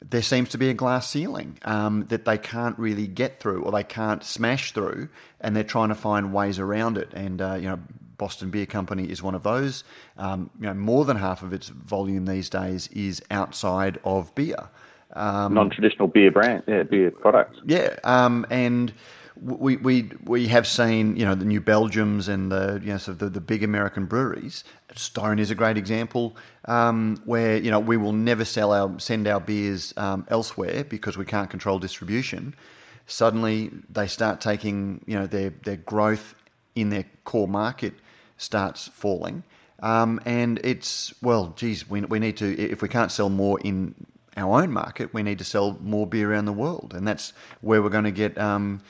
there 0.02 0.22
seems 0.22 0.48
to 0.48 0.58
be 0.58 0.70
a 0.70 0.74
glass 0.74 1.08
ceiling 1.10 1.58
um, 1.64 2.06
that 2.06 2.24
they 2.24 2.38
can't 2.38 2.78
really 2.78 3.06
get 3.06 3.38
through 3.38 3.62
or 3.62 3.72
they 3.72 3.84
can't 3.84 4.24
smash 4.24 4.72
through, 4.72 5.08
and 5.40 5.54
they're 5.54 5.62
trying 5.62 5.90
to 5.90 5.94
find 5.94 6.32
ways 6.32 6.58
around 6.58 6.96
it. 6.96 7.12
And 7.12 7.40
uh, 7.42 7.54
you 7.54 7.68
know, 7.68 7.78
Boston 8.16 8.50
Beer 8.50 8.66
Company 8.66 9.04
is 9.04 9.22
one 9.22 9.34
of 9.34 9.42
those. 9.42 9.84
Um, 10.16 10.50
you 10.58 10.66
know, 10.66 10.74
more 10.74 11.04
than 11.04 11.16
half 11.16 11.42
of 11.42 11.52
its 11.52 11.68
volume 11.68 12.24
these 12.24 12.48
days 12.48 12.88
is 12.88 13.22
outside 13.30 13.98
of 14.04 14.34
beer. 14.34 14.68
Um, 15.12 15.54
Non-traditional 15.54 16.08
beer 16.08 16.30
brand, 16.30 16.62
yeah, 16.68 16.84
beer 16.84 17.10
products. 17.10 17.58
yeah, 17.66 17.96
um, 18.04 18.46
and 18.48 18.92
we, 19.42 19.76
we 19.76 20.10
we 20.24 20.48
have 20.48 20.66
seen 20.66 21.16
you 21.16 21.24
know 21.24 21.34
the 21.34 21.44
New 21.44 21.60
Belgiums 21.60 22.28
and 22.28 22.52
the 22.52 22.80
you 22.82 22.92
know 22.92 22.98
sort 22.98 23.14
of 23.14 23.18
the, 23.18 23.30
the 23.30 23.40
big 23.40 23.62
American 23.62 24.06
breweries. 24.06 24.64
Stone 24.94 25.38
is 25.38 25.50
a 25.50 25.54
great 25.54 25.76
example 25.76 26.36
um, 26.66 27.20
where 27.24 27.56
you 27.56 27.70
know 27.70 27.80
we 27.80 27.96
will 27.96 28.12
never 28.12 28.44
sell 28.44 28.72
our 28.72 28.98
send 28.98 29.26
our 29.26 29.40
beers 29.40 29.94
um, 29.96 30.26
elsewhere 30.28 30.84
because 30.84 31.16
we 31.16 31.24
can't 31.24 31.50
control 31.50 31.78
distribution. 31.78 32.54
Suddenly 33.06 33.70
they 33.88 34.06
start 34.06 34.40
taking 34.40 35.02
you 35.06 35.18
know 35.18 35.26
their 35.26 35.50
their 35.50 35.76
growth 35.76 36.34
in 36.74 36.90
their 36.90 37.04
core 37.24 37.48
market 37.48 37.94
starts 38.36 38.88
falling. 38.88 39.44
Um, 39.82 40.20
and 40.26 40.60
it's 40.62 41.14
well, 41.22 41.54
geez, 41.56 41.88
we, 41.88 42.02
we 42.02 42.18
need 42.18 42.36
to 42.38 42.58
if 42.58 42.82
we 42.82 42.88
can't 42.88 43.10
sell 43.10 43.30
more 43.30 43.58
in 43.60 43.94
our 44.36 44.62
own 44.62 44.72
market, 44.72 45.12
we 45.12 45.22
need 45.22 45.38
to 45.38 45.44
sell 45.44 45.78
more 45.80 46.06
beer 46.06 46.32
around 46.32 46.44
the 46.44 46.52
world, 46.52 46.92
and 46.94 47.06
that's 47.06 47.32
where 47.60 47.82
we're 47.82 47.88
going 47.88 48.04
to 48.04 48.10
get, 48.10 48.38
um, 48.38 48.80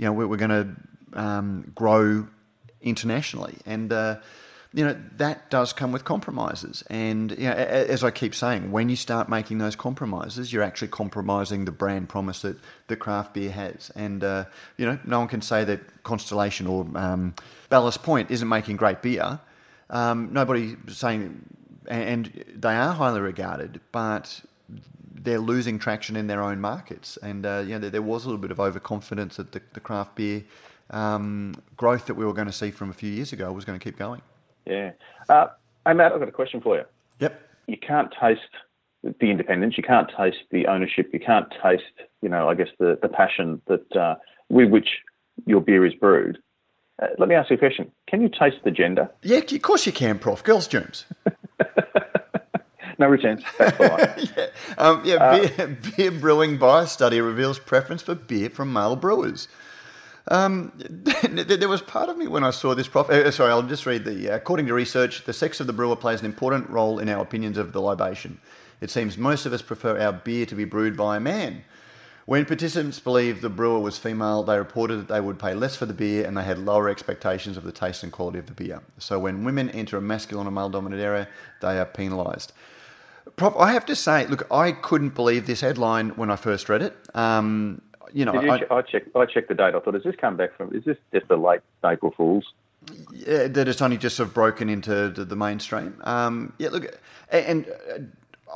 you 0.00 0.06
know, 0.06 0.14
we're, 0.14 0.26
we're 0.26 0.38
going 0.38 0.48
to 1.12 1.20
um, 1.20 1.72
grow 1.74 2.26
internationally, 2.80 3.58
and 3.66 3.92
uh, 3.92 4.16
you 4.72 4.82
know 4.82 4.96
that 5.18 5.50
does 5.50 5.74
come 5.74 5.92
with 5.92 6.06
compromises. 6.06 6.82
And 6.88 7.32
you 7.32 7.44
know, 7.44 7.52
as 7.52 8.02
I 8.02 8.10
keep 8.10 8.34
saying, 8.34 8.72
when 8.72 8.88
you 8.88 8.96
start 8.96 9.28
making 9.28 9.58
those 9.58 9.76
compromises, 9.76 10.54
you're 10.54 10.62
actually 10.62 10.88
compromising 10.88 11.66
the 11.66 11.70
brand 11.70 12.08
promise 12.08 12.40
that 12.40 12.56
the 12.86 12.96
craft 12.96 13.34
beer 13.34 13.50
has. 13.50 13.90
And 13.94 14.24
uh, 14.24 14.46
you 14.78 14.86
know, 14.86 14.98
no 15.04 15.18
one 15.18 15.28
can 15.28 15.42
say 15.42 15.64
that 15.64 16.02
Constellation 16.02 16.66
or 16.66 16.86
um, 16.94 17.34
Ballast 17.68 18.02
Point 18.02 18.30
isn't 18.30 18.48
making 18.48 18.76
great 18.76 19.02
beer. 19.02 19.38
Um, 19.90 20.34
saying, 20.88 21.44
and 21.88 22.44
they 22.54 22.74
are 22.74 22.94
highly 22.94 23.20
regarded, 23.20 23.82
but 23.92 24.40
they're 25.22 25.38
losing 25.38 25.78
traction 25.78 26.16
in 26.16 26.26
their 26.26 26.42
own 26.42 26.60
markets. 26.60 27.18
And 27.22 27.44
uh, 27.44 27.62
you 27.64 27.72
know, 27.72 27.78
there, 27.78 27.90
there 27.90 28.02
was 28.02 28.24
a 28.24 28.28
little 28.28 28.40
bit 28.40 28.50
of 28.50 28.60
overconfidence 28.60 29.36
that 29.36 29.52
the, 29.52 29.60
the 29.74 29.80
craft 29.80 30.16
beer 30.16 30.44
um, 30.90 31.54
growth 31.76 32.06
that 32.06 32.14
we 32.14 32.24
were 32.24 32.32
going 32.32 32.46
to 32.46 32.52
see 32.52 32.70
from 32.70 32.90
a 32.90 32.94
few 32.94 33.10
years 33.10 33.32
ago 33.32 33.52
was 33.52 33.64
going 33.64 33.78
to 33.78 33.82
keep 33.82 33.98
going. 33.98 34.22
Yeah. 34.66 34.92
Uh, 35.28 35.48
hey, 35.86 35.94
Matt, 35.94 36.12
I've 36.12 36.20
got 36.20 36.28
a 36.28 36.32
question 36.32 36.60
for 36.60 36.76
you. 36.76 36.84
Yep. 37.20 37.40
You 37.66 37.76
can't 37.76 38.12
taste 38.20 38.40
the 39.02 39.30
independence. 39.30 39.76
You 39.76 39.82
can't 39.82 40.10
taste 40.16 40.38
the 40.50 40.66
ownership. 40.66 41.10
You 41.12 41.20
can't 41.20 41.48
taste, 41.62 41.84
you 42.22 42.28
know, 42.28 42.48
I 42.48 42.54
guess 42.54 42.68
the, 42.78 42.98
the 43.00 43.08
passion 43.08 43.62
that 43.66 43.96
uh, 43.96 44.16
with 44.48 44.70
which 44.70 44.88
your 45.46 45.60
beer 45.60 45.86
is 45.86 45.94
brewed. 45.94 46.38
Uh, 47.00 47.06
let 47.18 47.28
me 47.28 47.34
ask 47.34 47.50
you 47.50 47.56
a 47.56 47.58
question. 47.58 47.90
Can 48.08 48.20
you 48.20 48.28
taste 48.28 48.58
the 48.64 48.70
gender? 48.70 49.10
Yeah, 49.22 49.38
of 49.38 49.62
course 49.62 49.86
you 49.86 49.92
can, 49.92 50.18
Prof. 50.18 50.42
Girls' 50.42 50.68
germs. 50.68 51.06
No 53.00 53.08
returns. 53.08 53.42
That's 53.56 54.30
yeah, 54.36 54.46
um, 54.76 55.00
yeah 55.06 55.48
beer, 55.48 55.78
beer 55.96 56.10
brewing 56.10 56.58
by 56.58 56.84
study 56.84 57.22
reveals 57.22 57.58
preference 57.58 58.02
for 58.02 58.14
beer 58.14 58.50
from 58.50 58.74
male 58.74 58.94
brewers. 58.94 59.48
Um, 60.28 60.70
there 61.30 61.66
was 61.66 61.80
part 61.80 62.10
of 62.10 62.18
me 62.18 62.26
when 62.26 62.44
I 62.44 62.50
saw 62.50 62.74
this, 62.74 62.88
Prof. 62.88 63.08
Uh, 63.08 63.30
sorry, 63.30 63.52
I'll 63.52 63.62
just 63.62 63.86
read 63.86 64.04
the. 64.04 64.30
Uh, 64.30 64.36
according 64.36 64.66
to 64.66 64.74
research, 64.74 65.24
the 65.24 65.32
sex 65.32 65.60
of 65.60 65.66
the 65.66 65.72
brewer 65.72 65.96
plays 65.96 66.20
an 66.20 66.26
important 66.26 66.68
role 66.68 66.98
in 66.98 67.08
our 67.08 67.22
opinions 67.22 67.56
of 67.56 67.72
the 67.72 67.80
libation. 67.80 68.38
It 68.82 68.90
seems 68.90 69.16
most 69.16 69.46
of 69.46 69.54
us 69.54 69.62
prefer 69.62 69.98
our 69.98 70.12
beer 70.12 70.44
to 70.44 70.54
be 70.54 70.66
brewed 70.66 70.94
by 70.94 71.16
a 71.16 71.20
man. 71.20 71.64
When 72.26 72.44
participants 72.44 73.00
believed 73.00 73.40
the 73.40 73.48
brewer 73.48 73.80
was 73.80 73.96
female, 73.96 74.42
they 74.42 74.58
reported 74.58 74.98
that 74.98 75.08
they 75.08 75.22
would 75.22 75.38
pay 75.38 75.54
less 75.54 75.74
for 75.74 75.86
the 75.86 75.94
beer 75.94 76.26
and 76.26 76.36
they 76.36 76.44
had 76.44 76.58
lower 76.58 76.90
expectations 76.90 77.56
of 77.56 77.64
the 77.64 77.72
taste 77.72 78.02
and 78.02 78.12
quality 78.12 78.38
of 78.38 78.46
the 78.46 78.52
beer. 78.52 78.82
So 78.98 79.18
when 79.18 79.42
women 79.42 79.70
enter 79.70 79.96
a 79.96 80.02
masculine 80.02 80.46
or 80.46 80.50
male 80.50 80.68
dominant 80.68 81.00
area, 81.00 81.28
they 81.60 81.78
are 81.78 81.86
penalised. 81.86 82.52
Prof, 83.36 83.54
I 83.58 83.72
have 83.72 83.86
to 83.86 83.96
say, 83.96 84.26
look, 84.26 84.46
I 84.50 84.72
couldn't 84.72 85.14
believe 85.14 85.46
this 85.46 85.60
headline 85.60 86.10
when 86.10 86.30
I 86.30 86.36
first 86.36 86.68
read 86.68 86.82
it. 86.82 86.96
Um, 87.14 87.82
you 88.12 88.24
know, 88.24 88.40
you 88.40 88.50
I, 88.50 88.78
I 88.78 88.82
checked. 88.82 89.14
I 89.14 89.24
checked 89.24 89.48
the 89.48 89.54
date. 89.54 89.74
I 89.74 89.80
thought, 89.80 89.94
has 89.94 90.02
this 90.02 90.16
come 90.16 90.36
back 90.36 90.56
from? 90.56 90.74
Is 90.74 90.84
this 90.84 90.96
just 91.12 91.30
a 91.30 91.36
late 91.36 91.60
April 91.84 92.12
Fools? 92.16 92.52
yeah, 93.12 93.48
that 93.48 93.68
it's 93.68 93.82
only 93.82 93.96
just 93.96 94.16
sort 94.16 94.28
of 94.28 94.34
broken 94.34 94.68
into 94.68 95.10
the, 95.10 95.24
the 95.24 95.36
mainstream. 95.36 96.00
Um, 96.04 96.52
yeah, 96.58 96.70
look, 96.70 96.98
and 97.30 97.66
uh, 97.68 97.98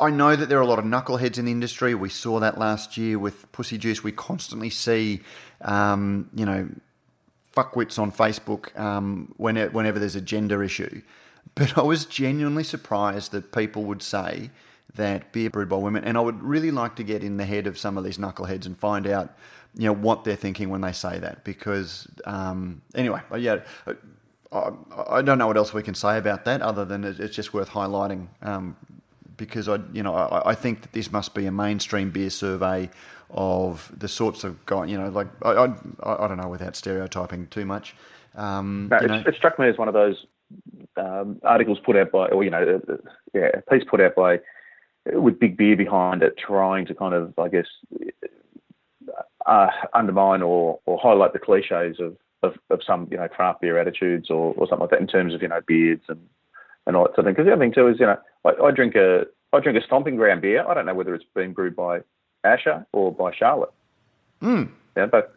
I 0.01 0.11
know 0.11 0.37
that 0.37 0.49
there 0.49 0.59
are 0.59 0.63
a 0.63 0.67
lot 0.67 0.79
of 0.79 0.85
knuckleheads 0.85 1.39
in 1.39 1.45
the 1.45 1.53
industry. 1.53 1.95
We 1.95 2.09
saw 2.09 2.41
that 2.41 2.59
last 2.59 2.97
year 2.97 3.19
with 3.19 3.51
Pussy 3.53 3.79
Juice. 3.79 4.03
We 4.03 4.13
constantly 4.13 4.71
see, 4.71 5.21
um, 5.61 6.31
you 6.35 6.47
know, 6.47 6.69
fuckwits 7.55 7.99
on 7.99 8.11
Facebook 8.11 8.77
um, 8.79 9.33
when 9.37 9.57
it, 9.57 9.73
whenever 9.73 9.99
there's 9.99 10.17
a 10.17 10.21
gender 10.21 10.63
issue. 10.63 11.03
But 11.55 11.79
I 11.79 11.83
was 11.83 12.05
genuinely 12.05 12.65
surprised 12.65 13.31
that 13.33 13.53
people 13.53 13.85
would 13.85 14.03
say 14.03 14.51
that 14.95 15.33
beer 15.33 15.51
brewed 15.51 15.69
by 15.69 15.77
women, 15.77 16.05
and 16.05 16.17
I 16.17 16.21
would 16.21 16.43
really 16.43 16.71
like 16.71 16.97
to 16.97 17.05
get 17.05 17.23
in 17.25 17.37
the 17.37 17.45
head 17.45 17.67
of 17.67 17.79
some 17.79 17.99
of 17.99 18.05
these 18.05 18.19
knuckleheads 18.19 18.67
and 18.67 18.79
find 18.79 19.07
out, 19.07 19.37
you 19.77 19.87
know, 19.87 19.95
what 19.95 20.25
they're 20.25 20.37
thinking 20.37 20.71
when 20.71 20.81
they 20.81 20.93
say 20.93 21.19
that. 21.19 21.45
Because 21.45 22.09
um, 22.25 22.83
anyway, 22.95 23.21
yeah. 23.39 23.61
I, 24.53 24.71
I 25.09 25.23
don't 25.23 25.39
know 25.39 25.49
what 25.49 25.57
else 25.57 25.75
we 25.75 25.83
can 25.83 25.95
say 25.95 26.17
about 26.17 26.45
that 26.45 26.63
other 26.63 26.85
than 26.85 27.03
it's 27.03 27.35
just 27.35 27.53
worth 27.53 27.71
highlighting 27.71 28.29
um, 28.41 28.77
because 29.37 29.69
I, 29.69 29.81
you 29.93 30.03
know, 30.03 30.15
I, 30.15 30.51
I, 30.51 30.55
think 30.55 30.83
that 30.83 30.93
this 30.93 31.11
must 31.11 31.35
be 31.35 31.47
a 31.47 31.51
mainstream 31.51 32.11
beer 32.11 32.31
survey 32.31 32.89
of 33.31 33.93
the 33.97 34.07
sorts 34.07 34.45
of 34.45 34.65
guy, 34.65 34.85
you 34.85 34.97
know, 34.97 35.09
like 35.09 35.27
I, 35.43 35.51
I, 35.51 36.25
I 36.25 36.29
don't 36.29 36.37
know 36.37 36.49
without 36.49 36.77
stereotyping 36.77 37.49
too 37.49 37.65
much. 37.65 37.97
Um, 38.37 38.89
no, 38.91 38.99
it, 38.99 39.27
it, 39.27 39.35
struck 39.35 39.59
me 39.59 39.69
as 39.69 39.79
one 39.79 39.89
of 39.89 39.95
those 39.95 40.27
um, 40.97 41.41
articles 41.43 41.79
put 41.85 41.97
out 41.97 42.13
by, 42.13 42.29
or 42.29 42.45
you 42.45 42.51
know, 42.51 42.81
uh, 42.89 42.97
yeah, 43.33 43.51
a 43.55 43.63
piece 43.63 43.85
put 43.89 44.01
out 44.01 44.15
by 44.15 44.39
with 45.13 45.39
big 45.39 45.57
beer 45.57 45.77
behind 45.77 46.23
it, 46.23 46.37
trying 46.39 46.87
to 46.87 46.95
kind 46.95 47.15
of, 47.15 47.39
I 47.39 47.49
guess, 47.49 47.67
uh, 49.47 49.67
undermine 49.93 50.43
or, 50.43 50.79
or 50.87 50.99
highlight 50.99 51.33
the 51.33 51.39
cliches 51.39 52.01
of, 52.01 52.17
of, 52.43 52.55
of, 52.71 52.81
some, 52.87 53.09
you 53.11 53.17
know, 53.17 53.29
craft 53.29 53.61
beer 53.61 53.79
attitudes 53.79 54.31
or, 54.31 54.55
or 54.57 54.67
something 54.67 54.81
like 54.81 54.91
that 54.91 55.01
in 55.01 55.07
terms 55.07 55.35
of, 55.35 55.43
you 55.43 55.49
know, 55.49 55.61
beards 55.67 56.05
and, 56.09 56.21
and 56.87 56.97
all 56.97 57.05
that 57.05 57.15
sort 57.15 57.21
of 57.21 57.25
thing. 57.27 57.35
Because 57.35 57.47
the 57.47 57.53
other 57.53 57.63
thing 57.63 57.75
too 57.75 57.89
is, 57.89 58.01
you 58.01 58.07
know, 58.07 58.19
I, 58.45 58.67
I 58.67 58.71
drink 58.71 58.95
a 58.95 59.27
I 59.53 59.61
drink 59.61 59.79
a 59.79 59.87
stomping 59.87 60.17
ground 60.17 60.43
beer. 60.43 60.67
I 60.67 60.75
don't 60.75 60.87
know 60.87 60.95
whether 60.95 61.15
it's 61.15 61.25
been 61.35 61.53
brewed 61.53 61.77
by 61.77 62.01
Asher 62.43 62.85
or 62.93 63.13
by 63.13 63.33
Charlotte. 63.33 63.73
Mm. 64.43 64.71
Yeah, 64.97 65.07
but 65.07 65.33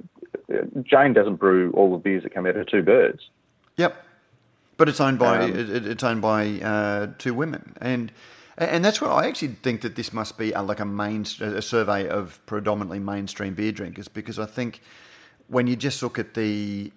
uh, 0.51 0.63
Jane 0.81 1.13
doesn't 1.13 1.35
brew 1.35 1.71
all 1.71 1.91
the 1.91 1.97
beers 1.97 2.23
that 2.23 2.33
come 2.33 2.45
out 2.45 2.57
of 2.57 2.67
Two 2.67 2.81
Birds. 2.81 3.29
Yep, 3.77 3.95
but 4.75 4.89
it's 4.89 4.99
owned 4.99 5.19
by 5.19 5.43
um, 5.43 5.51
it, 5.51 5.85
it's 5.85 6.03
owned 6.03 6.21
by 6.21 6.59
uh, 6.61 7.07
two 7.19 7.33
women, 7.33 7.73
and 7.79 8.11
and 8.57 8.83
that's 8.83 8.99
why 8.99 9.09
I 9.09 9.27
actually 9.27 9.55
think 9.61 9.81
that 9.81 9.95
this 9.95 10.11
must 10.11 10.37
be 10.37 10.51
a, 10.51 10.61
like 10.61 10.79
a 10.79 10.85
main 10.85 11.25
a 11.41 11.61
survey 11.61 12.07
of 12.07 12.43
predominantly 12.45 12.99
mainstream 12.99 13.53
beer 13.53 13.71
drinkers 13.71 14.07
because 14.07 14.39
I 14.39 14.45
think 14.45 14.81
when 15.47 15.67
you 15.67 15.75
just 15.75 16.01
look 16.01 16.17
at 16.17 16.33
the 16.33 16.91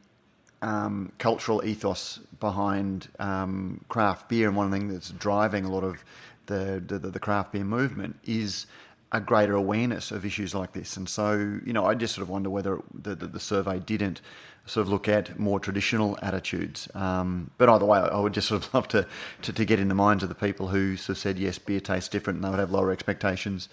um, 0.62 1.12
cultural 1.18 1.64
ethos 1.64 2.18
behind 2.38 3.08
um, 3.18 3.84
craft 3.88 4.28
beer, 4.28 4.48
and 4.48 4.56
one 4.56 4.70
thing 4.70 4.88
that's 4.88 5.10
driving 5.10 5.64
a 5.64 5.70
lot 5.70 5.84
of 5.84 6.04
the, 6.46 6.82
the, 6.84 6.98
the 6.98 7.20
craft 7.20 7.52
beer 7.52 7.64
movement 7.64 8.18
is 8.24 8.66
a 9.12 9.20
greater 9.20 9.54
awareness 9.54 10.10
of 10.10 10.24
issues 10.24 10.54
like 10.54 10.72
this. 10.72 10.96
And 10.96 11.08
so, 11.08 11.60
you 11.64 11.72
know, 11.72 11.84
I 11.84 11.94
just 11.94 12.14
sort 12.14 12.22
of 12.22 12.28
wonder 12.28 12.48
whether 12.48 12.78
the, 12.94 13.14
the, 13.14 13.26
the 13.26 13.40
survey 13.40 13.80
didn't 13.80 14.20
sort 14.66 14.86
of 14.86 14.92
look 14.92 15.08
at 15.08 15.38
more 15.38 15.58
traditional 15.58 16.16
attitudes. 16.22 16.88
Um, 16.94 17.50
but 17.58 17.68
either 17.68 17.84
way, 17.84 17.98
I 17.98 18.20
would 18.20 18.34
just 18.34 18.48
sort 18.48 18.64
of 18.64 18.74
love 18.74 18.88
to, 18.88 19.06
to, 19.42 19.52
to, 19.52 19.64
get 19.64 19.80
in 19.80 19.88
the 19.88 19.94
minds 19.94 20.22
of 20.22 20.28
the 20.28 20.34
people 20.34 20.68
who 20.68 20.96
sort 20.96 21.16
of 21.16 21.18
said, 21.18 21.38
yes, 21.38 21.58
beer 21.58 21.80
tastes 21.80 22.08
different 22.08 22.36
and 22.36 22.44
they 22.44 22.50
would 22.50 22.60
have 22.60 22.70
lower 22.70 22.92
expectations 22.92 23.68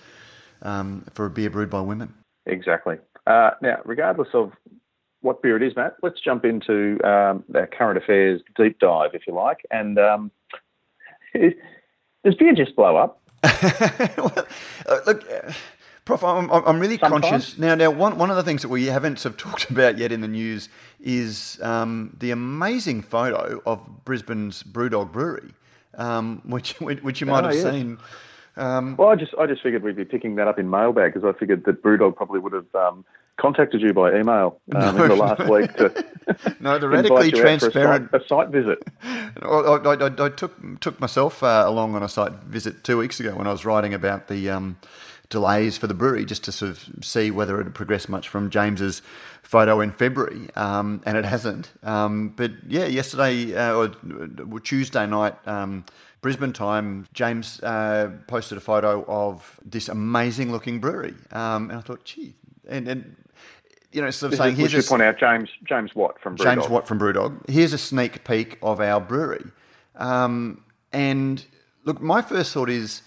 um, 0.63 1.05
for 1.13 1.25
a 1.25 1.29
beer 1.29 1.49
brewed 1.49 1.69
by 1.69 1.81
women. 1.81 2.13
Exactly. 2.47 2.97
Uh, 3.27 3.51
now, 3.61 3.77
regardless 3.85 4.29
of 4.33 4.53
what 5.21 5.41
beer 5.41 5.57
it 5.57 5.63
is, 5.63 5.75
Matt, 5.75 5.97
let's 6.01 6.19
jump 6.19 6.45
into 6.45 6.97
um, 7.03 7.43
our 7.53 7.67
current 7.67 7.97
affairs 7.97 8.41
deep 8.55 8.79
dive, 8.79 9.11
if 9.13 9.27
you 9.27 9.33
like. 9.33 9.65
And 9.69 9.99
um, 9.99 10.31
does 11.33 12.35
beer 12.35 12.55
just 12.55 12.75
blow 12.75 12.95
up? 12.95 13.21
well, 14.17 14.47
uh, 14.87 14.99
look, 15.05 15.23
uh, 15.31 15.51
Prof, 16.05 16.23
I'm, 16.23 16.49
I'm 16.49 16.79
really 16.79 16.97
Sometimes. 16.97 17.25
conscious 17.25 17.57
now. 17.57 17.75
Now, 17.75 17.91
one 17.91 18.17
one 18.17 18.29
of 18.29 18.37
the 18.37 18.43
things 18.43 18.61
that 18.61 18.69
we 18.69 18.85
haven't 18.85 19.19
sort 19.19 19.33
of 19.33 19.37
talked 19.51 19.69
about 19.69 19.97
yet 19.97 20.11
in 20.11 20.21
the 20.21 20.27
news 20.27 20.69
is 21.01 21.59
um, 21.61 22.15
the 22.17 22.31
amazing 22.31 23.01
photo 23.01 23.61
of 23.65 24.05
Brisbane's 24.05 24.63
Brewdog 24.63 25.11
Brewery, 25.11 25.53
um, 25.95 26.41
which 26.45 26.79
which 26.79 27.19
you 27.19 27.27
might 27.27 27.43
oh, 27.43 27.47
have 27.47 27.55
yeah. 27.55 27.71
seen. 27.71 27.97
Um, 28.55 28.95
well, 28.97 29.09
I 29.09 29.15
just 29.15 29.33
I 29.37 29.45
just 29.45 29.61
figured 29.61 29.83
we'd 29.83 29.97
be 29.97 30.05
picking 30.05 30.35
that 30.35 30.47
up 30.47 30.57
in 30.57 30.69
mailbag 30.69 31.13
because 31.13 31.27
I 31.27 31.37
figured 31.37 31.65
that 31.65 31.83
Brewdog 31.83 32.15
probably 32.15 32.39
would 32.39 32.53
have 32.53 32.73
um, 32.73 33.05
contacted 33.37 33.81
you 33.81 33.93
by 33.93 34.15
email 34.15 34.59
um, 34.75 34.97
no, 34.97 35.03
in 35.03 35.09
the 35.09 35.15
last 35.15 35.39
no. 35.39 35.51
week 35.51 35.73
to 35.75 36.05
no, 36.59 36.77
they're 36.77 36.89
radically 36.89 37.31
transparent. 37.31 38.09
A 38.11 38.19
site, 38.19 38.21
a 38.21 38.27
site, 38.27 38.49
visit. 38.49 38.79
I, 39.03 39.45
I, 39.45 39.93
I, 39.93 40.25
I 40.25 40.29
took 40.29 40.79
took 40.81 40.99
myself 40.99 41.43
uh, 41.43 41.63
along 41.65 41.95
on 41.95 42.03
a 42.03 42.09
site 42.09 42.33
visit 42.43 42.83
two 42.83 42.97
weeks 42.97 43.19
ago 43.19 43.35
when 43.35 43.47
I 43.47 43.51
was 43.51 43.65
writing 43.65 43.93
about 43.93 44.27
the 44.27 44.49
um, 44.49 44.77
delays 45.29 45.77
for 45.77 45.87
the 45.87 45.93
brewery, 45.93 46.25
just 46.25 46.43
to 46.45 46.51
sort 46.51 46.71
of 46.71 46.89
see 47.01 47.31
whether 47.31 47.59
it 47.59 47.65
had 47.65 47.75
progressed 47.75 48.09
much 48.09 48.27
from 48.27 48.49
James's 48.49 49.01
photo 49.43 49.79
in 49.79 49.91
February, 49.91 50.49
um, 50.55 51.01
and 51.05 51.17
it 51.17 51.25
hasn't. 51.25 51.71
Um, 51.83 52.29
but 52.29 52.51
yeah, 52.67 52.85
yesterday 52.85 53.55
uh, 53.55 53.73
or 53.73 54.59
Tuesday 54.59 55.05
night. 55.05 55.35
Um, 55.47 55.85
Brisbane 56.19 56.51
time, 56.51 57.07
James 57.13 57.61
uh, 57.61 58.09
posted 58.25 58.57
a 58.57 58.61
photo 58.61 59.05
of 59.07 59.59
this 59.63 59.87
amazing 59.87 60.51
looking 60.51 60.79
brewery. 60.79 61.13
Um, 61.31 61.69
and 61.69 61.77
I 61.77 61.81
thought, 61.81 62.05
gee, 62.05 62.33
and, 62.67 62.87
and 62.87 63.15
you 63.97 64.03
know, 64.03 64.11
sort 64.11 64.27
of 64.27 64.31
this 64.31 64.39
saying, 64.39 64.59
is, 64.59 64.71
here's 64.71 64.85
a, 64.85 64.89
point 64.89 65.01
out 65.01 65.17
James 65.17 65.49
James 65.63 65.95
Watt 65.95 66.21
from 66.21 66.37
Brewdog. 66.37 66.43
James 66.43 66.69
Watt 66.69 66.87
from 66.87 66.99
Brewdog. 66.99 67.49
Here's 67.49 67.73
a 67.73 67.79
sneak 67.79 68.23
peek 68.23 68.59
of 68.61 68.79
our 68.79 69.01
brewery. 69.01 69.43
Um, 69.95 70.63
and 70.93 71.43
look, 71.83 71.99
my 71.99 72.21
first 72.21 72.53
thought 72.53 72.69
is, 72.69 73.01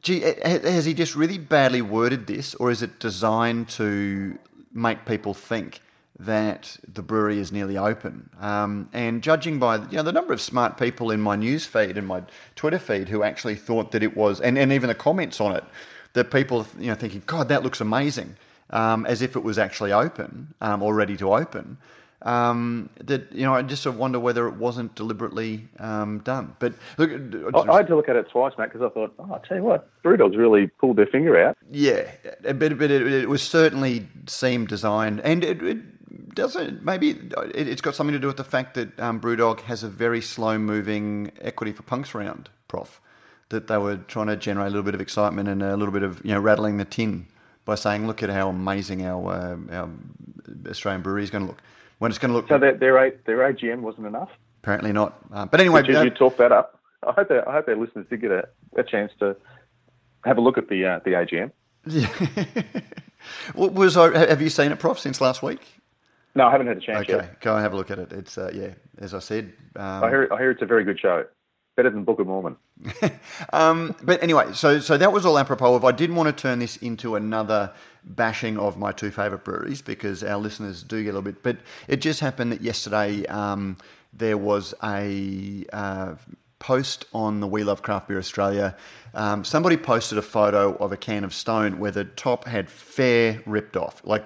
gee, 0.00 0.20
has 0.20 0.86
he 0.86 0.94
just 0.94 1.14
really 1.14 1.36
badly 1.36 1.82
worded 1.82 2.26
this, 2.26 2.54
or 2.54 2.70
is 2.70 2.80
it 2.80 2.98
designed 2.98 3.68
to 3.70 4.38
make 4.72 5.04
people 5.04 5.34
think 5.34 5.80
that 6.18 6.78
the 6.90 7.02
brewery 7.02 7.38
is 7.38 7.52
nearly 7.52 7.76
open? 7.76 8.30
Um, 8.40 8.88
and 8.94 9.22
judging 9.22 9.58
by 9.58 9.76
you 9.76 9.98
know 9.98 10.02
the 10.02 10.12
number 10.12 10.32
of 10.32 10.40
smart 10.40 10.78
people 10.78 11.10
in 11.10 11.20
my 11.20 11.36
news 11.36 11.66
feed 11.66 11.98
and 11.98 12.06
my 12.06 12.22
Twitter 12.56 12.78
feed 12.78 13.10
who 13.10 13.22
actually 13.22 13.56
thought 13.56 13.92
that 13.92 14.02
it 14.02 14.16
was, 14.16 14.40
and, 14.40 14.56
and 14.56 14.72
even 14.72 14.88
the 14.88 14.94
comments 14.94 15.38
on 15.38 15.54
it, 15.54 15.64
that 16.14 16.30
people 16.30 16.66
you 16.78 16.86
know 16.86 16.94
thinking, 16.94 17.22
God, 17.26 17.50
that 17.50 17.62
looks 17.62 17.82
amazing 17.82 18.36
um, 18.70 19.06
as 19.06 19.22
if 19.22 19.36
it 19.36 19.42
was 19.42 19.58
actually 19.58 19.92
open 19.92 20.54
um, 20.60 20.82
or 20.82 20.94
ready 20.94 21.16
to 21.16 21.32
open. 21.32 21.78
Um, 22.22 22.88
that 23.02 23.30
you 23.32 23.42
know, 23.42 23.54
I 23.54 23.60
just 23.60 23.82
sort 23.82 23.94
of 23.94 24.00
wonder 24.00 24.18
whether 24.18 24.48
it 24.48 24.54
wasn't 24.54 24.94
deliberately 24.94 25.68
um, 25.78 26.20
done. 26.20 26.56
But 26.58 26.72
look, 26.96 27.10
I, 27.10 27.58
I, 27.70 27.76
had 27.76 27.86
to 27.88 27.96
look 27.96 28.08
at 28.08 28.16
it 28.16 28.30
twice, 28.30 28.54
Matt, 28.56 28.72
because 28.72 28.90
I 28.90 28.94
thought, 28.94 29.12
oh, 29.18 29.34
I 29.34 29.46
tell 29.46 29.58
you 29.58 29.62
what, 29.62 29.90
Brewdog's 30.02 30.36
really 30.36 30.68
pulled 30.68 30.96
their 30.96 31.06
finger 31.06 31.38
out. 31.38 31.58
Yeah, 31.70 32.10
but, 32.42 32.78
but 32.78 32.90
it, 32.90 33.06
it 33.12 33.28
was 33.28 33.42
certainly 33.42 34.08
seemed 34.26 34.68
designed, 34.68 35.20
and 35.20 35.44
it, 35.44 35.62
it 35.62 36.34
doesn't. 36.34 36.82
Maybe 36.82 37.10
it, 37.10 37.66
has 37.66 37.82
got 37.82 37.94
something 37.94 38.14
to 38.14 38.18
do 38.18 38.26
with 38.26 38.38
the 38.38 38.44
fact 38.44 38.72
that 38.74 38.98
um, 38.98 39.20
Brewdog 39.20 39.60
has 39.62 39.82
a 39.82 39.88
very 39.88 40.22
slow-moving 40.22 41.30
equity 41.42 41.72
for 41.72 41.82
punks 41.82 42.14
round, 42.14 42.48
Prof. 42.68 43.02
That 43.50 43.66
they 43.66 43.76
were 43.76 43.98
trying 43.98 44.28
to 44.28 44.36
generate 44.36 44.68
a 44.68 44.70
little 44.70 44.82
bit 44.82 44.94
of 44.94 45.02
excitement 45.02 45.50
and 45.50 45.62
a 45.62 45.76
little 45.76 45.92
bit 45.92 46.02
of 46.02 46.24
you 46.24 46.32
know 46.32 46.40
rattling 46.40 46.78
the 46.78 46.86
tin 46.86 47.26
by 47.64 47.74
saying, 47.74 48.06
"Look 48.06 48.22
at 48.22 48.30
how 48.30 48.48
amazing 48.48 49.06
our, 49.06 49.32
uh, 49.32 49.74
our 49.74 49.90
Australian 50.68 51.02
brewery 51.02 51.24
is 51.24 51.30
going 51.30 51.44
to 51.44 51.48
look." 51.48 51.62
When 51.98 52.10
it's 52.10 52.18
going 52.18 52.30
to 52.30 52.36
look. 52.36 52.48
So 52.48 52.58
their 52.58 52.74
their, 52.74 53.12
their 53.24 53.38
AGM 53.52 53.80
wasn't 53.80 54.06
enough. 54.06 54.30
Apparently 54.62 54.92
not. 54.92 55.18
Uh, 55.32 55.46
but 55.46 55.60
anyway, 55.60 55.82
did 55.82 56.02
you, 56.02 56.10
talk 56.10 56.36
that 56.38 56.52
up? 56.52 56.80
I 57.06 57.12
hope 57.12 57.30
I 57.30 57.52
hope 57.52 57.68
our 57.68 57.76
listeners 57.76 58.06
did 58.08 58.20
get 58.20 58.30
a, 58.30 58.48
a 58.76 58.82
chance 58.82 59.12
to 59.20 59.36
have 60.24 60.38
a 60.38 60.40
look 60.40 60.58
at 60.58 60.68
the 60.68 60.84
uh, 60.84 61.00
the 61.04 61.10
AGM. 61.10 61.52
Yeah. 61.86 62.08
was 63.54 63.94
have 63.94 64.40
you 64.40 64.50
seen 64.50 64.72
it, 64.72 64.78
Prof, 64.78 64.98
since 64.98 65.20
last 65.20 65.42
week? 65.42 65.60
No, 66.34 66.46
I 66.46 66.50
haven't 66.50 66.66
had 66.66 66.78
a 66.78 66.80
chance 66.80 67.00
okay. 67.02 67.12
yet. 67.12 67.20
Okay, 67.20 67.30
go 67.40 67.54
and 67.54 67.62
have 67.62 67.74
a 67.74 67.76
look 67.76 67.90
at 67.90 67.98
it. 67.98 68.12
It's 68.12 68.36
uh, 68.36 68.50
yeah, 68.52 68.74
as 68.98 69.14
I 69.14 69.20
said. 69.20 69.52
Um, 69.76 70.04
I 70.04 70.08
hear 70.08 70.28
I 70.32 70.38
hear 70.38 70.50
it's 70.50 70.62
a 70.62 70.66
very 70.66 70.84
good 70.84 70.98
show 70.98 71.24
better 71.76 71.90
than 71.90 72.04
Book 72.04 72.20
of 72.20 72.26
Mormon. 72.26 72.56
um, 73.52 73.94
but 74.02 74.22
anyway, 74.22 74.52
so 74.52 74.80
so 74.80 74.96
that 74.96 75.12
was 75.12 75.26
all 75.26 75.38
apropos 75.38 75.74
of. 75.74 75.84
I 75.84 75.92
didn't 75.92 76.16
want 76.16 76.34
to 76.34 76.42
turn 76.42 76.58
this 76.58 76.76
into 76.78 77.16
another 77.16 77.72
bashing 78.04 78.58
of 78.58 78.78
my 78.78 78.92
two 78.92 79.10
favourite 79.10 79.44
breweries 79.44 79.82
because 79.82 80.22
our 80.22 80.38
listeners 80.38 80.82
do 80.82 81.02
get 81.02 81.10
a 81.10 81.18
little 81.18 81.22
bit. 81.22 81.42
But 81.42 81.58
it 81.88 82.00
just 82.00 82.20
happened 82.20 82.52
that 82.52 82.62
yesterday 82.62 83.24
um, 83.26 83.76
there 84.12 84.38
was 84.38 84.74
a. 84.82 85.64
Uh, 85.72 86.14
post 86.60 87.04
on 87.12 87.40
the 87.40 87.46
We 87.46 87.62
Love 87.62 87.82
Craft 87.82 88.08
Beer 88.08 88.16
Australia. 88.16 88.74
Um, 89.12 89.44
somebody 89.44 89.76
posted 89.76 90.16
a 90.16 90.22
photo 90.22 90.74
of 90.76 90.92
a 90.92 90.96
can 90.96 91.22
of 91.22 91.34
Stone 91.34 91.78
where 91.78 91.90
the 91.90 92.04
top 92.06 92.46
had 92.46 92.70
fair 92.70 93.42
ripped 93.44 93.76
off. 93.76 94.00
Like 94.02 94.24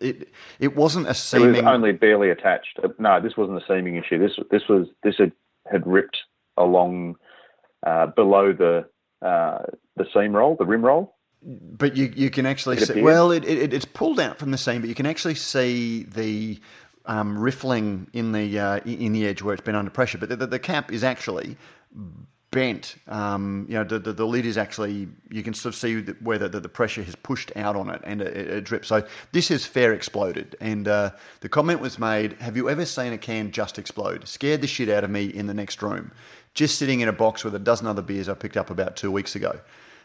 it, 0.00 0.28
it 0.60 0.76
wasn't 0.76 1.08
a 1.08 1.14
seaming. 1.14 1.56
It 1.56 1.64
was 1.64 1.74
only 1.74 1.90
barely 1.90 2.30
attached. 2.30 2.78
No, 2.98 3.20
this 3.20 3.36
wasn't 3.36 3.58
a 3.58 3.66
seaming 3.66 3.96
issue. 3.96 4.18
This 4.18 4.38
this 4.52 4.68
was 4.68 4.86
this 5.02 5.16
had 5.18 5.32
had 5.70 5.86
ripped 5.86 6.18
along 6.58 7.16
uh, 7.86 8.06
below 8.06 8.52
the 8.52 8.88
uh, 9.26 9.58
the 9.96 10.06
seam 10.12 10.34
roll, 10.34 10.56
the 10.56 10.66
rim 10.66 10.84
roll. 10.84 11.14
But 11.42 11.96
you 11.96 12.12
you 12.14 12.30
can 12.30 12.46
actually 12.46 12.78
see. 12.78 13.00
Well, 13.00 13.30
it, 13.30 13.44
it, 13.44 13.72
it's 13.72 13.84
pulled 13.84 14.18
out 14.18 14.38
from 14.38 14.50
the 14.50 14.58
seam, 14.58 14.80
but 14.80 14.88
you 14.88 14.94
can 14.94 15.06
actually 15.06 15.36
see 15.36 16.02
the 16.02 16.58
um, 17.06 17.38
riffling 17.38 18.08
in 18.12 18.32
the 18.32 18.58
uh, 18.58 18.78
in 18.78 19.12
the 19.12 19.26
edge 19.26 19.42
where 19.42 19.54
it's 19.54 19.62
been 19.62 19.76
under 19.76 19.90
pressure. 19.90 20.18
But 20.18 20.28
the, 20.30 20.36
the, 20.36 20.46
the 20.46 20.58
cap 20.58 20.92
is 20.92 21.04
actually 21.04 21.56
bent. 22.50 22.96
Um, 23.06 23.66
you 23.68 23.74
know, 23.74 23.84
the, 23.84 23.98
the, 23.98 24.12
the, 24.12 24.26
lid 24.26 24.46
is 24.46 24.56
actually, 24.56 25.08
you 25.30 25.42
can 25.42 25.52
sort 25.52 25.74
of 25.74 25.78
see 25.78 26.00
where 26.20 26.38
the, 26.38 26.48
the, 26.48 26.68
pressure 26.68 27.02
has 27.02 27.14
pushed 27.14 27.52
out 27.56 27.76
on 27.76 27.90
it 27.90 28.00
and 28.04 28.22
it, 28.22 28.36
it 28.36 28.64
drips. 28.64 28.88
So 28.88 29.06
this 29.32 29.48
has 29.48 29.66
fair 29.66 29.92
exploded. 29.92 30.56
And 30.60 30.88
uh, 30.88 31.10
the 31.40 31.48
comment 31.48 31.80
was 31.80 31.98
made 31.98 32.34
Have 32.40 32.56
you 32.56 32.70
ever 32.70 32.86
seen 32.86 33.12
a 33.12 33.18
can 33.18 33.50
just 33.50 33.78
explode? 33.78 34.26
Scared 34.26 34.62
the 34.62 34.66
shit 34.66 34.88
out 34.88 35.04
of 35.04 35.10
me 35.10 35.26
in 35.26 35.46
the 35.46 35.54
next 35.54 35.82
room. 35.82 36.12
Just 36.54 36.78
sitting 36.78 37.00
in 37.00 37.08
a 37.08 37.12
box 37.12 37.44
with 37.44 37.54
a 37.54 37.58
dozen 37.58 37.86
other 37.86 38.02
beers 38.02 38.28
I 38.28 38.34
picked 38.34 38.56
up 38.56 38.70
about 38.70 38.96
two 38.96 39.10
weeks 39.10 39.36
ago. 39.36 39.60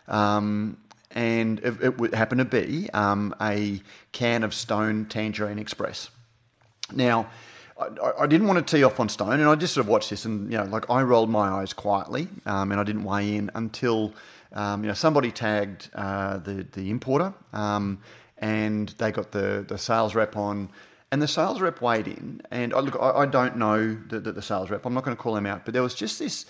Um, 0.08 0.78
and 1.12 1.60
it, 1.60 1.82
it, 1.82 2.14
happened 2.14 2.40
to 2.40 2.46
be 2.46 2.90
um, 2.92 3.34
a 3.40 3.82
can 4.12 4.44
of 4.44 4.54
Stone 4.54 5.06
Tangerine 5.06 5.60
Express. 5.60 6.10
Now, 6.92 7.28
I, 7.80 8.28
didn't 8.28 8.48
want 8.48 8.66
to 8.66 8.76
tee 8.76 8.84
off 8.84 9.00
on 9.00 9.10
Stone, 9.10 9.40
and 9.40 9.46
I 9.46 9.56
just 9.56 9.74
sort 9.74 9.86
of 9.86 9.90
watched 9.90 10.10
this, 10.10 10.26
and 10.26 10.52
you 10.52 10.58
know, 10.58 10.66
like 10.66 10.90
I 10.90 11.02
rolled 11.02 11.30
my 11.30 11.50
eyes 11.50 11.74
quietly, 11.74 12.28
um, 12.46 12.72
and 12.72 12.80
I 12.80 12.84
didn't 12.84 13.04
weigh 13.04 13.36
in 13.36 13.50
until 13.56 14.14
um, 14.54 14.84
you 14.84 14.88
know 14.88 14.94
somebody 14.94 15.32
tagged 15.32 15.90
uh, 15.96 16.38
the 16.38 16.66
the 16.72 16.90
importer, 16.90 17.34
um, 17.52 18.00
and 18.38 18.90
they 19.00 19.12
got 19.12 19.32
the 19.32 19.66
the 19.68 19.78
sales 19.78 20.16
rep 20.16 20.38
on. 20.38 20.70
And 21.12 21.22
the 21.22 21.28
sales 21.28 21.62
rep 21.62 21.80
weighed 21.80 22.08
in, 22.08 22.42
and 22.50 22.74
I, 22.74 22.80
look, 22.80 22.98
I, 23.00 23.10
I 23.12 23.26
don't 23.28 23.56
know 23.56 23.94
the, 23.94 24.20
the, 24.20 24.32
the, 24.32 24.42
sales 24.42 24.72
rep. 24.72 24.84
I'm 24.84 24.96
not 24.96 25.04
going 25.04 25.16
to 25.16 25.22
call 25.22 25.38
him 25.38 25.46
out, 25.46 25.64
but 25.64 25.76
there 25.76 25.84
was 25.84 25.94
just 25.94 26.18
this 26.18 26.48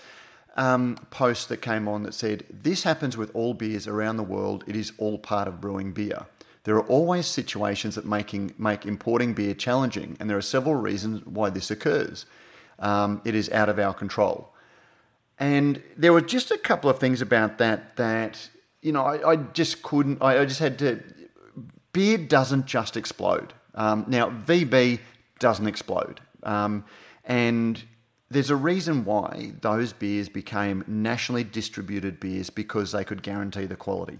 um, 0.56 0.96
post 1.10 1.50
that 1.50 1.58
came 1.58 1.86
on 1.86 2.02
that 2.04 2.14
said, 2.14 2.44
"This 2.50 2.82
happens 2.82 3.14
with 3.14 3.30
all 3.34 3.52
beers 3.52 3.86
around 3.86 4.16
the 4.16 4.22
world. 4.22 4.64
It 4.66 4.74
is 4.74 4.92
all 4.96 5.18
part 5.18 5.48
of 5.48 5.60
brewing 5.60 5.92
beer." 5.92 6.26
There 6.64 6.76
are 6.76 6.86
always 6.86 7.26
situations 7.26 7.94
that 7.94 8.06
making, 8.06 8.54
make 8.58 8.86
importing 8.86 9.34
beer 9.34 9.54
challenging, 9.54 10.16
and 10.18 10.28
there 10.28 10.36
are 10.36 10.42
several 10.42 10.74
reasons 10.74 11.24
why 11.26 11.50
this 11.50 11.70
occurs. 11.70 12.26
Um, 12.78 13.20
it 13.24 13.34
is 13.34 13.50
out 13.50 13.68
of 13.68 13.78
our 13.78 13.94
control. 13.94 14.50
And 15.38 15.82
there 15.96 16.12
were 16.12 16.20
just 16.20 16.50
a 16.50 16.58
couple 16.58 16.88
of 16.88 16.98
things 16.98 17.20
about 17.20 17.58
that 17.58 17.96
that, 17.96 18.48
you 18.82 18.92
know, 18.92 19.04
I, 19.04 19.32
I 19.32 19.36
just 19.36 19.82
couldn't, 19.82 20.22
I, 20.22 20.40
I, 20.40 20.44
just 20.44 20.60
had 20.60 20.78
to. 20.80 21.02
Beer 21.92 22.18
doesn't 22.18 22.66
just 22.66 22.96
explode. 22.96 23.52
Um, 23.74 24.04
now, 24.08 24.30
VB 24.30 25.00
doesn't 25.38 25.66
explode. 25.66 26.20
Um, 26.42 26.84
and 27.24 27.82
there's 28.30 28.50
a 28.50 28.56
reason 28.56 29.04
why 29.04 29.52
those 29.60 29.92
beers 29.92 30.28
became 30.28 30.84
nationally 30.86 31.44
distributed 31.44 32.20
beers 32.20 32.50
because 32.50 32.92
they 32.92 33.04
could 33.04 33.22
guarantee 33.22 33.66
the 33.66 33.76
quality. 33.76 34.18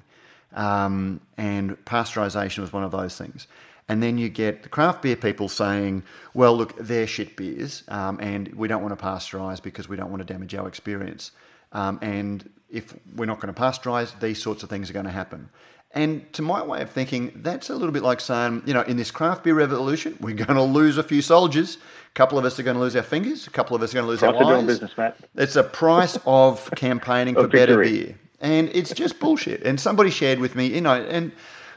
Um, 0.54 1.20
and 1.36 1.76
pasteurization 1.84 2.58
was 2.58 2.72
one 2.72 2.84
of 2.84 2.92
those 2.92 3.18
things. 3.18 3.46
And 3.88 4.02
then 4.02 4.16
you 4.16 4.28
get 4.30 4.62
the 4.62 4.68
craft 4.68 5.02
beer 5.02 5.16
people 5.16 5.48
saying, 5.48 6.04
well, 6.32 6.56
look, 6.56 6.74
they're 6.78 7.06
shit 7.06 7.36
beers, 7.36 7.82
um, 7.88 8.18
and 8.18 8.48
we 8.54 8.66
don't 8.66 8.82
want 8.82 8.98
to 8.98 9.04
pasteurize 9.04 9.62
because 9.62 9.88
we 9.88 9.96
don't 9.96 10.10
want 10.10 10.26
to 10.26 10.32
damage 10.32 10.54
our 10.54 10.66
experience. 10.66 11.32
Um, 11.72 11.98
and 12.00 12.48
if 12.70 12.94
we're 13.14 13.26
not 13.26 13.40
going 13.40 13.52
to 13.52 13.60
pasteurize, 13.60 14.18
these 14.20 14.42
sorts 14.42 14.62
of 14.62 14.70
things 14.70 14.88
are 14.88 14.94
going 14.94 15.04
to 15.04 15.12
happen. 15.12 15.50
And 15.90 16.32
to 16.32 16.42
my 16.42 16.62
way 16.62 16.80
of 16.82 16.90
thinking, 16.90 17.30
that's 17.36 17.70
a 17.70 17.74
little 17.74 17.92
bit 17.92 18.02
like 18.02 18.20
saying, 18.20 18.62
you 18.66 18.74
know, 18.74 18.82
in 18.82 18.96
this 18.96 19.10
craft 19.10 19.44
beer 19.44 19.54
revolution, 19.54 20.16
we're 20.20 20.34
going 20.34 20.56
to 20.56 20.62
lose 20.62 20.98
a 20.98 21.04
few 21.04 21.22
soldiers. 21.22 21.76
A 21.76 22.14
couple 22.14 22.36
of 22.38 22.44
us 22.44 22.58
are 22.58 22.64
going 22.64 22.76
to 22.76 22.80
lose 22.80 22.96
our 22.96 23.02
fingers. 23.02 23.46
A 23.46 23.50
couple 23.50 23.76
of 23.76 23.82
us 23.82 23.92
are 23.92 23.94
going 23.94 24.04
to 24.04 24.10
lose 24.10 24.20
price 24.20 24.34
our 24.34 24.54
eyes. 24.54 24.66
Business, 24.66 24.96
Matt. 24.96 25.16
It's 25.36 25.56
a 25.56 25.62
price 25.62 26.18
of 26.26 26.68
campaigning 26.74 27.34
for 27.34 27.46
better 27.46 27.80
beer 27.80 28.16
and 28.40 28.70
it's 28.72 28.92
just 28.92 29.18
bullshit. 29.18 29.62
And 29.62 29.80
somebody 29.80 30.10
shared 30.10 30.38
with 30.38 30.54
me, 30.54 30.66
you 30.66 30.80
know, 30.80 30.94
and 30.94 31.32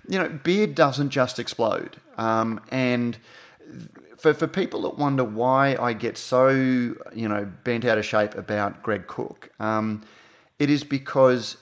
you 0.07 0.17
know, 0.17 0.29
beer 0.29 0.67
doesn't 0.67 1.09
just 1.09 1.39
explode. 1.39 1.97
Um, 2.17 2.61
and 2.69 3.17
for 4.17 4.33
for 4.33 4.47
people 4.47 4.81
that 4.83 4.97
wonder 4.97 5.23
why 5.23 5.75
I 5.79 5.93
get 5.93 6.17
so 6.17 6.49
you 6.49 7.27
know 7.27 7.47
bent 7.63 7.85
out 7.85 7.97
of 7.97 8.05
shape 8.05 8.35
about 8.35 8.81
Greg 8.83 9.07
Koch, 9.07 9.49
um, 9.59 10.03
it 10.59 10.69
is 10.69 10.83
because 10.83 11.57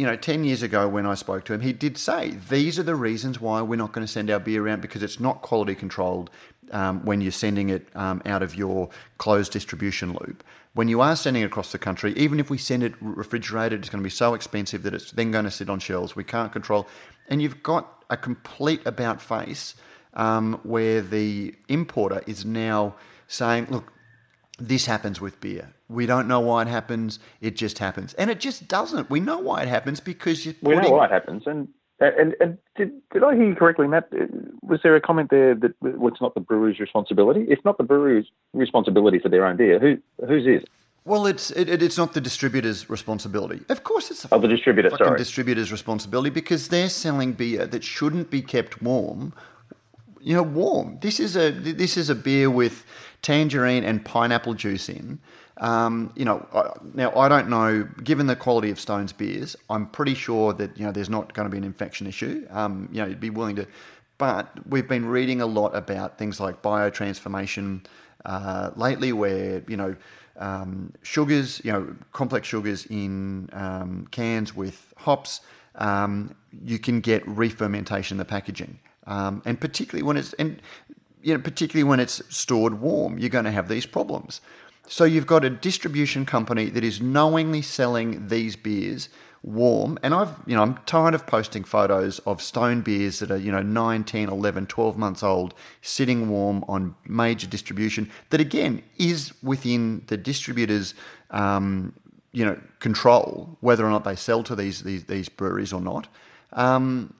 you 0.00 0.06
know, 0.06 0.16
10 0.16 0.44
years 0.44 0.62
ago 0.62 0.88
when 0.88 1.04
I 1.04 1.12
spoke 1.12 1.44
to 1.44 1.52
him, 1.52 1.60
he 1.60 1.74
did 1.74 1.98
say 1.98 2.30
these 2.30 2.78
are 2.78 2.82
the 2.82 2.94
reasons 2.94 3.38
why 3.38 3.60
we're 3.60 3.76
not 3.76 3.92
going 3.92 4.06
to 4.06 4.10
send 4.10 4.30
our 4.30 4.38
beer 4.40 4.64
around 4.64 4.80
because 4.80 5.02
it's 5.02 5.20
not 5.20 5.42
quality 5.42 5.74
controlled 5.74 6.30
um, 6.70 7.04
when 7.04 7.20
you're 7.20 7.32
sending 7.32 7.68
it 7.68 7.88
um, 7.94 8.22
out 8.26 8.42
of 8.42 8.54
your 8.54 8.88
closed 9.18 9.52
distribution 9.52 10.16
loop 10.20 10.44
when 10.72 10.88
you 10.88 11.00
are 11.00 11.16
sending 11.16 11.42
it 11.42 11.46
across 11.46 11.72
the 11.72 11.78
country, 11.78 12.12
even 12.14 12.38
if 12.38 12.48
we 12.48 12.58
send 12.58 12.82
it 12.82 12.94
refrigerated, 13.00 13.80
it's 13.80 13.88
going 13.88 14.02
to 14.02 14.06
be 14.06 14.10
so 14.10 14.34
expensive 14.34 14.82
that 14.84 14.94
it's 14.94 15.10
then 15.10 15.30
going 15.32 15.44
to 15.44 15.50
sit 15.50 15.68
on 15.68 15.80
shelves. 15.80 16.14
We 16.14 16.24
can't 16.24 16.52
control. 16.52 16.86
And 17.28 17.42
you've 17.42 17.62
got 17.62 18.04
a 18.08 18.16
complete 18.16 18.80
about 18.86 19.20
face 19.20 19.74
um, 20.14 20.60
where 20.62 21.00
the 21.00 21.54
importer 21.68 22.22
is 22.26 22.44
now 22.44 22.94
saying, 23.26 23.66
look, 23.70 23.92
this 24.58 24.86
happens 24.86 25.20
with 25.20 25.40
beer. 25.40 25.72
We 25.88 26.06
don't 26.06 26.28
know 26.28 26.40
why 26.40 26.62
it 26.62 26.68
happens. 26.68 27.18
It 27.40 27.56
just 27.56 27.78
happens, 27.78 28.14
and 28.14 28.30
it 28.30 28.38
just 28.38 28.68
doesn't. 28.68 29.10
We 29.10 29.18
know 29.18 29.38
why 29.38 29.62
it 29.62 29.68
happens 29.68 29.98
because 29.98 30.44
you. 30.46 30.54
We 30.62 30.76
know 30.76 30.90
why 30.90 31.06
it 31.06 31.10
happens, 31.10 31.46
and 31.46 31.68
Uh, 32.00 32.10
and, 32.18 32.34
and 32.40 32.58
did, 32.76 32.92
did 33.12 33.22
I 33.22 33.34
hear 33.34 33.48
you 33.48 33.54
correctly, 33.54 33.86
Matt? 33.86 34.08
Uh, 34.12 34.26
was 34.62 34.80
there 34.82 34.96
a 34.96 35.00
comment 35.00 35.30
there 35.30 35.54
that 35.54 35.74
it's 35.82 36.20
not 36.20 36.34
the 36.34 36.40
brewer's 36.40 36.80
responsibility? 36.80 37.44
It's 37.48 37.64
not 37.64 37.76
the 37.76 37.84
brewer's 37.84 38.26
responsibility 38.54 39.18
for 39.18 39.28
their 39.28 39.44
own 39.44 39.56
beer. 39.56 39.78
Who 39.78 39.98
whose 40.26 40.46
is? 40.46 40.66
Well, 41.04 41.26
it's 41.26 41.50
it, 41.50 41.82
it's 41.82 41.98
not 41.98 42.14
the 42.14 42.20
distributor's 42.20 42.88
responsibility. 42.88 43.62
Of 43.68 43.84
course, 43.84 44.10
it's 44.10 44.22
the, 44.22 44.34
oh, 44.34 44.38
the 44.38 44.48
distributor, 44.48 44.90
fucking 44.90 45.06
sorry. 45.06 45.18
distributor's 45.18 45.72
responsibility 45.72 46.30
because 46.30 46.68
they're 46.68 46.88
selling 46.88 47.32
beer 47.32 47.66
that 47.66 47.84
shouldn't 47.84 48.30
be 48.30 48.42
kept 48.42 48.82
warm. 48.82 49.34
You 50.22 50.36
know, 50.36 50.42
warm. 50.42 50.98
This 51.00 51.20
is 51.20 51.36
a 51.36 51.50
this 51.50 51.96
is 51.96 52.08
a 52.08 52.14
beer 52.14 52.50
with 52.50 52.84
tangerine 53.22 53.84
and 53.84 54.04
pineapple 54.04 54.54
juice 54.54 54.88
in. 54.88 55.18
Um, 55.60 56.10
you 56.16 56.24
know, 56.24 56.46
now 56.94 57.14
I 57.14 57.28
don't 57.28 57.50
know. 57.50 57.86
Given 58.02 58.26
the 58.26 58.34
quality 58.34 58.70
of 58.70 58.80
Stone's 58.80 59.12
beers, 59.12 59.56
I'm 59.68 59.86
pretty 59.86 60.14
sure 60.14 60.54
that 60.54 60.76
you 60.78 60.86
know 60.86 60.90
there's 60.90 61.10
not 61.10 61.34
going 61.34 61.46
to 61.46 61.50
be 61.50 61.58
an 61.58 61.64
infection 61.64 62.06
issue. 62.06 62.46
Um, 62.50 62.88
you 62.90 63.02
know, 63.02 63.06
you'd 63.06 63.20
be 63.20 63.30
willing 63.30 63.56
to, 63.56 63.66
but 64.16 64.50
we've 64.66 64.88
been 64.88 65.04
reading 65.04 65.42
a 65.42 65.46
lot 65.46 65.76
about 65.76 66.16
things 66.16 66.40
like 66.40 66.62
biotransformation 66.62 67.84
uh, 68.24 68.70
lately, 68.74 69.12
where 69.12 69.62
you 69.68 69.76
know 69.76 69.96
um, 70.38 70.94
sugars, 71.02 71.60
you 71.62 71.72
know, 71.72 71.94
complex 72.12 72.48
sugars 72.48 72.86
in 72.86 73.50
um, 73.52 74.08
cans 74.10 74.56
with 74.56 74.94
hops, 74.96 75.42
um, 75.74 76.34
you 76.64 76.78
can 76.78 77.00
get 77.00 77.26
re-fermentation 77.28 78.14
in 78.14 78.18
the 78.18 78.24
packaging, 78.24 78.80
um, 79.06 79.42
and 79.44 79.60
particularly 79.60 80.02
when 80.02 80.16
it's 80.16 80.32
and 80.34 80.62
you 81.22 81.34
know 81.34 81.40
particularly 81.40 81.84
when 81.84 82.00
it's 82.00 82.22
stored 82.34 82.80
warm, 82.80 83.18
you're 83.18 83.28
going 83.28 83.44
to 83.44 83.52
have 83.52 83.68
these 83.68 83.84
problems. 83.84 84.40
So 84.90 85.04
you've 85.04 85.26
got 85.26 85.44
a 85.44 85.50
distribution 85.50 86.26
company 86.26 86.68
that 86.68 86.82
is 86.82 87.00
knowingly 87.00 87.62
selling 87.62 88.26
these 88.26 88.56
beers 88.56 89.08
warm. 89.40 90.00
And 90.02 90.12
I've 90.12 90.34
you 90.48 90.56
know 90.56 90.62
I'm 90.62 90.78
tired 90.84 91.14
of 91.14 91.28
posting 91.28 91.62
photos 91.62 92.18
of 92.26 92.42
stone 92.42 92.80
beers 92.80 93.20
that 93.20 93.30
are 93.30 93.36
you 93.36 93.52
know 93.52 93.62
9 93.62 94.02
10 94.02 94.28
11 94.28 94.66
12 94.66 94.98
months 94.98 95.22
old 95.22 95.54
sitting 95.80 96.28
warm 96.28 96.64
on 96.66 96.96
major 97.06 97.46
distribution 97.46 98.10
that 98.30 98.40
again 98.40 98.82
is 98.98 99.32
within 99.44 100.02
the 100.08 100.16
distributors 100.16 100.94
um, 101.30 101.94
you 102.32 102.44
know 102.44 102.60
control 102.80 103.56
whether 103.60 103.86
or 103.86 103.90
not 103.90 104.02
they 104.02 104.16
sell 104.16 104.42
to 104.42 104.56
these 104.56 104.82
these, 104.82 105.04
these 105.04 105.28
breweries 105.28 105.72
or 105.72 105.80
not. 105.80 106.08
Um, 106.52 107.14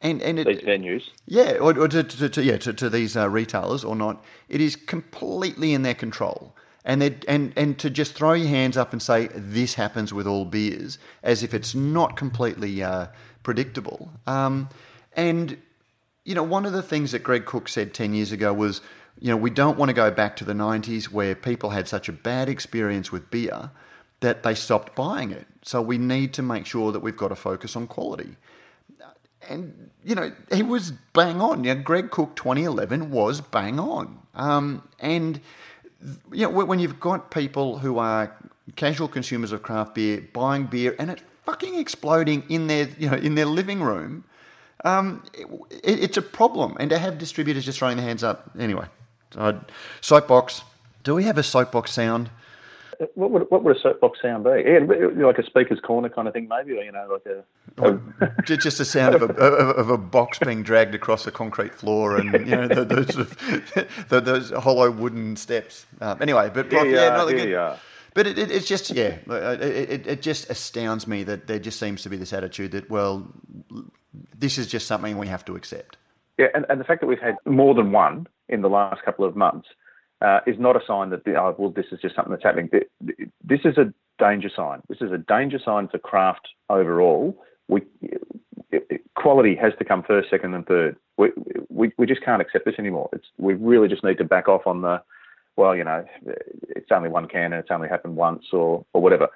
and 0.00 0.20
and 0.22 0.40
it, 0.40 0.48
these 0.48 0.62
venues? 0.62 1.10
Yeah 1.26 1.52
or, 1.52 1.78
or 1.78 1.86
to, 1.86 2.02
to, 2.02 2.28
to, 2.28 2.42
yeah 2.42 2.56
to, 2.56 2.72
to 2.72 2.90
these 2.90 3.16
uh, 3.16 3.30
retailers 3.30 3.84
or 3.84 3.94
not. 3.94 4.24
It 4.48 4.60
is 4.60 4.74
completely 4.74 5.72
in 5.72 5.82
their 5.82 5.94
control 5.94 6.56
and 6.84 7.24
and 7.28 7.52
and 7.56 7.78
to 7.78 7.90
just 7.90 8.14
throw 8.14 8.32
your 8.32 8.48
hands 8.48 8.76
up 8.76 8.92
and 8.92 9.00
say 9.00 9.28
this 9.34 9.74
happens 9.74 10.12
with 10.12 10.26
all 10.26 10.44
beers, 10.44 10.98
as 11.22 11.42
if 11.42 11.54
it's 11.54 11.74
not 11.74 12.16
completely 12.16 12.82
uh, 12.82 13.06
predictable. 13.42 14.10
Um, 14.26 14.68
and 15.14 15.58
you 16.24 16.34
know, 16.34 16.42
one 16.42 16.66
of 16.66 16.72
the 16.72 16.82
things 16.82 17.12
that 17.12 17.22
Greg 17.22 17.44
Koch 17.44 17.68
said 17.68 17.94
ten 17.94 18.14
years 18.14 18.32
ago 18.32 18.52
was, 18.52 18.80
you 19.20 19.28
know, 19.28 19.36
we 19.36 19.50
don't 19.50 19.78
want 19.78 19.90
to 19.90 19.94
go 19.94 20.10
back 20.10 20.34
to 20.36 20.44
the 20.44 20.54
'90s 20.54 21.04
where 21.04 21.34
people 21.34 21.70
had 21.70 21.86
such 21.86 22.08
a 22.08 22.12
bad 22.12 22.48
experience 22.48 23.12
with 23.12 23.30
beer 23.30 23.70
that 24.20 24.42
they 24.42 24.54
stopped 24.54 24.94
buying 24.94 25.30
it. 25.30 25.46
So 25.62 25.82
we 25.82 25.98
need 25.98 26.32
to 26.34 26.42
make 26.42 26.66
sure 26.66 26.90
that 26.92 27.00
we've 27.00 27.16
got 27.16 27.28
to 27.28 27.36
focus 27.36 27.76
on 27.76 27.86
quality. 27.86 28.36
And 29.48 29.90
you 30.04 30.14
know, 30.14 30.32
he 30.52 30.62
was 30.62 30.92
bang 31.12 31.40
on. 31.40 31.62
You 31.62 31.74
know, 31.74 31.82
Greg 31.82 32.10
Koch 32.10 32.34
2011 32.34 33.10
was 33.10 33.40
bang 33.40 33.78
on. 33.78 34.18
Um, 34.34 34.88
and 34.98 35.40
you 36.32 36.50
know, 36.50 36.64
when 36.64 36.78
you've 36.78 37.00
got 37.00 37.30
people 37.30 37.78
who 37.78 37.98
are 37.98 38.36
casual 38.76 39.08
consumers 39.08 39.52
of 39.52 39.62
craft 39.62 39.94
beer 39.94 40.26
buying 40.32 40.66
beer 40.66 40.94
and 40.98 41.10
it 41.10 41.22
fucking 41.44 41.78
exploding 41.78 42.44
in 42.48 42.66
their, 42.66 42.88
you 42.98 43.10
know, 43.10 43.16
in 43.16 43.34
their 43.34 43.46
living 43.46 43.82
room, 43.82 44.24
um, 44.84 45.22
it, 45.34 46.02
it's 46.02 46.16
a 46.16 46.22
problem. 46.22 46.76
And 46.80 46.90
to 46.90 46.98
have 46.98 47.18
distributors 47.18 47.64
just 47.64 47.78
throwing 47.78 47.96
their 47.96 48.06
hands 48.06 48.24
up, 48.24 48.50
anyway. 48.58 48.86
So, 49.32 49.60
soapbox. 50.00 50.62
Do 51.04 51.14
we 51.14 51.24
have 51.24 51.38
a 51.38 51.42
soapbox 51.42 51.92
sound? 51.92 52.30
What 53.14 53.30
would 53.30 53.50
what 53.50 53.64
would 53.64 53.76
a 53.76 53.80
soapbox 53.80 54.20
sound 54.20 54.44
be? 54.44 54.64
Yeah, 54.66 55.26
like 55.26 55.38
a 55.38 55.44
speaker's 55.44 55.80
corner 55.80 56.08
kind 56.08 56.28
of 56.28 56.34
thing, 56.34 56.48
maybe, 56.48 56.78
or 56.78 56.82
you 56.82 56.92
know, 56.92 57.08
like 57.10 57.26
a, 57.26 58.00
a 58.38 58.42
just 58.42 58.80
a 58.80 58.84
sound 58.84 59.14
of 59.14 59.22
a 59.22 59.34
of 59.34 59.90
a 59.90 59.98
box 59.98 60.38
being 60.38 60.62
dragged 60.62 60.94
across 60.94 61.26
a 61.26 61.30
concrete 61.30 61.74
floor, 61.74 62.16
and 62.16 62.32
you 62.46 62.56
know 62.56 62.68
those 62.68 63.16
those 64.08 64.50
hollow 64.50 64.90
wooden 64.90 65.36
steps. 65.36 65.86
Um, 66.00 66.20
anyway, 66.20 66.50
but 66.52 66.70
prof, 66.70 66.86
yeah, 66.86 66.92
yeah, 66.92 67.50
no, 67.50 67.76
But 68.14 68.26
it, 68.26 68.38
it, 68.38 68.50
it's 68.50 68.66
just, 68.66 68.90
yeah, 68.90 69.16
it, 69.26 69.62
it, 69.62 70.06
it 70.06 70.22
just 70.22 70.50
astounds 70.50 71.06
me 71.06 71.22
that 71.24 71.46
there 71.46 71.58
just 71.58 71.78
seems 71.80 72.02
to 72.02 72.10
be 72.10 72.16
this 72.16 72.32
attitude 72.32 72.72
that, 72.72 72.90
well, 72.90 73.32
this 74.36 74.58
is 74.58 74.66
just 74.66 74.86
something 74.86 75.16
we 75.16 75.28
have 75.28 75.44
to 75.46 75.56
accept. 75.56 75.96
Yeah, 76.38 76.48
and, 76.54 76.66
and 76.68 76.78
the 76.78 76.84
fact 76.84 77.00
that 77.00 77.06
we've 77.06 77.20
had 77.20 77.36
more 77.46 77.74
than 77.74 77.92
one 77.92 78.26
in 78.48 78.62
the 78.62 78.68
last 78.68 79.02
couple 79.02 79.24
of 79.24 79.34
months 79.34 79.68
uh, 80.22 80.40
is 80.46 80.56
not 80.58 80.76
a 80.76 80.80
sign 80.86 81.10
that, 81.10 81.22
oh, 81.26 81.54
well, 81.58 81.70
this 81.70 81.86
is 81.90 82.00
just 82.00 82.14
something 82.14 82.30
that's 82.30 82.44
happening. 82.44 82.70
This 83.44 83.60
is 83.64 83.76
a 83.76 83.92
danger 84.18 84.50
sign. 84.54 84.80
This 84.88 85.00
is 85.00 85.10
a 85.10 85.18
danger 85.18 85.58
sign 85.62 85.88
for 85.88 85.98
craft 85.98 86.48
overall. 86.70 87.36
We, 87.68 87.82
quality 89.16 89.56
has 89.56 89.72
to 89.78 89.84
come 89.84 90.02
first, 90.02 90.30
second, 90.30 90.54
and 90.54 90.66
third. 90.66 90.96
We, 91.16 91.30
we, 91.68 91.92
we 91.98 92.06
just 92.06 92.24
can't 92.24 92.40
accept 92.40 92.64
this 92.64 92.76
anymore. 92.78 93.08
It's, 93.12 93.26
we 93.38 93.54
really 93.54 93.88
just 93.88 94.04
need 94.04 94.18
to 94.18 94.24
back 94.24 94.48
off 94.48 94.66
on 94.66 94.82
the, 94.82 95.02
well, 95.56 95.74
you 95.74 95.84
know, 95.84 96.04
it's 96.68 96.92
only 96.92 97.08
one 97.08 97.26
can 97.26 97.52
and 97.52 97.54
it's 97.54 97.70
only 97.70 97.88
happened 97.88 98.16
once 98.16 98.44
or, 98.52 98.84
or 98.92 99.02
whatever. 99.02 99.28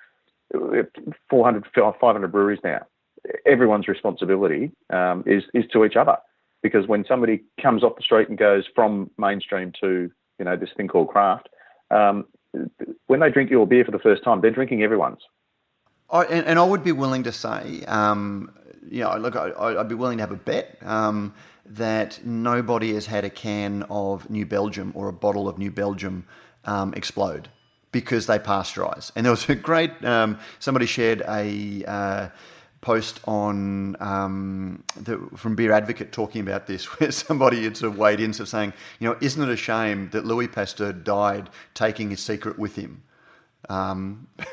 400, 1.31 1.67
500 1.75 2.33
breweries 2.33 2.61
now. 2.63 2.87
Everyone's 3.45 3.89
responsibility 3.89 4.71
um, 4.91 5.25
is, 5.27 5.43
is 5.53 5.65
to 5.73 5.85
each 5.85 5.97
other. 5.97 6.17
Because 6.63 6.87
when 6.87 7.05
somebody 7.07 7.43
comes 7.61 7.83
off 7.83 7.97
the 7.97 8.03
street 8.03 8.29
and 8.29 8.39
goes 8.39 8.65
from 8.75 9.11
mainstream 9.19 9.73
to, 9.81 10.11
you 10.39 10.45
know, 10.45 10.57
this 10.57 10.71
thing 10.77 10.89
called 10.89 11.09
craft, 11.09 11.49
um, 11.91 12.27
when 13.07 13.21
they 13.21 13.31
drink 13.31 13.51
your 13.51 13.67
beer 13.67 13.85
for 13.85 13.91
the 13.91 13.99
first 13.99 14.25
time, 14.25 14.41
they're 14.41 14.51
drinking 14.51 14.83
everyone's. 14.83 15.21
I, 16.11 16.23
and, 16.25 16.47
and, 16.47 16.59
I 16.59 16.65
would 16.65 16.85
be 16.85 16.93
willing 16.93 17.25
to 17.25 17.33
say, 17.33 17.85
um, 17.87 18.53
you 18.89 19.01
know, 19.01 19.17
look, 19.17 19.35
I, 19.35 19.75
would 19.75 19.89
be 19.89 19.95
willing 19.95 20.19
to 20.19 20.23
have 20.23 20.31
a 20.31 20.37
bet 20.37 20.79
um, 20.83 21.35
that 21.65 22.25
nobody 22.25 22.95
has 22.95 23.07
had 23.07 23.25
a 23.25 23.31
can 23.31 23.83
of 23.91 24.31
New 24.31 24.47
Belgium 24.47 24.93
or 24.95 25.09
a 25.09 25.13
bottle 25.13 25.49
of 25.49 25.59
New 25.59 25.71
Belgium 25.71 26.25
um, 26.65 26.95
explode 26.95 27.49
because 27.91 28.27
they 28.27 28.39
pasteurize. 28.39 29.11
And 29.17 29.27
there 29.27 29.33
was 29.33 29.49
a 29.49 29.55
great, 29.55 30.05
um, 30.05 30.39
somebody 30.59 30.87
shared 30.87 31.23
a 31.27 31.85
uh, 31.85 32.29
post 32.87 33.19
on 33.27 33.97
um, 33.99 34.85
the, 34.95 35.19
from 35.35 35.57
Beer 35.57 35.73
Advocate 35.73 36.13
talking 36.13 36.41
about 36.41 36.69
this, 36.69 36.85
where 37.01 37.11
somebody 37.11 37.65
had 37.65 37.77
sort 37.77 37.93
of 37.93 37.99
weighed 37.99 38.21
in, 38.21 38.33
sort 38.33 38.45
of 38.45 38.49
saying, 38.51 38.73
you 39.01 39.09
know, 39.09 39.17
isn't 39.21 39.43
it 39.43 39.49
a 39.49 39.57
shame 39.57 40.09
that 40.13 40.25
Louis 40.25 40.47
Pasteur 40.47 40.93
died 40.93 41.51
taking 41.75 42.11
his 42.11 42.21
secret 42.21 42.61
with 42.61 42.77
him? 42.77 43.03
Um, 43.69 44.29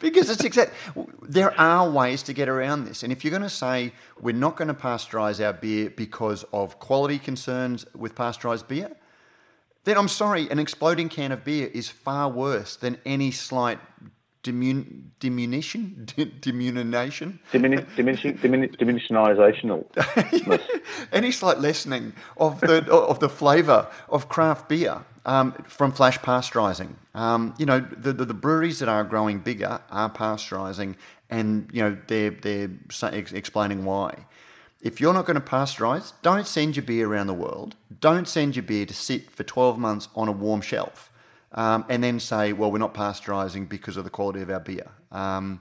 because 0.00 0.30
it's 0.30 0.42
exact. 0.42 0.72
There 1.20 1.52
are 1.60 1.90
ways 1.90 2.22
to 2.22 2.32
get 2.32 2.48
around 2.48 2.86
this, 2.86 3.02
and 3.02 3.12
if 3.12 3.22
you're 3.22 3.30
going 3.30 3.42
to 3.42 3.50
say 3.50 3.92
we're 4.18 4.34
not 4.34 4.56
going 4.56 4.68
to 4.68 4.74
pasteurize 4.74 5.44
our 5.44 5.52
beer 5.52 5.90
because 5.90 6.46
of 6.54 6.78
quality 6.78 7.18
concerns 7.18 7.84
with 7.94 8.14
pasteurized 8.14 8.66
beer, 8.66 8.92
then 9.84 9.98
I'm 9.98 10.08
sorry, 10.08 10.50
an 10.50 10.58
exploding 10.58 11.10
can 11.10 11.32
of 11.32 11.44
beer 11.44 11.66
is 11.74 11.90
far 11.90 12.30
worse 12.30 12.76
than 12.76 12.96
any 13.04 13.30
slight 13.30 13.78
dimun- 14.42 15.10
diminution, 15.20 16.08
diminution, 16.40 17.38
Diminu- 17.52 17.86
diminishing, 17.96 18.38
diminu- 18.38 18.76
diminutionalizational. 18.76 19.86
any 21.12 21.30
slight 21.30 21.58
lessening 21.60 22.12
of 22.36 22.60
the 22.60 22.84
of 22.92 23.20
the 23.20 23.28
flavour 23.28 23.88
of 24.08 24.28
craft 24.28 24.68
beer 24.68 25.04
um, 25.24 25.52
from 25.66 25.92
flash 25.92 26.18
pasteurising. 26.18 26.94
Um, 27.14 27.54
you 27.58 27.66
know, 27.66 27.80
the, 27.80 28.12
the, 28.12 28.24
the 28.24 28.34
breweries 28.34 28.78
that 28.80 28.88
are 28.88 29.04
growing 29.04 29.38
bigger 29.38 29.80
are 29.90 30.10
pasteurising, 30.10 30.96
and 31.30 31.68
you 31.72 31.82
know 31.82 31.96
they're 32.08 32.30
they're 32.30 32.70
explaining 33.12 33.84
why. 33.84 34.26
If 34.80 35.00
you're 35.00 35.14
not 35.14 35.26
going 35.26 35.40
to 35.40 35.46
pasteurize, 35.46 36.12
don't 36.22 36.46
send 36.46 36.74
your 36.74 36.84
beer 36.84 37.08
around 37.08 37.28
the 37.28 37.34
world. 37.34 37.76
Don't 38.00 38.26
send 38.26 38.56
your 38.56 38.64
beer 38.64 38.84
to 38.84 38.92
sit 38.92 39.30
for 39.30 39.44
12 39.44 39.78
months 39.78 40.08
on 40.16 40.26
a 40.26 40.32
warm 40.32 40.60
shelf 40.60 41.11
um, 41.54 41.84
and 41.88 42.02
then 42.02 42.20
say, 42.20 42.52
well, 42.52 42.70
we're 42.70 42.78
not 42.78 42.94
pasteurising 42.94 43.68
because 43.68 43.96
of 43.96 44.04
the 44.04 44.10
quality 44.10 44.42
of 44.42 44.50
our 44.50 44.60
beer. 44.60 44.90
Um, 45.10 45.60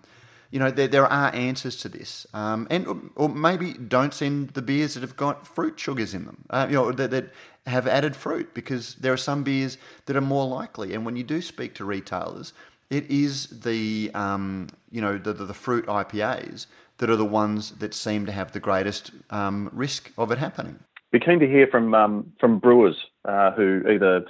you 0.51 0.59
know, 0.59 0.69
there, 0.69 0.87
there 0.87 1.05
are 1.05 1.33
answers 1.33 1.77
to 1.77 1.89
this. 1.89 2.27
Um, 2.33 2.67
and 2.69 3.11
or 3.15 3.29
maybe 3.29 3.73
don't 3.73 4.13
send 4.13 4.49
the 4.49 4.61
beers 4.61 4.93
that 4.93 5.01
have 5.01 5.15
got 5.15 5.47
fruit 5.47 5.79
sugars 5.79 6.13
in 6.13 6.25
them, 6.25 6.43
uh, 6.49 6.67
you 6.69 6.75
know, 6.75 6.91
that, 6.91 7.11
that 7.11 7.29
have 7.65 7.87
added 7.87 8.15
fruit 8.15 8.53
because 8.53 8.95
there 8.95 9.13
are 9.13 9.17
some 9.17 9.43
beers 9.43 9.77
that 10.05 10.15
are 10.15 10.21
more 10.21 10.45
likely. 10.47 10.93
And 10.93 11.05
when 11.05 11.15
you 11.15 11.23
do 11.23 11.41
speak 11.41 11.73
to 11.75 11.85
retailers, 11.85 12.53
it 12.89 13.09
is 13.09 13.47
the, 13.61 14.11
um, 14.13 14.67
you 14.91 14.99
know, 14.99 15.17
the, 15.17 15.31
the, 15.31 15.45
the, 15.45 15.53
fruit 15.53 15.85
IPAs 15.85 16.65
that 16.97 17.09
are 17.09 17.15
the 17.15 17.25
ones 17.25 17.71
that 17.77 17.93
seem 17.93 18.25
to 18.25 18.31
have 18.31 18.51
the 18.51 18.59
greatest 18.59 19.11
um, 19.29 19.69
risk 19.71 20.11
of 20.17 20.31
it 20.31 20.37
happening. 20.37 20.79
Be 21.11 21.19
keen 21.19 21.39
to 21.39 21.47
hear 21.47 21.67
from 21.67 21.93
um, 21.93 22.31
from 22.39 22.59
brewers 22.59 22.95
uh, 23.25 23.51
who 23.51 23.83
either 23.89 24.25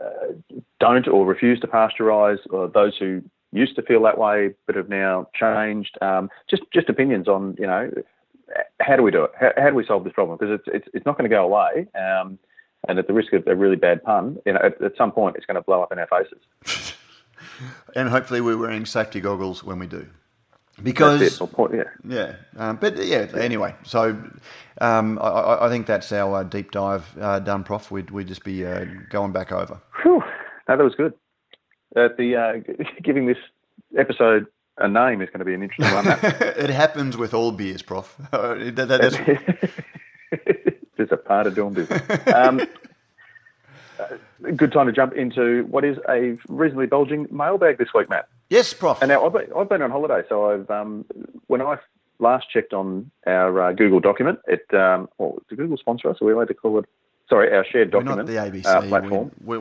uh, 0.00 0.51
don't 0.82 1.06
or 1.06 1.24
refuse 1.24 1.60
to 1.60 1.68
pasteurise, 1.68 2.40
or 2.50 2.66
those 2.66 2.98
who 2.98 3.22
used 3.52 3.76
to 3.76 3.82
feel 3.82 4.02
that 4.02 4.18
way 4.18 4.50
but 4.66 4.74
have 4.74 4.88
now 4.88 5.28
changed. 5.34 5.96
Um, 6.02 6.28
just 6.50 6.64
just 6.74 6.88
opinions 6.88 7.28
on 7.28 7.54
you 7.58 7.66
know 7.68 7.88
how 8.80 8.96
do 8.96 9.02
we 9.04 9.12
do 9.12 9.22
it? 9.24 9.30
How, 9.38 9.52
how 9.56 9.70
do 9.70 9.76
we 9.76 9.86
solve 9.86 10.02
this 10.02 10.12
problem? 10.12 10.36
Because 10.38 10.58
it's 10.58 10.68
it's, 10.76 10.88
it's 10.92 11.06
not 11.06 11.16
going 11.16 11.30
to 11.30 11.34
go 11.34 11.44
away. 11.44 11.86
Um, 11.94 12.38
and 12.88 12.98
at 12.98 13.06
the 13.06 13.12
risk 13.12 13.32
of 13.32 13.46
a 13.46 13.54
really 13.54 13.76
bad 13.76 14.02
pun, 14.02 14.38
you 14.44 14.52
know, 14.52 14.58
at, 14.60 14.82
at 14.82 14.96
some 14.98 15.12
point 15.12 15.36
it's 15.36 15.46
going 15.46 15.54
to 15.54 15.62
blow 15.62 15.82
up 15.82 15.92
in 15.92 16.00
our 16.00 16.08
faces. 16.08 16.96
and 17.94 18.08
hopefully 18.08 18.40
we're 18.40 18.58
wearing 18.58 18.84
safety 18.84 19.20
goggles 19.20 19.62
when 19.62 19.78
we 19.78 19.86
do 19.86 20.08
because 20.82 21.38
point, 21.38 21.74
yeah, 21.74 21.84
yeah. 22.08 22.34
Um, 22.56 22.76
but 22.76 22.96
yeah, 23.04 23.26
anyway. 23.38 23.74
So 23.84 24.20
um, 24.80 25.18
I, 25.20 25.66
I, 25.66 25.68
think 25.68 25.86
that's 25.86 26.10
our 26.12 26.40
uh, 26.40 26.42
deep 26.44 26.70
dive 26.70 27.06
uh, 27.20 27.40
done, 27.40 27.62
Prof. 27.62 27.90
We'd 27.90 28.10
we'd 28.10 28.28
just 28.28 28.44
be 28.44 28.64
uh, 28.64 28.86
going 29.10 29.32
back 29.32 29.52
over. 29.52 29.80
Whew. 30.02 30.21
No, 30.72 30.78
that 30.78 30.84
was 30.84 30.94
good. 30.94 31.12
Uh, 31.94 32.08
the 32.16 32.36
uh, 32.36 32.84
giving 33.02 33.26
this 33.26 33.36
episode 33.96 34.46
a 34.78 34.88
name 34.88 35.20
is 35.20 35.28
going 35.28 35.40
to 35.40 35.44
be 35.44 35.52
an 35.52 35.62
interesting 35.62 35.94
one. 35.94 36.06
it 36.56 36.70
happens 36.70 37.14
with 37.14 37.34
all 37.34 37.52
beers, 37.52 37.82
Prof. 37.82 38.16
that, 38.30 38.74
that, 38.88 39.70
it's 40.96 41.12
a 41.12 41.16
part 41.18 41.46
of 41.46 41.54
doing 41.54 41.74
business. 41.74 42.02
Um, 42.34 42.62
good 44.56 44.72
time 44.72 44.86
to 44.86 44.92
jump 44.92 45.12
into 45.12 45.64
what 45.64 45.84
is 45.84 45.98
a 46.08 46.38
reasonably 46.48 46.86
bulging 46.86 47.26
mailbag 47.30 47.76
this 47.76 47.88
week, 47.94 48.08
Matt. 48.08 48.28
Yes, 48.48 48.72
Prof. 48.72 49.02
And 49.02 49.10
now 49.10 49.26
I've 49.26 49.32
been, 49.34 49.48
I've 49.54 49.68
been 49.68 49.82
on 49.82 49.90
holiday, 49.90 50.22
so 50.26 50.52
I've 50.52 50.70
um, 50.70 51.04
when 51.48 51.60
I 51.60 51.76
last 52.18 52.46
checked 52.50 52.72
on 52.72 53.10
our 53.26 53.60
uh, 53.60 53.72
Google 53.72 54.00
document, 54.00 54.38
it 54.46 54.72
um, 54.72 55.10
well, 55.18 55.36
did 55.50 55.58
Google 55.58 55.76
sponsor 55.76 56.08
us? 56.08 56.16
Are 56.22 56.24
we 56.24 56.32
allowed 56.32 56.48
to 56.48 56.54
call 56.54 56.78
it? 56.78 56.86
Sorry, 57.28 57.54
our 57.54 57.66
shared 57.70 57.90
document. 57.90 58.26
We're 58.26 58.34
not 58.34 58.52
the 58.52 58.60
ABC 58.60 58.66
uh, 58.66 58.82
platform. 58.88 59.30
We, 59.44 59.58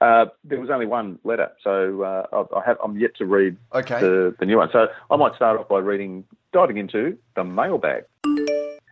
uh, 0.00 0.26
there 0.44 0.60
was 0.60 0.70
only 0.70 0.86
one 0.86 1.18
letter, 1.24 1.50
so 1.62 2.02
uh, 2.02 2.44
I 2.56 2.62
have, 2.64 2.76
I'm 2.82 2.98
yet 2.98 3.16
to 3.16 3.24
read 3.24 3.56
okay. 3.74 4.00
the, 4.00 4.34
the 4.38 4.46
new 4.46 4.58
one. 4.58 4.68
So 4.72 4.88
I 5.10 5.16
might 5.16 5.34
start 5.34 5.58
off 5.58 5.68
by 5.68 5.78
reading, 5.78 6.24
diving 6.52 6.76
into 6.76 7.16
the 7.34 7.44
mailbag. 7.44 8.04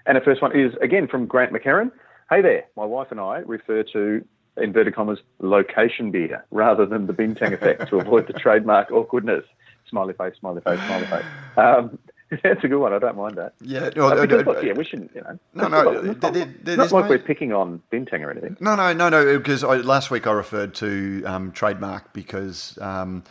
And 0.06 0.16
the 0.16 0.20
first 0.24 0.42
one 0.42 0.58
is 0.58 0.74
again 0.82 1.08
from 1.08 1.26
Grant 1.26 1.52
McCarran. 1.52 1.90
Hey 2.30 2.42
there, 2.42 2.64
my 2.76 2.84
wife 2.84 3.08
and 3.10 3.20
I 3.20 3.38
refer 3.38 3.82
to 3.92 4.24
inverted 4.56 4.94
commas 4.94 5.18
location 5.40 6.10
beer 6.10 6.44
rather 6.50 6.86
than 6.86 7.06
the 7.06 7.12
bintang 7.12 7.52
effect 7.52 7.88
to 7.88 7.98
avoid 7.98 8.26
the 8.26 8.32
trademark 8.38 8.90
awkwardness. 8.90 9.44
Smiley 9.88 10.14
face, 10.14 10.34
smiley 10.38 10.60
face, 10.62 10.78
smiley 10.86 11.06
face. 11.06 11.24
Um, 11.56 11.98
that's 12.42 12.64
a 12.64 12.68
good 12.68 12.78
one. 12.78 12.92
I 12.92 12.98
don't 12.98 13.16
mind 13.16 13.36
that. 13.36 13.54
Yeah, 13.60 13.90
no, 13.94 14.08
uh, 14.08 14.20
because, 14.20 14.46
look, 14.46 14.62
yeah, 14.62 14.72
we 14.72 14.84
shouldn't. 14.84 15.10
You 15.14 15.22
know, 15.22 15.38
no, 15.54 15.68
no, 15.68 15.82
not, 15.82 16.22
not, 16.22 16.34
there, 16.34 16.54
there, 16.62 16.76
not 16.76 16.92
like 16.92 17.04
no, 17.04 17.10
we're 17.10 17.18
picking 17.18 17.52
on 17.52 17.82
bintang 17.92 18.20
or 18.20 18.30
anything. 18.30 18.56
No, 18.60 18.74
no, 18.74 18.92
no, 18.92 19.08
no. 19.08 19.38
Because 19.38 19.62
I, 19.62 19.76
last 19.76 20.10
week 20.10 20.26
I 20.26 20.32
referred 20.32 20.74
to 20.76 21.22
um, 21.24 21.52
trademark 21.52 22.12
because. 22.12 22.78
Um, 22.80 23.24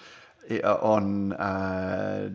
uh, 0.51 0.77
on 0.81 1.33
uh, 1.33 2.29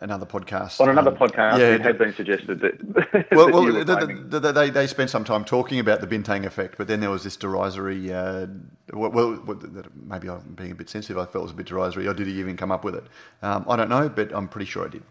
another 0.00 0.26
podcast. 0.26 0.80
On 0.80 0.88
another 0.88 1.10
um, 1.10 1.16
podcast, 1.16 1.58
yeah, 1.58 1.74
it 1.74 1.80
had 1.80 1.98
been 1.98 2.14
suggested 2.14 2.60
that. 2.60 3.26
well, 3.32 3.50
well 3.50 3.84
the, 3.84 4.38
the, 4.38 4.52
they, 4.52 4.70
they 4.70 4.86
spent 4.86 5.10
some 5.10 5.24
time 5.24 5.44
talking 5.44 5.80
about 5.80 6.00
the 6.00 6.06
Bintang 6.06 6.44
effect, 6.44 6.76
but 6.78 6.86
then 6.86 7.00
there 7.00 7.10
was 7.10 7.24
this 7.24 7.36
derisory. 7.36 8.12
Uh, 8.12 8.46
well, 8.92 9.10
well, 9.44 9.60
maybe 9.94 10.28
I'm 10.28 10.54
being 10.54 10.70
a 10.70 10.74
bit 10.74 10.88
sensitive. 10.88 11.18
I 11.18 11.24
felt 11.24 11.36
it 11.36 11.42
was 11.42 11.50
a 11.50 11.54
bit 11.54 11.66
derisory. 11.66 12.06
Or 12.06 12.14
did 12.14 12.28
he 12.28 12.38
even 12.38 12.56
come 12.56 12.70
up 12.70 12.84
with 12.84 12.94
it? 12.94 13.04
Um, 13.42 13.64
I 13.68 13.76
don't 13.76 13.88
know, 13.88 14.08
but 14.08 14.32
I'm 14.32 14.48
pretty 14.48 14.66
sure 14.66 14.86
I 14.86 14.88
did. 14.88 15.02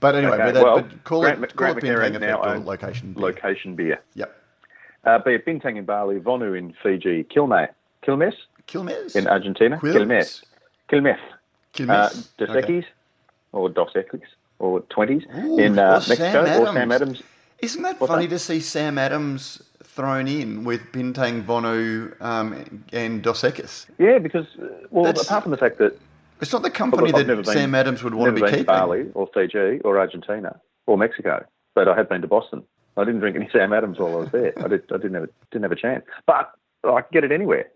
But 0.00 0.14
anyway, 0.14 0.34
okay, 0.34 0.52
but, 0.52 0.62
well, 0.62 0.80
but 0.82 1.04
call 1.04 1.20
Grant, 1.22 1.42
it, 1.42 1.56
call 1.56 1.72
Grant 1.72 1.78
it 1.78 1.84
Bintang 1.84 2.16
effect 2.16 2.46
or 2.46 2.58
location 2.58 3.12
beer. 3.12 3.22
Location 3.22 3.74
beer. 3.76 4.02
Yep. 4.14 4.42
Uh, 5.04 5.18
be 5.20 5.34
it 5.34 5.46
Bintang 5.46 5.76
in 5.76 5.84
Bali, 5.84 6.18
Vonu 6.18 6.58
in 6.58 6.74
Fiji, 6.82 7.24
Quilmes, 7.24 7.68
Quilmes, 8.02 8.34
Quilmes 8.68 9.16
in 9.16 9.26
Argentina, 9.26 9.78
Quilmes, 9.78 10.42
Quilmes. 10.88 11.18
Uh, 11.78 12.08
Dos 12.38 12.48
Equis 12.48 12.78
okay. 12.78 12.86
or 13.52 13.68
Dos 13.68 13.92
Equis 13.94 14.22
or 14.58 14.80
20s 14.82 15.44
Ooh, 15.44 15.58
in 15.58 15.78
uh, 15.78 16.02
Mexico 16.08 16.44
Sam 16.44 16.62
or 16.62 16.72
Sam 16.72 16.92
Adams. 16.92 17.22
Isn't 17.58 17.82
that 17.82 18.00
What's 18.00 18.10
funny 18.10 18.26
that? 18.26 18.34
to 18.34 18.38
see 18.38 18.60
Sam 18.60 18.98
Adams 18.98 19.62
thrown 19.82 20.28
in 20.28 20.64
with 20.64 20.80
Bintang 20.92 21.44
Vonu 21.44 22.20
um, 22.20 22.84
and 22.92 23.22
Dos 23.22 23.42
Equis? 23.42 23.86
Yeah, 23.98 24.18
because, 24.18 24.46
uh, 24.60 24.66
well, 24.90 25.04
That's, 25.04 25.22
apart 25.22 25.42
from 25.44 25.52
the 25.52 25.58
fact 25.58 25.78
that. 25.78 25.98
It's 26.40 26.52
not 26.52 26.62
the 26.62 26.70
company 26.70 27.12
that 27.12 27.26
been, 27.26 27.44
Sam 27.44 27.74
Adams 27.74 28.02
would 28.02 28.14
want 28.14 28.36
to 28.36 28.44
be 28.44 28.50
keeping. 28.50 28.64
Bali 28.64 29.10
or 29.14 29.28
Fiji 29.32 29.80
or 29.84 29.98
Argentina 29.98 30.60
or 30.86 30.98
Mexico, 30.98 31.44
but 31.74 31.88
I 31.88 31.96
have 31.96 32.08
been 32.08 32.20
to 32.22 32.28
Boston. 32.28 32.62
I 32.96 33.04
didn't 33.04 33.20
drink 33.20 33.36
any 33.36 33.48
Sam 33.52 33.72
Adams 33.72 33.98
while 33.98 34.14
I 34.14 34.16
was 34.16 34.30
there. 34.30 34.52
I, 34.62 34.68
did, 34.68 34.82
I 34.92 34.96
didn't, 34.96 35.14
have 35.14 35.24
a, 35.24 35.28
didn't 35.50 35.64
have 35.64 35.72
a 35.72 35.76
chance. 35.76 36.04
But 36.26 36.52
I 36.84 37.00
can 37.00 37.10
get 37.12 37.24
it 37.24 37.32
anywhere. 37.32 37.66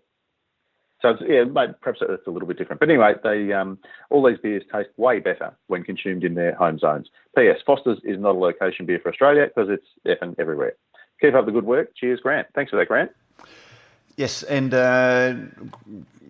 So 1.01 1.09
it's, 1.09 1.21
yeah, 1.27 1.43
perhaps 1.81 1.99
it's 2.01 2.27
a 2.27 2.29
little 2.29 2.47
bit 2.47 2.57
different. 2.57 2.79
But 2.79 2.89
anyway, 2.89 3.15
they 3.23 3.51
um, 3.53 3.79
all 4.11 4.25
these 4.27 4.37
beers 4.37 4.63
taste 4.71 4.89
way 4.97 5.19
better 5.19 5.51
when 5.67 5.83
consumed 5.83 6.23
in 6.23 6.35
their 6.35 6.53
home 6.53 6.77
zones. 6.77 7.09
P.S. 7.35 7.57
Foster's 7.65 7.97
is 8.03 8.19
not 8.19 8.35
a 8.35 8.39
location 8.39 8.85
beer 8.85 8.99
for 9.01 9.09
Australia 9.09 9.47
because 9.47 9.69
it's 9.69 9.87
effing 10.05 10.35
everywhere. 10.37 10.73
Keep 11.19 11.33
up 11.33 11.45
the 11.45 11.51
good 11.51 11.65
work. 11.65 11.95
Cheers, 11.95 12.19
Grant. 12.19 12.47
Thanks 12.53 12.69
for 12.69 12.77
that, 12.77 12.87
Grant. 12.87 13.11
Yes, 14.17 14.43
and 14.43 14.73
uh, 14.73 15.33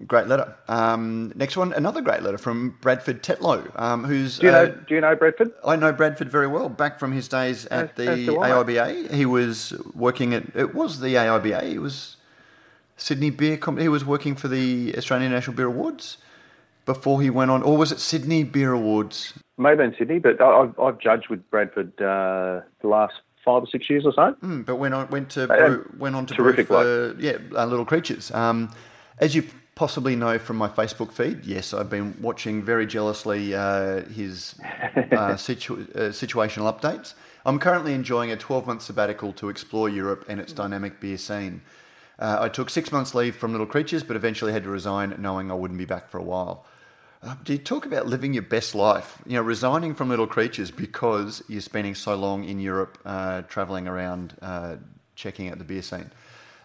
great 0.07 0.27
letter. 0.27 0.55
Um, 0.67 1.31
next 1.35 1.57
one, 1.57 1.73
another 1.73 2.01
great 2.01 2.21
letter 2.21 2.37
from 2.37 2.77
Bradford 2.81 3.23
Tetlow, 3.23 3.71
um, 3.79 4.03
who's. 4.03 4.39
Do 4.39 4.47
you, 4.47 4.51
know, 4.51 4.63
uh, 4.63 4.75
do 4.87 4.95
you 4.95 5.01
know 5.01 5.15
Bradford? 5.15 5.51
I 5.65 5.75
know 5.75 5.91
Bradford 5.91 6.29
very 6.29 6.47
well. 6.47 6.69
Back 6.69 6.99
from 6.99 7.11
his 7.11 7.27
days 7.27 7.65
at 7.67 7.95
the 7.95 8.05
AIBA, 8.05 9.11
he 9.11 9.25
was 9.25 9.73
working 9.95 10.33
at. 10.33 10.55
It 10.55 10.73
was 10.73 10.99
the 10.99 11.15
AIBA. 11.15 11.63
It 11.63 11.79
was 11.79 12.17
Sydney 12.97 13.29
Beer 13.29 13.57
Company. 13.57 13.85
He 13.85 13.89
was 13.89 14.05
working 14.05 14.35
for 14.35 14.47
the 14.47 14.93
Australian 14.97 15.31
National 15.31 15.55
Beer 15.55 15.67
Awards 15.67 16.17
before 16.85 17.21
he 17.21 17.29
went 17.29 17.51
on, 17.51 17.61
or 17.61 17.77
was 17.77 17.91
it 17.91 17.99
Sydney 17.99 18.43
Beer 18.43 18.73
Awards? 18.73 19.33
Maybe 19.57 19.83
in 19.83 19.95
Sydney, 19.97 20.19
but 20.19 20.41
I've, 20.41 20.77
I've 20.79 20.99
judged 20.99 21.29
with 21.29 21.47
Bradford 21.51 21.93
uh, 22.01 22.61
the 22.81 22.87
last 22.87 23.13
five 23.43 23.63
or 23.63 23.67
six 23.67 23.89
years 23.89 24.05
or 24.05 24.13
so. 24.13 24.35
Mm, 24.43 24.65
but 24.65 24.75
went 24.75 24.93
on 24.93 25.09
went 25.09 25.29
to 25.31 25.47
brew, 25.47 25.89
went 25.97 26.15
on 26.15 26.25
to 26.27 26.33
terrific 26.33 26.67
brew 26.67 27.13
for, 27.13 27.21
yeah 27.21 27.37
uh, 27.55 27.65
Little 27.65 27.85
Creatures. 27.85 28.31
Um, 28.31 28.73
as 29.19 29.35
you 29.35 29.43
possibly 29.75 30.15
know 30.15 30.37
from 30.37 30.57
my 30.57 30.67
Facebook 30.67 31.11
feed, 31.11 31.45
yes, 31.45 31.73
I've 31.73 31.89
been 31.89 32.15
watching 32.21 32.61
very 32.61 32.85
jealously 32.85 33.55
uh, 33.55 34.01
his 34.05 34.55
uh, 35.11 35.35
situ- 35.35 35.87
uh, 35.95 35.99
situational 36.09 36.71
updates. 36.71 37.13
I'm 37.45 37.57
currently 37.57 37.93
enjoying 37.93 38.31
a 38.31 38.37
12 38.37 38.67
month 38.67 38.81
sabbatical 38.83 39.33
to 39.33 39.49
explore 39.49 39.89
Europe 39.89 40.25
and 40.27 40.39
its 40.39 40.53
dynamic 40.53 40.99
beer 40.99 41.17
scene. 41.17 41.61
Uh, 42.19 42.37
I 42.41 42.49
took 42.49 42.69
six 42.69 42.91
months 42.91 43.15
leave 43.15 43.35
from 43.35 43.51
Little 43.51 43.65
Creatures, 43.65 44.03
but 44.03 44.15
eventually 44.15 44.53
had 44.53 44.63
to 44.63 44.69
resign, 44.69 45.15
knowing 45.17 45.49
I 45.49 45.55
wouldn't 45.55 45.79
be 45.79 45.85
back 45.85 46.09
for 46.09 46.19
a 46.19 46.23
while. 46.23 46.65
Uh, 47.23 47.35
do 47.43 47.53
you 47.53 47.59
talk 47.59 47.85
about 47.85 48.07
living 48.07 48.33
your 48.33 48.41
best 48.41 48.73
life? 48.73 49.21
You 49.27 49.33
know, 49.33 49.43
resigning 49.43 49.93
from 49.93 50.09
Little 50.09 50.25
Creatures 50.25 50.71
because 50.71 51.43
you're 51.47 51.61
spending 51.61 51.93
so 51.93 52.15
long 52.15 52.43
in 52.43 52.59
Europe, 52.59 52.97
uh, 53.05 53.43
traveling 53.43 53.87
around, 53.87 54.35
uh, 54.41 54.77
checking 55.15 55.47
out 55.47 55.59
the 55.59 55.63
beer 55.63 55.83
scene. 55.83 56.09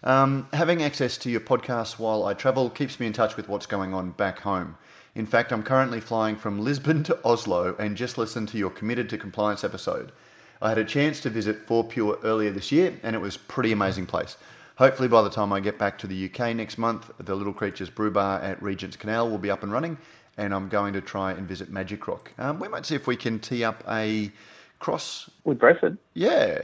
Um, 0.03 0.47
having 0.53 0.81
access 0.81 1.15
to 1.19 1.29
your 1.29 1.41
podcast 1.41 1.99
while 1.99 2.25
I 2.25 2.33
travel 2.33 2.71
keeps 2.71 2.99
me 2.99 3.05
in 3.05 3.13
touch 3.13 3.37
with 3.37 3.47
what's 3.47 3.67
going 3.67 3.93
on 3.93 4.11
back 4.11 4.39
home. 4.39 4.77
In 5.13 5.27
fact, 5.27 5.51
I'm 5.51 5.61
currently 5.61 5.99
flying 5.99 6.35
from 6.35 6.59
Lisbon 6.59 7.03
to 7.03 7.19
Oslo 7.23 7.75
and 7.77 7.95
just 7.95 8.17
listened 8.17 8.49
to 8.49 8.57
your 8.57 8.71
Committed 8.71 9.09
to 9.09 9.17
Compliance 9.17 9.63
episode. 9.63 10.11
I 10.59 10.69
had 10.69 10.79
a 10.79 10.85
chance 10.85 11.19
to 11.21 11.29
visit 11.29 11.67
Fourpure 11.67 12.17
earlier 12.23 12.49
this 12.49 12.71
year, 12.71 12.99
and 13.03 13.15
it 13.15 13.19
was 13.19 13.37
pretty 13.37 13.71
amazing 13.71 14.07
place. 14.07 14.37
Hopefully, 14.77 15.07
by 15.07 15.23
the 15.23 15.29
time 15.31 15.51
I 15.51 15.59
get 15.59 15.79
back 15.79 15.97
to 15.99 16.07
the 16.07 16.25
UK 16.25 16.55
next 16.55 16.77
month, 16.77 17.11
the 17.17 17.33
Little 17.33 17.53
Creatures 17.53 17.89
Brew 17.89 18.11
Bar 18.11 18.41
at 18.41 18.61
Regent's 18.61 18.95
Canal 18.95 19.27
will 19.27 19.39
be 19.39 19.49
up 19.49 19.63
and 19.63 19.71
running, 19.71 19.97
and 20.37 20.53
I'm 20.53 20.69
going 20.69 20.93
to 20.93 21.01
try 21.01 21.31
and 21.31 21.47
visit 21.47 21.69
Magic 21.69 22.07
Rock. 22.07 22.31
Um, 22.37 22.59
we 22.59 22.67
might 22.67 22.85
see 22.85 22.95
if 22.95 23.07
we 23.07 23.15
can 23.15 23.39
tee 23.39 23.63
up 23.63 23.83
a 23.89 24.31
cross 24.79 25.29
with 25.43 25.59
Bradford. 25.59 25.97
Yeah, 26.13 26.63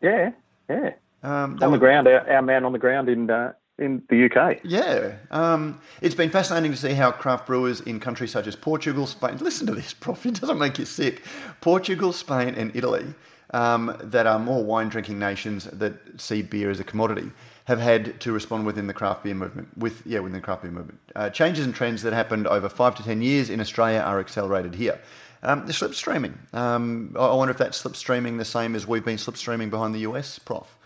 yeah, 0.00 0.32
yeah. 0.68 0.90
Um, 1.22 1.52
on 1.52 1.56
the 1.56 1.70
would... 1.70 1.80
ground, 1.80 2.08
our, 2.08 2.28
our, 2.28 2.42
man 2.42 2.64
on 2.64 2.72
the 2.72 2.78
ground 2.78 3.08
in 3.08 3.30
uh, 3.30 3.52
in 3.78 4.02
the 4.08 4.24
UK. 4.24 4.60
Yeah, 4.64 5.16
um, 5.30 5.80
it's 6.00 6.14
been 6.14 6.30
fascinating 6.30 6.72
to 6.72 6.76
see 6.76 6.94
how 6.94 7.12
craft 7.12 7.46
brewers 7.46 7.80
in 7.80 8.00
countries 8.00 8.32
such 8.32 8.46
as 8.46 8.56
Portugal, 8.56 9.06
Spain. 9.06 9.36
Listen 9.38 9.66
to 9.66 9.74
this, 9.74 9.92
Prof. 10.00 10.24
It 10.26 10.40
doesn't 10.40 10.58
make 10.58 10.78
you 10.78 10.84
sick. 10.84 11.22
Portugal, 11.60 12.12
Spain, 12.12 12.54
and 12.54 12.74
Italy. 12.74 13.14
Um, 13.54 13.94
that 14.00 14.26
are 14.26 14.38
more 14.38 14.64
wine 14.64 14.88
drinking 14.88 15.18
nations 15.18 15.64
that 15.64 16.18
see 16.18 16.40
beer 16.40 16.70
as 16.70 16.80
a 16.80 16.84
commodity 16.84 17.32
have 17.64 17.80
had 17.80 18.20
to 18.20 18.32
respond 18.32 18.66
within 18.66 18.86
the 18.86 18.92
craft 18.92 19.22
beer 19.24 19.34
movement. 19.34 19.76
With 19.76 20.02
yeah, 20.04 20.20
within 20.20 20.40
the 20.40 20.44
craft 20.44 20.62
beer 20.62 20.70
movement, 20.70 21.00
uh, 21.14 21.30
changes 21.30 21.64
and 21.64 21.74
trends 21.74 22.02
that 22.02 22.12
happened 22.12 22.46
over 22.46 22.68
five 22.68 22.94
to 22.96 23.02
ten 23.02 23.22
years 23.22 23.50
in 23.50 23.60
Australia 23.60 24.00
are 24.00 24.20
accelerated 24.20 24.74
here. 24.74 25.00
Um, 25.44 25.66
the 25.66 25.72
slipstreaming. 25.72 26.54
Um, 26.54 27.16
I 27.18 27.34
wonder 27.34 27.50
if 27.50 27.58
that's 27.58 27.82
slipstreaming 27.82 28.38
the 28.38 28.44
same 28.44 28.76
as 28.76 28.86
we've 28.86 29.04
been 29.04 29.16
slipstreaming 29.16 29.70
behind 29.70 29.94
the 29.94 30.00
US, 30.00 30.38
Prof. 30.38 30.78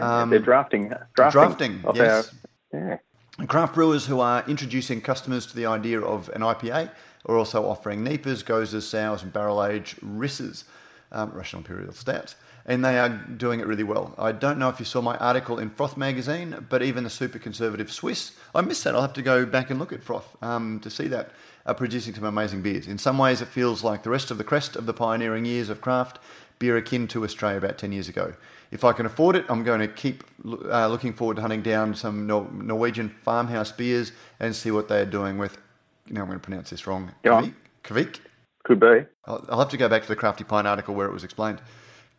Um, 0.00 0.30
they're 0.30 0.40
drafting. 0.40 0.92
Drafting. 1.14 1.80
drafting 1.80 1.82
yes. 1.94 2.34
Our, 2.72 3.00
yeah. 3.38 3.46
Craft 3.46 3.74
brewers 3.74 4.06
who 4.06 4.20
are 4.20 4.44
introducing 4.46 5.00
customers 5.00 5.46
to 5.46 5.56
the 5.56 5.66
idea 5.66 6.00
of 6.00 6.28
an 6.30 6.42
IPA 6.42 6.90
are 7.26 7.36
also 7.36 7.64
offering 7.64 8.04
NEIPAs, 8.04 8.44
Goses, 8.44 8.88
Sours, 8.88 9.22
and 9.22 9.32
barrel 9.32 9.64
aged 9.64 9.98
RISs, 10.02 10.64
um, 11.10 11.32
Russian 11.32 11.60
Imperial 11.60 11.92
Stouts 11.92 12.36
and 12.66 12.84
they 12.84 12.98
are 12.98 13.08
doing 13.08 13.60
it 13.60 13.66
really 13.66 13.82
well. 13.82 14.14
I 14.16 14.32
don't 14.32 14.58
know 14.58 14.68
if 14.68 14.78
you 14.78 14.86
saw 14.86 15.02
my 15.02 15.16
article 15.18 15.58
in 15.58 15.70
Froth 15.70 15.96
magazine, 15.96 16.66
but 16.68 16.82
even 16.82 17.04
the 17.04 17.10
super 17.10 17.38
conservative 17.38 17.92
Swiss, 17.92 18.32
I 18.54 18.62
missed 18.62 18.84
that. 18.84 18.94
I'll 18.94 19.02
have 19.02 19.12
to 19.14 19.22
go 19.22 19.44
back 19.44 19.70
and 19.70 19.78
look 19.78 19.92
at 19.92 20.02
Froth 20.02 20.42
um, 20.42 20.80
to 20.80 20.90
see 20.90 21.06
that, 21.08 21.30
are 21.66 21.74
producing 21.74 22.14
some 22.14 22.24
amazing 22.24 22.62
beers. 22.62 22.86
In 22.86 22.98
some 22.98 23.18
ways, 23.18 23.42
it 23.42 23.48
feels 23.48 23.84
like 23.84 24.02
the 24.02 24.10
rest 24.10 24.30
of 24.30 24.38
the 24.38 24.44
crest 24.44 24.76
of 24.76 24.86
the 24.86 24.94
pioneering 24.94 25.44
years 25.44 25.68
of 25.68 25.80
craft, 25.80 26.18
beer 26.58 26.76
akin 26.76 27.06
to 27.08 27.24
Australia 27.24 27.58
about 27.58 27.76
10 27.76 27.92
years 27.92 28.08
ago. 28.08 28.34
If 28.70 28.82
I 28.82 28.92
can 28.92 29.06
afford 29.06 29.36
it, 29.36 29.44
I'm 29.48 29.62
going 29.62 29.80
to 29.80 29.88
keep 29.88 30.24
uh, 30.44 30.88
looking 30.88 31.12
forward 31.12 31.36
to 31.36 31.42
hunting 31.42 31.62
down 31.62 31.94
some 31.94 32.26
Nor- 32.26 32.50
Norwegian 32.50 33.08
farmhouse 33.08 33.72
beers 33.72 34.12
and 34.40 34.56
see 34.56 34.70
what 34.70 34.88
they're 34.88 35.06
doing 35.06 35.36
with, 35.38 35.58
you 36.06 36.14
know, 36.14 36.22
I'm 36.22 36.26
going 36.28 36.40
to 36.40 36.44
pronounce 36.44 36.70
this 36.70 36.86
wrong. 36.86 37.12
Kveik? 37.24 37.54
Kveik? 37.84 38.18
Could 38.64 38.80
be. 38.80 39.04
I'll, 39.26 39.44
I'll 39.50 39.58
have 39.58 39.68
to 39.68 39.76
go 39.76 39.88
back 39.88 40.02
to 40.02 40.08
the 40.08 40.16
Crafty 40.16 40.44
Pint 40.44 40.66
article 40.66 40.94
where 40.94 41.06
it 41.06 41.12
was 41.12 41.24
explained. 41.24 41.60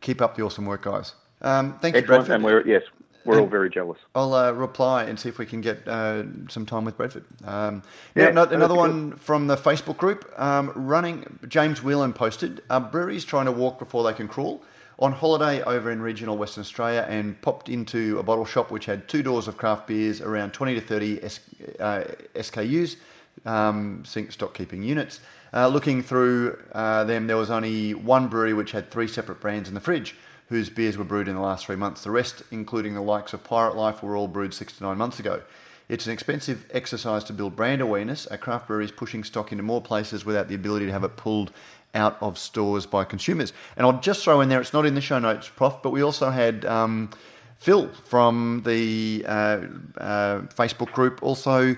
Keep 0.05 0.21
up 0.21 0.35
the 0.35 0.43
awesome 0.43 0.67
work, 0.67 0.83
guys. 0.83 1.13
Um, 1.41 1.79
thank 1.79 1.95
Excellent, 1.95 2.03
you, 2.03 2.07
Bradford. 2.07 2.35
And 2.35 2.43
we're, 2.43 2.67
yes, 2.67 2.83
we're 3.25 3.41
all 3.41 3.47
very 3.47 3.71
jealous. 3.71 3.97
I'll 4.13 4.35
uh, 4.35 4.51
reply 4.51 5.05
and 5.05 5.19
see 5.19 5.29
if 5.29 5.39
we 5.39 5.47
can 5.47 5.61
get 5.61 5.87
uh, 5.87 6.25
some 6.47 6.67
time 6.67 6.85
with 6.85 6.95
Bradford. 6.95 7.25
Um, 7.43 7.81
yeah, 8.13 8.29
now, 8.29 8.43
another 8.43 8.75
one 8.75 9.09
good. 9.09 9.19
from 9.19 9.47
the 9.47 9.55
Facebook 9.55 9.97
group. 9.97 10.31
Um, 10.37 10.71
running, 10.75 11.39
James 11.47 11.81
Whelan 11.81 12.13
posted, 12.13 12.61
uh, 12.69 12.79
breweries 12.79 13.25
trying 13.25 13.45
to 13.45 13.51
walk 13.51 13.79
before 13.79 14.03
they 14.03 14.13
can 14.13 14.27
crawl. 14.27 14.61
On 14.99 15.11
holiday 15.11 15.63
over 15.63 15.89
in 15.89 16.03
regional 16.03 16.37
Western 16.37 16.61
Australia 16.61 17.03
and 17.09 17.41
popped 17.41 17.67
into 17.67 18.19
a 18.19 18.23
bottle 18.23 18.45
shop 18.45 18.69
which 18.69 18.85
had 18.85 19.07
two 19.07 19.23
doors 19.23 19.47
of 19.47 19.57
craft 19.57 19.87
beers, 19.87 20.21
around 20.21 20.51
20 20.53 20.75
to 20.75 20.81
30 20.81 21.23
S, 21.23 21.39
uh, 21.79 22.03
SKUs, 22.35 22.97
um, 23.43 24.03
stock 24.05 24.53
keeping 24.53 24.83
units. 24.83 25.19
Uh, 25.55 25.69
looking 25.69 26.03
through 26.03 26.61
uh, 26.73 27.05
them, 27.05 27.27
there 27.27 27.37
was 27.37 27.49
only 27.49 27.93
one 27.93 28.27
brewery 28.27 28.53
which 28.53 28.71
had 28.71 28.91
three 28.91 29.07
separate 29.07 29.39
brands 29.39 29.69
in 29.69 29.73
the 29.73 29.79
fridge, 29.79 30.13
whose 30.49 30.69
beers 30.69 30.97
were 30.97 31.05
brewed 31.05 31.29
in 31.29 31.35
the 31.35 31.41
last 31.41 31.65
three 31.65 31.77
months. 31.77 32.03
The 32.03 32.11
rest, 32.11 32.43
including 32.51 32.93
the 32.93 33.01
likes 33.01 33.31
of 33.31 33.41
Pirate 33.45 33.77
Life, 33.77 34.03
were 34.03 34.17
all 34.17 34.27
brewed 34.27 34.53
six 34.53 34.77
to 34.77 34.83
nine 34.83 34.97
months 34.97 35.17
ago. 35.17 35.41
It's 35.87 36.07
an 36.07 36.11
expensive 36.11 36.65
exercise 36.71 37.23
to 37.25 37.33
build 37.33 37.55
brand 37.55 37.79
awareness. 37.79 38.27
A 38.29 38.37
craft 38.37 38.67
brewery 38.67 38.83
is 38.83 38.91
pushing 38.91 39.23
stock 39.23 39.53
into 39.53 39.63
more 39.63 39.81
places 39.81 40.25
without 40.25 40.49
the 40.49 40.55
ability 40.55 40.87
to 40.87 40.91
have 40.91 41.05
it 41.05 41.15
pulled 41.15 41.51
out 41.93 42.17
of 42.19 42.37
stores 42.37 42.85
by 42.85 43.05
consumers. 43.05 43.53
And 43.77 43.85
I'll 43.85 44.01
just 44.01 44.23
throw 44.23 44.41
in 44.41 44.49
there, 44.49 44.59
it's 44.59 44.73
not 44.73 44.85
in 44.85 44.95
the 44.95 45.01
show 45.01 45.19
notes, 45.19 45.47
Prof, 45.47 45.81
but 45.81 45.91
we 45.91 46.01
also 46.01 46.31
had 46.31 46.65
um, 46.65 47.11
Phil 47.57 47.89
from 48.03 48.61
the 48.65 49.25
uh, 49.27 49.61
uh, 49.97 50.41
Facebook 50.53 50.91
group 50.91 51.23
also 51.23 51.75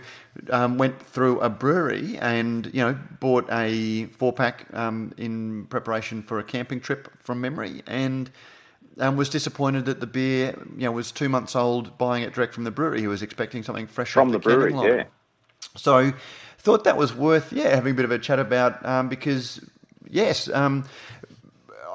um, 0.50 0.78
went 0.78 1.02
through 1.02 1.40
a 1.40 1.50
brewery 1.50 2.18
and 2.18 2.70
you 2.74 2.82
know 2.82 2.98
bought 3.20 3.48
a 3.52 4.06
four 4.08 4.34
pack 4.34 4.66
um, 4.74 5.14
in 5.18 5.66
preparation 5.66 6.22
for 6.22 6.40
a 6.40 6.44
camping 6.44 6.80
trip 6.80 7.10
from 7.22 7.40
memory 7.40 7.84
and 7.88 8.30
um, 9.00 9.16
was 9.16 9.30
disappointed 9.30 9.86
that 9.86 10.00
the 10.00 10.08
beer 10.08 10.56
you 10.76 10.84
know 10.84 10.92
was 10.92 11.12
two 11.12 11.30
months 11.30 11.56
old 11.56 11.98
buying 11.98 12.24
it 12.24 12.34
direct 12.34 12.54
from 12.54 12.64
the 12.64 12.72
brewery. 12.72 13.02
He 13.02 13.08
was 13.08 13.22
expecting 13.22 13.64
something 13.64 13.88
fresh 13.88 14.12
from 14.12 14.30
the, 14.30 14.40
the 14.40 14.44
brewery 14.44 14.74
yeah. 14.74 15.04
So 15.76 16.14
thought 16.58 16.84
that 16.84 16.98
was 16.98 17.16
worth 17.16 17.54
yeah 17.54 17.76
having 17.76 17.92
a 17.92 17.96
bit 17.96 18.06
of 18.06 18.12
a 18.12 18.20
chat 18.20 18.40
about 18.40 18.86
um, 18.86 19.10
because 19.10 19.62
yes 20.10 20.50
um, 20.50 20.86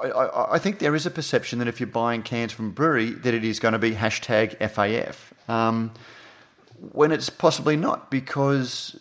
I, 0.09 0.55
I, 0.55 0.59
think 0.59 0.79
there 0.79 0.95
is 0.95 1.07
a 1.07 1.11
perception 1.11 1.59
that 1.61 1.69
if 1.69 1.81
you're 1.81 1.87
buying 1.87 2.23
cans 2.23 2.53
from 2.53 2.69
a 2.69 2.71
brewery 2.71 3.11
that 3.11 3.35
it 3.35 3.45
is 3.45 3.59
going 3.59 3.73
to 3.73 3.79
be 3.79 3.93
hashtag 3.93 4.57
FAF 4.59 5.17
um, 5.49 5.93
when 6.93 7.13
it's 7.13 7.31
possibly 7.31 7.77
not 7.77 8.11
because 8.11 8.99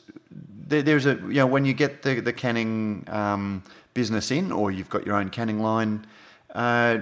there, 0.68 0.82
there's 0.82 1.06
a 1.06 1.16
you 1.16 1.36
know 1.36 1.48
when 1.48 1.66
you 1.66 1.74
get 1.74 2.04
the 2.04 2.20
the 2.20 2.34
canning 2.34 3.04
um, 3.08 3.64
business 3.94 4.32
in 4.32 4.52
or 4.52 4.72
you've 4.72 4.90
got 4.90 5.06
your 5.06 5.16
own 5.16 5.30
canning 5.30 5.62
line. 5.62 6.06
Uh, 6.54 7.00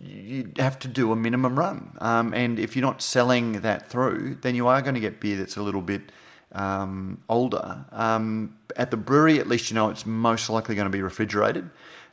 you 0.00 0.48
have 0.56 0.78
to 0.78 0.86
do 0.86 1.10
a 1.10 1.16
minimum 1.16 1.58
run, 1.58 1.96
um, 2.00 2.32
and 2.32 2.60
if 2.60 2.76
you're 2.76 2.84
not 2.84 3.02
selling 3.02 3.60
that 3.62 3.88
through, 3.88 4.38
then 4.42 4.54
you 4.54 4.68
are 4.68 4.80
going 4.80 4.94
to 4.94 5.00
get 5.00 5.18
beer 5.18 5.36
that's 5.36 5.56
a 5.56 5.62
little 5.62 5.80
bit 5.80 6.12
um, 6.52 7.20
older. 7.28 7.84
Um, 7.90 8.56
at 8.76 8.92
the 8.92 8.96
brewery, 8.96 9.40
at 9.40 9.48
least 9.48 9.70
you 9.70 9.74
know 9.74 9.90
it's 9.90 10.06
most 10.06 10.48
likely 10.48 10.76
going 10.76 10.86
to 10.86 10.90
be 10.90 11.02
refrigerated. 11.02 11.68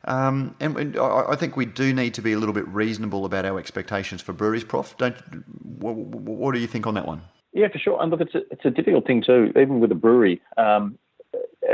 Um, 0.05 0.55
and, 0.59 0.77
and 0.77 0.97
I, 0.97 1.35
think 1.35 1.57
we 1.57 1.65
do 1.65 1.91
need 1.93 2.13
to 2.13 2.21
be 2.21 2.33
a 2.33 2.37
little 2.37 2.53
bit 2.53 2.67
reasonable 2.67 3.25
about 3.25 3.43
our 3.43 3.57
expectations 3.57 4.21
for 4.21 4.33
breweries, 4.33 4.63
Prof. 4.63 4.95
Don't, 4.97 5.15
what, 5.63 5.95
what 5.95 6.53
do 6.53 6.59
you 6.59 6.67
think 6.67 6.85
on 6.85 6.93
that 6.93 7.07
one? 7.07 7.23
Yeah, 7.53 7.69
for 7.69 7.79
sure. 7.79 8.01
And 8.01 8.11
look, 8.11 8.21
it's 8.21 8.35
a, 8.35 8.41
it's 8.51 8.65
a 8.65 8.69
difficult 8.69 9.07
thing 9.07 9.23
too, 9.25 9.51
even 9.59 9.79
with 9.79 9.91
a 9.91 9.95
brewery. 9.95 10.41
Um, 10.57 10.99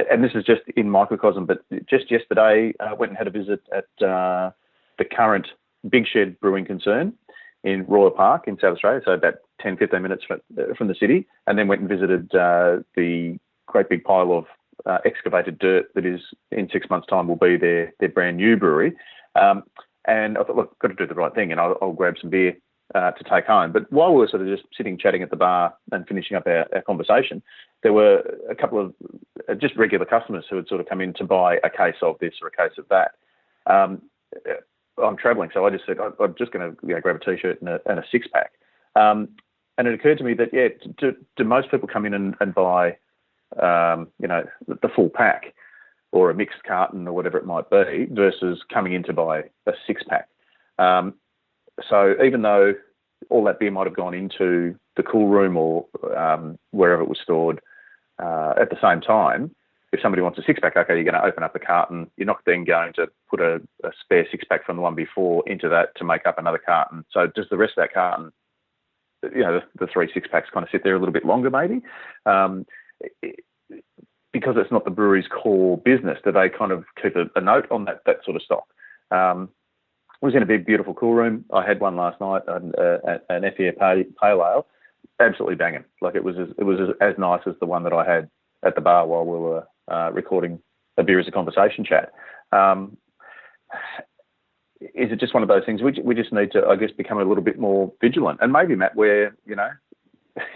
and 0.10 0.24
this 0.24 0.32
is 0.34 0.46
just 0.46 0.62
in 0.78 0.90
microcosm, 0.90 1.46
but 1.46 1.64
just 1.90 2.10
yesterday, 2.10 2.74
I 2.80 2.92
uh, 2.92 2.96
went 2.96 3.10
and 3.10 3.18
had 3.18 3.28
a 3.28 3.32
visit 3.32 3.62
at 3.76 4.06
uh, 4.06 4.52
the 4.98 5.06
current 5.06 5.48
Big 5.90 6.06
Shed 6.08 6.40
Brewing 6.40 6.66
Concern. 6.66 7.14
in 7.64 7.86
Royal 7.88 8.12
Park 8.12 8.48
in 8.48 8.58
South 8.60 8.76
Australia, 8.76 9.02
so 9.04 9.12
about 9.12 9.36
10, 9.60 9.78
15 9.78 10.02
minutes 10.02 10.24
from, 10.26 10.42
uh, 10.58 10.74
from 10.78 10.88
the 10.88 10.96
city, 10.96 11.28
and 11.48 11.60
then 11.60 11.68
went 11.68 11.82
and 11.82 11.90
visited 11.90 12.34
uh, 12.34 12.78
the 12.96 13.38
great 13.68 13.90
big 13.90 14.04
pile 14.04 14.32
of 14.32 14.46
uh, 14.86 15.00
excavated 15.06 15.60
dirt 15.60 15.94
that 15.96 16.06
is 16.06 16.22
in 16.52 16.70
six 16.72 16.90
months' 16.90 17.08
time 17.08 17.28
will 17.28 17.36
be 17.36 17.58
their 17.58 17.94
their 18.00 18.10
brand 18.10 18.38
new 18.38 18.58
brewery. 18.58 18.94
Um, 19.36 19.64
and 20.06 20.38
I 20.38 20.44
thought, 20.44 20.56
look, 20.56 20.80
got 20.80 20.90
to 20.90 20.96
do 20.96 21.06
the 21.06 21.14
right 21.14 21.34
thing, 21.34 21.52
and 21.52 21.62
I'll, 21.62 21.78
I'll 21.82 21.94
grab 21.94 22.16
some 22.20 22.32
beer 22.32 22.58
uh, 22.96 23.12
to 23.12 23.24
take 23.24 23.46
home. 23.46 23.72
But 23.72 23.92
while 23.92 24.14
we 24.14 24.20
were 24.20 24.28
sort 24.28 24.42
of 24.42 24.48
just 24.48 24.64
sitting 24.76 24.98
chatting 24.98 25.22
at 25.22 25.30
the 25.30 25.36
bar 25.36 25.74
and 25.92 26.08
finishing 26.08 26.36
up 26.36 26.48
our, 26.48 26.68
our 26.74 26.82
conversation, 26.82 27.42
there 27.84 27.94
were 27.94 28.24
a 28.50 28.56
couple 28.56 28.80
of 28.80 28.94
uh, 29.48 29.54
just 29.56 29.76
regular 29.76 30.06
customers 30.06 30.46
who 30.50 30.56
had 30.58 30.68
sort 30.68 30.82
of 30.82 30.88
come 30.88 31.02
in 31.02 31.14
to 31.14 31.24
buy 31.24 31.58
a 31.64 31.70
case 31.70 31.96
of 32.02 32.18
this 32.20 32.34
or 32.42 32.48
a 32.48 32.52
case 32.52 32.78
of 32.78 32.88
that. 32.90 33.12
Um, 33.68 34.02
uh, 34.50 34.56
I'm 35.02 35.18
travelling, 35.18 35.52
so 35.54 35.66
I 35.66 35.70
just 35.70 35.86
said 35.86 35.98
I'm 36.00 36.36
just 36.38 36.52
going 36.52 36.72
to 36.72 36.78
you 36.86 36.96
know, 36.96 37.02
grab 37.02 37.16
a 37.16 37.20
t-shirt 37.20 37.62
and 37.62 37.70
a, 37.70 37.80
and 37.86 38.00
a 38.00 38.04
six 38.12 38.28
pack. 38.28 38.52
Um, 38.96 39.30
and 39.78 39.88
it 39.88 39.94
occurred 39.94 40.18
to 40.18 40.24
me 40.24 40.34
that 40.36 40.54
yeah, 40.54 40.68
do, 41.00 41.16
do 41.38 41.44
most 41.44 41.72
people 41.72 41.88
come 41.88 42.06
in 42.06 42.14
and, 42.14 42.36
and 42.40 42.54
buy 42.54 42.98
um, 43.60 44.08
you 44.20 44.28
know 44.28 44.44
the 44.68 44.90
full 44.96 45.10
pack 45.10 45.54
or 46.12 46.30
a 46.30 46.36
mixed 46.36 46.64
carton 46.68 47.08
or 47.08 47.14
whatever 47.14 47.38
it 47.38 47.46
might 47.46 47.70
be 47.70 48.08
versus 48.12 48.62
coming 48.72 48.94
in 48.94 49.04
to 49.04 49.14
buy 49.14 49.44
a 49.66 49.72
six 49.88 50.04
pack? 50.04 50.28
Um, 50.78 51.14
so 51.90 52.16
even 52.24 52.42
though 52.42 52.74
all 53.30 53.44
that 53.46 53.60
beer 53.60 53.72
might 53.72 53.88
have 53.88 53.96
gone 53.96 54.14
into 54.14 54.76
the 54.98 55.04
cool 55.04 55.28
room 55.28 55.56
or 55.56 55.86
um, 56.18 56.58
wherever 56.72 57.02
it 57.02 57.10
was 57.10 57.20
stored 57.24 57.62
uh, 58.22 58.54
at 58.60 58.70
the 58.70 58.78
same 58.82 59.00
time, 59.00 59.56
if 59.92 60.02
somebody 60.02 60.22
wants 60.22 60.40
a 60.40 60.44
six 60.44 60.60
pack, 60.60 60.78
okay, 60.78 60.96
you're 60.96 61.04
going 61.04 61.14
to 61.14 61.24
open 61.24 61.44
up 61.44 61.54
the 61.54 61.60
carton. 61.60 62.10
You're 62.16 62.28
not 62.28 62.42
then 62.46 62.64
going 62.64 62.94
to 62.94 63.08
put 63.30 63.42
a, 63.42 63.62
a 63.84 63.92
spare 64.02 64.26
six 64.32 64.44
pack 64.46 64.66
from 64.66 64.78
the 64.78 64.82
one 64.82 64.96
before 64.96 65.44
into 65.48 65.68
that 65.70 65.96
to 65.98 66.06
make 66.06 66.26
up 66.26 66.38
another 66.38 66.62
carton. 66.64 67.06
So 67.12 67.28
does 67.28 67.48
the 67.50 67.58
rest 67.58 67.74
of 67.78 67.84
that 67.84 67.94
carton, 67.94 68.32
you 69.24 69.42
know, 69.42 69.60
the, 69.60 69.86
the 69.86 69.92
three 69.92 70.10
six 70.14 70.28
packs 70.32 70.50
kind 70.54 70.64
of 70.64 70.70
sit 70.72 70.84
there 70.84 70.96
a 70.96 71.00
little 71.00 71.14
bit 71.14 71.26
longer 71.26 71.50
maybe? 71.50 71.82
Um, 72.26 72.66
because 74.34 74.56
it's 74.58 74.72
not 74.72 74.86
the 74.86 74.92
brewery's 74.92 75.28
core 75.28 75.78
business, 75.78 76.18
do 76.24 76.32
they 76.32 76.50
kind 76.50 76.72
of 76.72 76.86
keep 77.02 77.16
a, 77.16 77.26
a 77.36 77.42
note 77.42 77.68
on 77.72 77.86
that 77.86 78.02
that 78.06 78.18
sort 78.24 78.36
of 78.36 78.42
stock? 78.42 78.66
Um, 79.12 79.50
was 80.22 80.36
in 80.36 80.44
a 80.44 80.46
big, 80.46 80.66
beautiful 80.66 80.94
cool 80.94 81.14
room. 81.14 81.46
I 81.52 81.66
had 81.66 81.80
one 81.80 81.96
last 81.96 82.22
night, 82.22 82.44
an, 82.48 82.74
uh, 82.78 83.18
an 83.30 83.42
Effia 83.42 83.76
pale 83.76 84.06
ale, 84.22 84.68
absolutely 85.20 85.56
banging. 85.56 85.84
Like 86.00 86.16
it 86.16 86.24
was, 86.24 86.36
as, 86.38 86.50
it 86.58 86.64
was 86.64 86.80
as, 86.80 86.90
as, 87.02 87.18
nice 87.18 87.42
as 87.48 87.56
the 87.60 87.66
one 87.66 87.84
that 87.84 87.94
I 87.94 88.06
had 88.06 88.30
at 88.64 88.76
the 88.76 88.82
bar 88.82 89.08
while 89.08 89.26
we 89.26 89.38
were 89.38 89.68
uh, 89.92 90.12
recording 90.14 90.60
a 90.98 91.04
beer 91.04 91.20
as 91.20 91.28
a 91.28 91.32
conversation 91.32 91.84
chat. 91.84 92.12
Um, 92.52 92.98
is 94.82 95.12
it 95.12 95.20
just 95.20 95.34
one 95.34 95.44
of 95.44 95.50
those 95.50 95.64
things? 95.66 95.82
We 95.82 95.94
we 96.04 96.16
just 96.16 96.34
need 96.34 96.52
to, 96.54 96.66
I 96.66 96.76
guess, 96.76 96.90
become 96.92 97.20
a 97.20 97.24
little 97.24 97.44
bit 97.44 97.60
more 97.60 97.92
vigilant, 98.02 98.40
and 98.42 98.52
maybe 98.52 98.76
Matt, 98.76 98.96
where 98.96 99.36
you 99.46 99.56
know, 99.56 99.70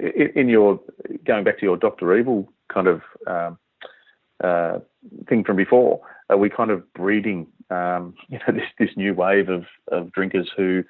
in 0.00 0.48
your 0.48 0.80
going 1.24 1.44
back 1.44 1.58
to 1.58 1.64
your 1.64 1.76
Doctor 1.76 2.16
Evil 2.16 2.52
kind 2.72 2.86
of 2.86 3.02
um, 3.26 3.58
uh, 4.42 4.78
thing 5.28 5.44
from 5.44 5.56
before, 5.56 6.00
are 6.30 6.36
we 6.36 6.50
kind 6.50 6.70
of 6.70 6.92
breeding 6.94 7.46
um, 7.70 8.14
you 8.28 8.38
know 8.38 8.54
this 8.54 8.68
this 8.78 8.90
new 8.96 9.14
wave 9.14 9.48
of, 9.48 9.64
of 9.88 10.12
drinkers 10.12 10.50
who 10.56 10.84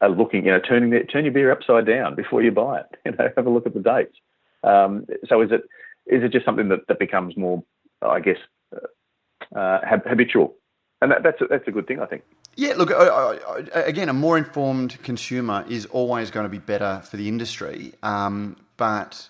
are 0.00 0.08
looking, 0.08 0.44
you 0.44 0.52
know, 0.52 0.60
turning 0.60 0.90
the, 0.90 1.00
turn 1.00 1.24
your 1.24 1.32
beer 1.32 1.50
upside 1.50 1.86
down 1.86 2.14
before 2.14 2.42
you 2.42 2.52
buy 2.52 2.80
it. 2.80 2.86
You 3.04 3.12
know, 3.12 3.30
have 3.36 3.46
a 3.46 3.50
look 3.50 3.66
at 3.66 3.74
the 3.74 3.80
dates. 3.80 4.16
Um, 4.62 5.06
so 5.28 5.40
is 5.40 5.50
it 5.50 5.62
is 6.06 6.22
it 6.22 6.32
just 6.32 6.44
something 6.44 6.68
that, 6.68 6.86
that 6.88 6.98
becomes 6.98 7.36
more, 7.36 7.62
I 8.02 8.20
guess, 8.20 8.38
uh, 8.74 9.58
uh 9.58 9.98
habitual? 10.06 10.54
And 11.00 11.12
that, 11.12 11.22
that's 11.22 11.40
a, 11.40 11.46
that's 11.48 11.68
a 11.68 11.70
good 11.70 11.86
thing, 11.86 12.00
I 12.00 12.06
think. 12.06 12.22
Yeah, 12.58 12.74
look, 12.74 12.90
I, 12.90 13.38
I, 13.72 13.78
again, 13.82 14.08
a 14.08 14.12
more 14.12 14.36
informed 14.36 15.00
consumer 15.04 15.64
is 15.68 15.86
always 15.86 16.32
going 16.32 16.42
to 16.42 16.50
be 16.50 16.58
better 16.58 17.00
for 17.08 17.16
the 17.16 17.28
industry. 17.28 17.92
Um, 18.02 18.56
but 18.76 19.28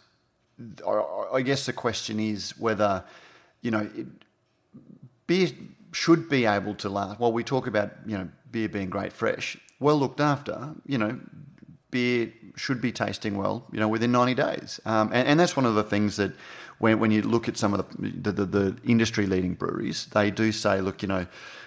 I, 0.86 1.26
I, 1.34 1.42
guess 1.42 1.66
the 1.66 1.74
question 1.74 2.20
is 2.20 2.58
whether, 2.58 3.04
you 3.60 3.70
know, 3.70 3.86
beer 5.26 5.50
should 5.92 6.30
be 6.30 6.46
able 6.46 6.74
to 6.76 6.88
last. 6.88 7.20
While 7.20 7.32
we 7.32 7.44
talk 7.44 7.66
about 7.66 7.92
you 8.06 8.16
know 8.16 8.28
beer 8.50 8.66
being 8.66 8.88
great 8.88 9.12
fresh, 9.12 9.58
well 9.78 9.98
looked 9.98 10.20
after, 10.20 10.70
you 10.86 10.96
know, 10.96 11.20
beer 11.90 12.32
should 12.56 12.80
be 12.80 12.92
tasting 12.92 13.36
well, 13.36 13.66
you 13.70 13.78
know, 13.78 13.88
within 13.88 14.10
90 14.10 14.34
days. 14.36 14.80
Um, 14.86 15.10
and, 15.12 15.28
and, 15.28 15.38
that's 15.38 15.54
one 15.54 15.66
of 15.66 15.74
the 15.74 15.84
things 15.84 16.16
that 16.16 16.32
when, 16.78 16.98
when 16.98 17.10
you 17.10 17.20
look 17.20 17.46
at 17.46 17.58
some 17.58 17.74
of 17.74 17.86
the, 17.98 18.08
the, 18.08 18.32
the, 18.32 18.46
the 18.46 18.76
industry 18.84 19.26
leading 19.26 19.52
breweries, 19.52 20.06
they 20.14 20.30
do 20.30 20.50
say, 20.50 20.80
look, 20.80 21.02
you 21.02 21.08
know, 21.08 21.26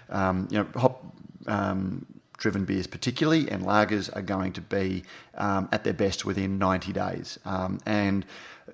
um, 0.09 0.47
you 0.49 0.57
know, 0.57 0.67
hop 0.75 1.05
um, 1.47 2.05
driven 2.37 2.65
beers 2.65 2.87
particularly 2.87 3.49
and 3.49 3.63
lagers 3.63 4.13
are 4.15 4.21
going 4.21 4.51
to 4.51 4.61
be 4.61 5.03
um, 5.35 5.69
at 5.71 5.83
their 5.83 5.93
best 5.93 6.25
within 6.25 6.57
90 6.57 6.91
days. 6.91 7.39
Um, 7.45 7.79
and 7.85 8.25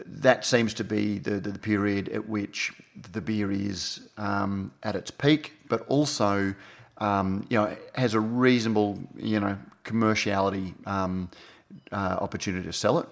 that 0.05 0.45
seems 0.45 0.73
to 0.75 0.83
be 0.83 1.17
the, 1.19 1.39
the, 1.39 1.59
period 1.59 2.07
at 2.09 2.29
which 2.29 2.71
the 3.11 3.19
beer 3.19 3.51
is 3.51 4.07
um, 4.17 4.71
at 4.83 4.95
its 4.95 5.11
peak, 5.11 5.53
but 5.67 5.85
also 5.87 6.53
um, 6.99 7.45
you 7.49 7.57
know 7.57 7.75
has 7.95 8.13
a 8.13 8.19
reasonable 8.19 8.99
you 9.15 9.39
know 9.39 9.57
commerciality 9.83 10.73
um, 10.87 11.29
uh, 11.91 12.17
opportunity 12.21 12.65
to 12.65 12.73
sell 12.73 12.99
it. 12.99 13.07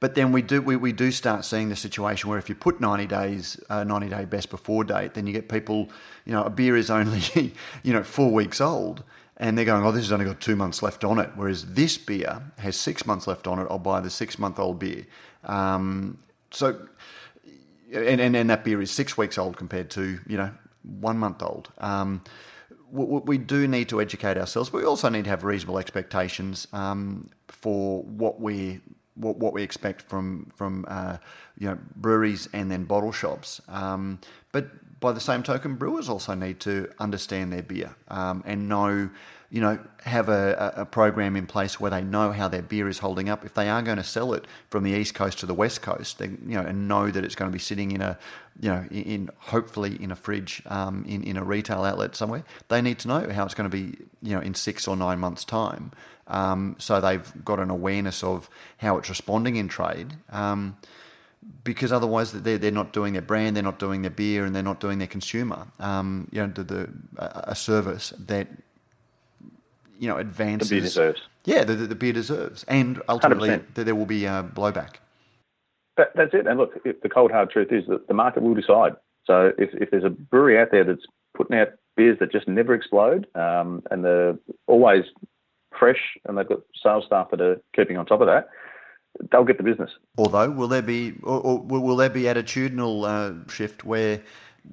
But 0.00 0.14
then 0.14 0.32
we 0.32 0.40
do 0.40 0.62
we, 0.62 0.76
we 0.76 0.92
do 0.92 1.12
start 1.12 1.44
seeing 1.44 1.68
the 1.68 1.76
situation 1.76 2.30
where 2.30 2.38
if 2.38 2.48
you 2.48 2.54
put 2.54 2.80
90 2.80 3.06
days 3.06 3.60
uh, 3.68 3.84
90 3.84 4.08
day 4.08 4.24
best 4.24 4.50
before 4.50 4.82
date, 4.82 5.14
then 5.14 5.26
you 5.26 5.32
get 5.32 5.48
people 5.48 5.90
you 6.24 6.32
know 6.32 6.42
a 6.42 6.50
beer 6.50 6.76
is 6.76 6.90
only 6.90 7.22
you 7.82 7.92
know 7.92 8.02
four 8.02 8.32
weeks 8.32 8.60
old. 8.60 9.04
And 9.36 9.56
they're 9.56 9.64
going, 9.64 9.82
oh, 9.86 9.90
this 9.90 10.02
has 10.02 10.12
only 10.12 10.26
got 10.26 10.38
two 10.38 10.54
months 10.54 10.82
left 10.82 11.02
on 11.02 11.18
it. 11.18 11.30
Whereas 11.34 11.64
this 11.72 11.96
beer 11.96 12.42
has 12.58 12.76
six 12.76 13.06
months 13.06 13.26
left 13.26 13.46
on 13.46 13.58
it. 13.58 13.66
I'll 13.70 13.78
buy 13.78 14.00
the 14.00 14.10
six 14.10 14.38
month 14.38 14.58
old 14.58 14.78
beer. 14.78 15.06
Um, 15.44 16.18
so, 16.50 16.86
and, 17.90 18.20
and, 18.20 18.36
and 18.36 18.50
that 18.50 18.64
beer 18.64 18.82
is 18.82 18.90
six 18.90 19.16
weeks 19.16 19.38
old 19.38 19.56
compared 19.56 19.88
to, 19.92 20.18
you 20.26 20.36
know, 20.36 20.50
one 20.82 21.16
month 21.16 21.42
old. 21.42 21.70
Um, 21.78 22.20
we, 22.92 23.38
do 23.38 23.66
need 23.68 23.88
to 23.90 24.00
educate 24.00 24.36
ourselves, 24.36 24.68
but 24.68 24.78
we 24.78 24.84
also 24.84 25.08
need 25.08 25.24
to 25.24 25.30
have 25.30 25.44
reasonable 25.44 25.78
expectations 25.78 26.66
um, 26.72 27.30
for 27.48 28.02
what 28.02 28.40
we 28.40 28.80
what, 29.20 29.36
what 29.36 29.52
we 29.52 29.62
expect 29.62 30.02
from 30.02 30.50
from 30.56 30.84
uh, 30.88 31.18
you 31.58 31.68
know 31.68 31.78
breweries 31.96 32.48
and 32.52 32.70
then 32.70 32.84
bottle 32.84 33.12
shops. 33.12 33.60
Um, 33.68 34.18
but 34.52 34.66
by 35.00 35.12
the 35.12 35.20
same 35.20 35.42
token, 35.42 35.76
brewers 35.76 36.08
also 36.08 36.34
need 36.34 36.60
to 36.60 36.90
understand 36.98 37.52
their 37.52 37.62
beer 37.62 37.94
um, 38.08 38.42
and 38.46 38.68
know 38.68 39.10
you 39.50 39.60
know, 39.60 39.78
have 40.04 40.28
a, 40.28 40.72
a 40.76 40.86
program 40.86 41.34
in 41.34 41.46
place 41.46 41.80
where 41.80 41.90
they 41.90 42.02
know 42.02 42.30
how 42.30 42.46
their 42.46 42.62
beer 42.62 42.88
is 42.88 43.00
holding 43.00 43.28
up. 43.28 43.44
If 43.44 43.54
they 43.54 43.68
are 43.68 43.82
going 43.82 43.96
to 43.96 44.04
sell 44.04 44.32
it 44.32 44.46
from 44.70 44.84
the 44.84 44.92
east 44.92 45.14
coast 45.14 45.40
to 45.40 45.46
the 45.46 45.54
west 45.54 45.82
coast, 45.82 46.18
they, 46.18 46.26
you 46.26 46.54
know, 46.54 46.60
and 46.60 46.86
know 46.86 47.10
that 47.10 47.24
it's 47.24 47.34
going 47.34 47.50
to 47.50 47.52
be 47.52 47.58
sitting 47.58 47.90
in 47.90 48.00
a, 48.00 48.16
you 48.60 48.70
know, 48.70 48.86
in 48.90 49.28
hopefully 49.38 50.00
in 50.00 50.12
a 50.12 50.16
fridge, 50.16 50.62
um, 50.66 51.04
in 51.06 51.24
in 51.24 51.36
a 51.36 51.42
retail 51.42 51.82
outlet 51.82 52.14
somewhere, 52.14 52.44
they 52.68 52.80
need 52.80 53.00
to 53.00 53.08
know 53.08 53.28
how 53.32 53.44
it's 53.44 53.54
going 53.54 53.68
to 53.68 53.76
be, 53.76 53.98
you 54.22 54.36
know, 54.36 54.40
in 54.40 54.54
six 54.54 54.86
or 54.86 54.96
nine 54.96 55.18
months' 55.18 55.44
time. 55.44 55.90
Um, 56.28 56.76
so 56.78 57.00
they've 57.00 57.44
got 57.44 57.58
an 57.58 57.70
awareness 57.70 58.22
of 58.22 58.48
how 58.78 58.98
it's 58.98 59.08
responding 59.08 59.56
in 59.56 59.66
trade. 59.66 60.14
Um, 60.30 60.76
because 61.64 61.90
otherwise 61.90 62.32
they're, 62.32 62.58
they're 62.58 62.70
not 62.70 62.92
doing 62.92 63.14
their 63.14 63.22
brand, 63.22 63.56
they're 63.56 63.62
not 63.62 63.78
doing 63.78 64.02
their 64.02 64.10
beer, 64.10 64.44
and 64.44 64.54
they're 64.54 64.62
not 64.62 64.78
doing 64.78 64.98
their 64.98 65.08
consumer, 65.08 65.66
um, 65.80 66.28
you 66.30 66.40
know, 66.40 66.52
the, 66.52 66.62
the, 66.62 66.90
a 67.18 67.56
service 67.56 68.12
that 68.18 68.46
you 70.00 70.08
know 70.08 70.16
advances. 70.16 70.68
The 70.68 70.76
beer 70.76 70.82
deserves. 70.82 71.20
Yeah, 71.44 71.64
the, 71.64 71.74
the 71.74 71.94
beer 71.94 72.12
deserves, 72.12 72.64
and 72.64 73.00
ultimately 73.08 73.50
100%. 73.50 73.74
there 73.74 73.94
will 73.94 74.06
be 74.06 74.26
uh, 74.26 74.42
blowback. 74.42 74.96
That, 75.96 76.08
that's 76.14 76.34
it. 76.34 76.46
And 76.46 76.58
look, 76.58 76.82
the 76.84 77.08
cold 77.08 77.30
hard 77.30 77.50
truth 77.50 77.68
is 77.70 77.84
that 77.88 78.08
the 78.08 78.14
market 78.14 78.42
will 78.42 78.54
decide. 78.54 78.92
So 79.26 79.52
if, 79.58 79.70
if 79.74 79.90
there's 79.90 80.04
a 80.04 80.10
brewery 80.10 80.58
out 80.58 80.68
there 80.70 80.84
that's 80.84 81.04
putting 81.36 81.56
out 81.56 81.68
beers 81.96 82.18
that 82.20 82.32
just 82.32 82.48
never 82.48 82.74
explode, 82.74 83.26
um, 83.34 83.82
and 83.90 84.04
they're 84.04 84.38
always 84.66 85.04
fresh, 85.78 86.18
and 86.26 86.36
they've 86.36 86.48
got 86.48 86.60
sales 86.82 87.04
staff 87.06 87.30
that 87.30 87.40
are 87.40 87.60
keeping 87.76 87.96
on 87.96 88.06
top 88.06 88.20
of 88.20 88.26
that, 88.26 88.48
they'll 89.30 89.44
get 89.44 89.58
the 89.58 89.62
business. 89.62 89.90
Although, 90.16 90.50
will 90.50 90.68
there 90.68 90.82
be, 90.82 91.14
or, 91.22 91.40
or 91.40 91.58
will 91.60 91.96
there 91.96 92.10
be 92.10 92.22
attitudinal 92.22 93.04
uh, 93.04 93.50
shift 93.50 93.84
where 93.84 94.22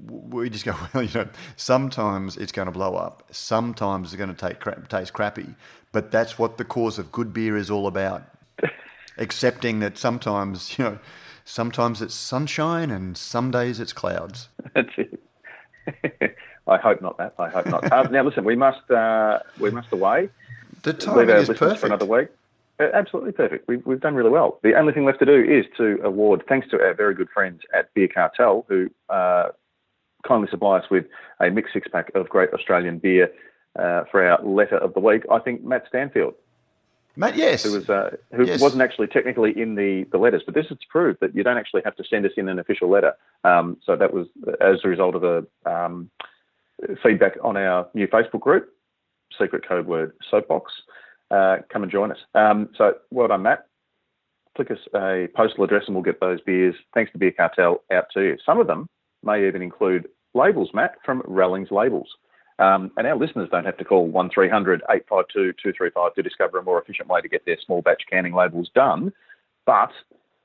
we 0.05 0.49
just 0.49 0.65
go, 0.65 0.75
well, 0.93 1.03
you 1.03 1.13
know, 1.13 1.27
sometimes 1.55 2.37
it's 2.37 2.51
going 2.51 2.67
to 2.67 2.71
blow 2.71 2.95
up, 2.95 3.23
sometimes 3.31 4.13
it's 4.13 4.17
going 4.17 4.33
to 4.33 4.35
take 4.35 4.59
crap, 4.59 4.87
taste 4.87 5.13
crappy, 5.13 5.55
but 5.91 6.11
that's 6.11 6.37
what 6.37 6.57
the 6.57 6.65
cause 6.65 6.99
of 6.99 7.11
good 7.11 7.33
beer 7.33 7.57
is 7.57 7.69
all 7.69 7.87
about. 7.87 8.23
Accepting 9.17 9.79
that 9.79 9.97
sometimes, 9.97 10.77
you 10.77 10.83
know, 10.83 10.99
sometimes 11.45 12.01
it's 12.01 12.13
sunshine 12.13 12.91
and 12.91 13.17
some 13.17 13.51
days 13.51 13.79
it's 13.79 13.93
clouds. 13.93 14.49
That's 14.75 14.89
it. 14.97 16.35
I 16.67 16.77
hope 16.77 17.01
not 17.01 17.17
that. 17.17 17.33
I 17.39 17.49
hope 17.49 17.65
not. 17.65 17.91
Uh, 17.91 18.03
now, 18.03 18.23
listen, 18.23 18.43
we 18.43 18.57
must 18.57 18.91
uh, 18.91 19.39
we 19.57 19.71
must 19.71 19.91
away. 19.93 20.29
The 20.83 20.93
timing 20.93 21.29
is 21.29 21.47
perfect 21.47 21.79
for 21.79 21.85
another 21.85 22.05
week. 22.05 22.27
Uh, 22.79 22.89
absolutely 22.93 23.31
perfect. 23.31 23.67
We've, 23.67 23.83
we've 23.85 23.99
done 23.99 24.13
really 24.13 24.29
well. 24.29 24.59
The 24.61 24.75
only 24.75 24.93
thing 24.93 25.05
left 25.05 25.19
to 25.19 25.25
do 25.25 25.41
is 25.41 25.65
to 25.77 25.99
award, 26.03 26.43
thanks 26.47 26.67
to 26.69 26.81
our 26.81 26.93
very 26.93 27.15
good 27.15 27.29
friends 27.29 27.61
at 27.73 27.91
Beer 27.93 28.07
Cartel, 28.07 28.65
who 28.67 28.89
uh, 29.09 29.49
kindly 30.28 30.49
supply 30.49 30.78
us 30.78 30.86
with 30.89 31.05
a 31.39 31.49
mixed 31.49 31.73
six 31.73 31.88
pack 31.88 32.11
of 32.15 32.30
great 32.30 32.51
Australian 32.53 32.99
beer 32.99 33.32
uh, 33.78 34.03
for 34.11 34.25
our 34.25 34.43
letter 34.43 34.78
of 34.78 34.93
the 34.93 34.99
week, 34.99 35.23
I 35.32 35.39
think 35.39 35.63
Matt 35.63 35.86
Stanfield. 35.88 36.34
Matt, 37.15 37.36
yes. 37.36 37.63
Who, 37.63 37.73
was, 37.73 37.89
uh, 37.89 38.15
who 38.36 38.45
yes. 38.45 38.61
wasn't 38.61 38.84
actually 38.84 39.07
technically 39.07 39.59
in 39.59 39.73
the, 39.73 40.05
the 40.11 40.19
letters, 40.19 40.43
but 40.45 40.53
this 40.53 40.67
is 40.69 40.78
proof 40.89 41.19
that 41.19 41.36
you 41.36 41.43
don't 41.43 41.57
actually 41.57 41.82
have 41.84 41.95
to 41.95 42.03
send 42.07 42.25
us 42.25 42.32
in 42.38 42.47
an 42.47 42.59
official 42.59 42.89
letter. 42.89 43.13
Um, 43.43 43.78
so 43.84 43.95
that 43.95 44.13
was 44.13 44.28
as 44.61 44.82
a 44.84 44.88
result 44.88 45.15
of 45.15 45.23
a 45.23 45.45
um, 45.65 46.11
feedback 47.01 47.34
on 47.43 47.57
our 47.57 47.88
new 47.95 48.07
Facebook 48.07 48.41
group, 48.41 48.69
secret 49.38 49.67
code 49.67 49.88
word 49.88 50.13
soapbox. 50.30 50.71
Uh, 51.32 51.57
come 51.69 51.82
and 51.84 51.91
join 51.91 52.11
us. 52.11 52.19
Um, 52.36 52.69
so 52.78 52.93
well 53.09 53.28
done, 53.28 53.41
Matt. 53.41 53.65
Click 54.55 54.71
us 54.71 54.80
a 54.95 55.28
postal 55.36 55.63
address 55.63 55.84
and 55.88 55.95
we'll 55.95 56.03
get 56.03 56.19
those 56.19 56.39
beers, 56.41 56.75
thanks 56.93 57.11
to 57.11 57.17
Beer 57.17 57.32
Cartel, 57.32 57.84
out 57.91 58.05
to 58.13 58.21
you. 58.21 58.38
Some 58.45 58.59
of 58.59 58.67
them 58.67 58.88
may 59.23 59.47
even 59.47 59.61
include 59.63 60.07
labels, 60.38 60.69
Matt, 60.73 60.95
from 61.03 61.21
Rallings 61.25 61.71
Labels. 61.71 62.07
Um, 62.59 62.91
and 62.97 63.05
our 63.05 63.15
listeners 63.15 63.49
don't 63.51 63.65
have 63.65 63.77
to 63.77 63.83
call 63.83 64.07
1300 64.07 64.81
852 64.89 65.53
235 65.61 66.15
to 66.15 66.23
discover 66.23 66.57
a 66.57 66.63
more 66.63 66.81
efficient 66.81 67.07
way 67.07 67.21
to 67.21 67.27
get 67.27 67.45
their 67.45 67.57
small 67.63 67.81
batch 67.81 68.03
canning 68.09 68.33
labels 68.33 68.69
done. 68.73 69.13
But 69.65 69.91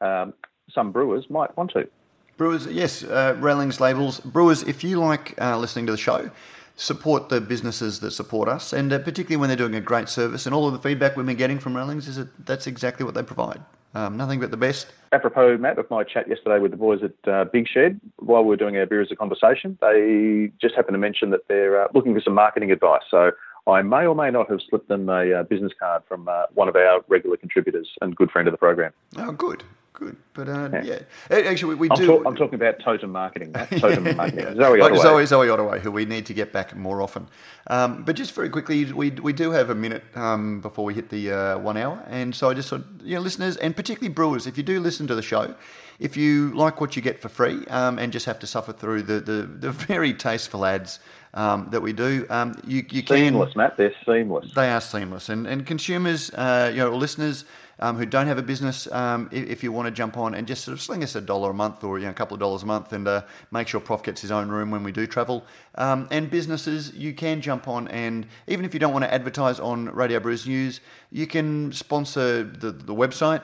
um, 0.01 0.34
some 0.74 0.93
brewers 0.93 1.24
might 1.30 1.57
want 1.57 1.72
to. 1.72 1.88
Brewers, 2.36 2.66
yes, 2.66 3.05
uh, 3.05 3.36
Labels. 3.80 4.20
Brewers, 4.20 4.62
if 4.62 4.82
you 4.82 4.99
like 4.99 5.40
uh, 5.40 5.57
listening 5.59 5.86
to 5.86 5.93
the 5.93 5.99
show, 5.99 6.30
support 6.76 7.28
the 7.28 7.40
businesses 7.40 8.01
that 8.01 8.11
support 8.11 8.49
us, 8.49 8.72
and 8.72 8.93
uh, 8.93 8.99
particularly 8.99 9.36
when 9.36 9.49
they're 9.49 9.57
doing 9.57 9.74
a 9.74 9.80
great 9.80 10.09
service. 10.09 10.47
And 10.47 10.55
all 10.55 10.66
of 10.66 10.72
the 10.72 10.80
feedback 10.80 11.16
we've 11.16 11.26
been 11.26 11.36
getting 11.36 11.59
from 11.59 11.76
Rallings 11.76 12.09
is 12.09 12.16
that 12.16 12.47
that's 12.47 12.66
exactly 12.66 13.05
what 13.05 13.14
they 13.14 13.22
provide. 13.22 13.62
Um, 13.95 14.16
nothing 14.16 14.40
but 14.40 14.51
the 14.51 14.57
best. 14.57 14.86
Apropos, 15.12 15.59
Matt, 15.59 15.78
of 15.78 15.90
my 15.90 16.05
chat 16.05 16.28
yesterday 16.28 16.59
with 16.59 16.70
the 16.70 16.76
boys 16.76 17.01
at 17.03 17.30
uh, 17.30 17.45
Big 17.45 17.68
Shed, 17.68 18.01
while 18.16 18.43
we 18.43 18.49
were 18.49 18.57
doing 18.57 18.76
our 18.78 18.86
beer 18.86 19.03
as 19.03 19.11
a 19.11 19.16
conversation, 19.16 19.76
they 19.80 20.51
just 20.61 20.74
happened 20.74 20.95
to 20.95 20.99
mention 20.99 21.30
that 21.30 21.47
they're 21.49 21.84
uh, 21.84 21.88
looking 21.93 22.14
for 22.14 22.20
some 22.20 22.34
marketing 22.34 22.72
advice. 22.72 23.03
So 23.11 23.32
I 23.66 23.82
may 23.82 24.07
or 24.07 24.14
may 24.14 24.30
not 24.30 24.51
have 24.51 24.61
slipped 24.68 24.88
them 24.88 25.09
a 25.09 25.32
uh, 25.32 25.43
business 25.45 25.72
card 25.78 26.03
from 26.09 26.28
uh, 26.28 26.45
one 26.55 26.68
of 26.68 26.76
our 26.76 27.05
regular 27.09 27.36
contributors 27.36 27.88
and 28.01 28.16
good 28.16 28.30
friend 28.30 28.49
of 28.49 28.53
the 28.53 28.59
program. 28.59 28.93
Oh, 29.18 29.32
good. 29.32 29.62
Good, 30.03 30.16
but 30.34 30.48
uh, 30.48 30.68
yeah. 30.82 30.98
yeah. 31.30 31.36
actually, 31.36 31.74
we, 31.74 31.88
we 31.88 31.90
I'm 31.90 31.96
do. 31.96 32.07
Talk, 32.07 32.22
I'm 32.26 32.34
talking 32.34 32.55
about 32.55 32.80
totem 32.80 33.12
marketing. 33.12 33.53
Totem 33.78 34.07
yeah, 34.07 34.12
marketing. 34.14 34.44
Yeah. 34.46 34.55
Zoe 34.55 34.80
Ottaway. 34.80 34.98
Zoe, 35.00 35.26
Zoe 35.26 35.48
Ottaway, 35.48 35.80
who 35.80 35.92
we 35.92 36.05
need 36.05 36.26
to 36.26 36.34
get 36.34 36.53
back 36.53 36.74
more 36.74 37.00
often. 37.00 37.28
Um, 37.68 38.03
but 38.03 38.16
just 38.16 38.32
very 38.32 38.48
quickly, 38.48 38.92
we, 38.92 39.11
we 39.11 39.32
do 39.32 39.53
have 39.53 39.70
a 39.70 39.74
minute 39.74 40.03
um, 40.16 40.61
before 40.61 40.84
we 40.84 40.94
hit 40.94 41.11
the 41.11 41.30
uh, 41.30 41.59
one 41.59 41.76
hour, 41.76 42.03
and 42.09 42.34
so 42.34 42.50
I 42.50 42.55
just 42.55 42.68
thought, 42.68 42.84
you 43.03 43.14
know, 43.14 43.20
listeners 43.20 43.57
and 43.59 43.76
particularly 43.76 44.12
brewers, 44.12 44.46
if 44.46 44.57
you 44.57 44.64
do 44.64 44.80
listen 44.80 45.07
to 45.07 45.14
the 45.14 45.22
show, 45.22 45.55
if 46.00 46.16
you 46.16 46.53
like 46.55 46.80
what 46.80 46.96
you 46.96 47.03
get 47.03 47.20
for 47.20 47.28
free 47.28 47.64
um, 47.66 47.98
and 47.98 48.12
just 48.12 48.26
have 48.26 48.40
to 48.40 48.46
suffer 48.46 48.72
through 48.72 49.03
the 49.03 49.20
the, 49.20 49.42
the 49.42 49.70
very 49.88 50.12
tasteful 50.12 50.64
ads 50.64 50.98
um, 51.34 51.68
that 51.70 51.80
we 51.80 51.92
do. 51.92 52.26
Um, 52.28 52.61
you, 52.66 52.84
you 52.90 53.03
can 53.03 53.16
seamless, 53.16 53.55
Matt. 53.55 53.76
They're 53.76 53.94
seamless. 54.05 54.53
They 54.55 54.70
are 54.70 54.80
seamless, 54.80 55.28
and 55.28 55.46
and 55.46 55.64
consumers, 55.64 56.30
uh, 56.30 56.70
you 56.72 56.78
know, 56.78 56.96
listeners. 56.96 57.44
Um, 57.79 57.97
who 57.97 58.07
don't 58.07 58.27
have 58.27 58.39
a 58.39 58.43
business, 58.43 58.87
um, 58.93 59.29
if, 59.33 59.49
if, 59.49 59.64
you 59.64 59.73
want 59.73 59.87
to 59.87 59.91
jump 59.91 60.16
on 60.16 60.35
and 60.35 60.47
just 60.47 60.64
sort 60.64 60.75
of 60.75 60.81
sling 60.81 61.03
us 61.03 61.16
a 61.16 61.20
dollar 61.20 61.51
a 61.51 61.55
month 61.55 61.83
or 61.83 61.99
you 61.99 62.05
know, 62.05 62.11
a 62.11 62.14
couple 62.14 62.35
of 62.35 62.41
dollars 62.41 62.62
a 62.62 62.66
month 62.66 62.93
and 62.93 63.09
uh, 63.09 63.23
make 63.51 63.66
sure 63.66 63.81
Prof 63.81 64.03
gets 64.03 64.20
his 64.20 64.31
own 64.31 64.51
room 64.51 64.70
when 64.70 64.85
we 64.85 64.93
do 64.93 65.07
travel. 65.07 65.45
Um, 65.75 66.07
and 66.11 66.31
businesses, 66.31 66.93
you 66.95 67.12
can 67.12 67.41
jump 67.41 67.66
on 67.66 67.89
and 67.89 68.27
even 68.47 68.64
if 68.64 68.73
you 68.75 68.79
don't 68.79 68.93
want 68.93 69.05
to 69.05 69.12
advertise 69.12 69.59
on 69.59 69.87
Radio 69.87 70.20
Brews 70.20 70.47
News, 70.47 70.81
you 71.11 71.27
can 71.27 71.73
sponsor 71.73 72.45
the, 72.45 72.70
the 72.70 72.95
website 72.95 73.43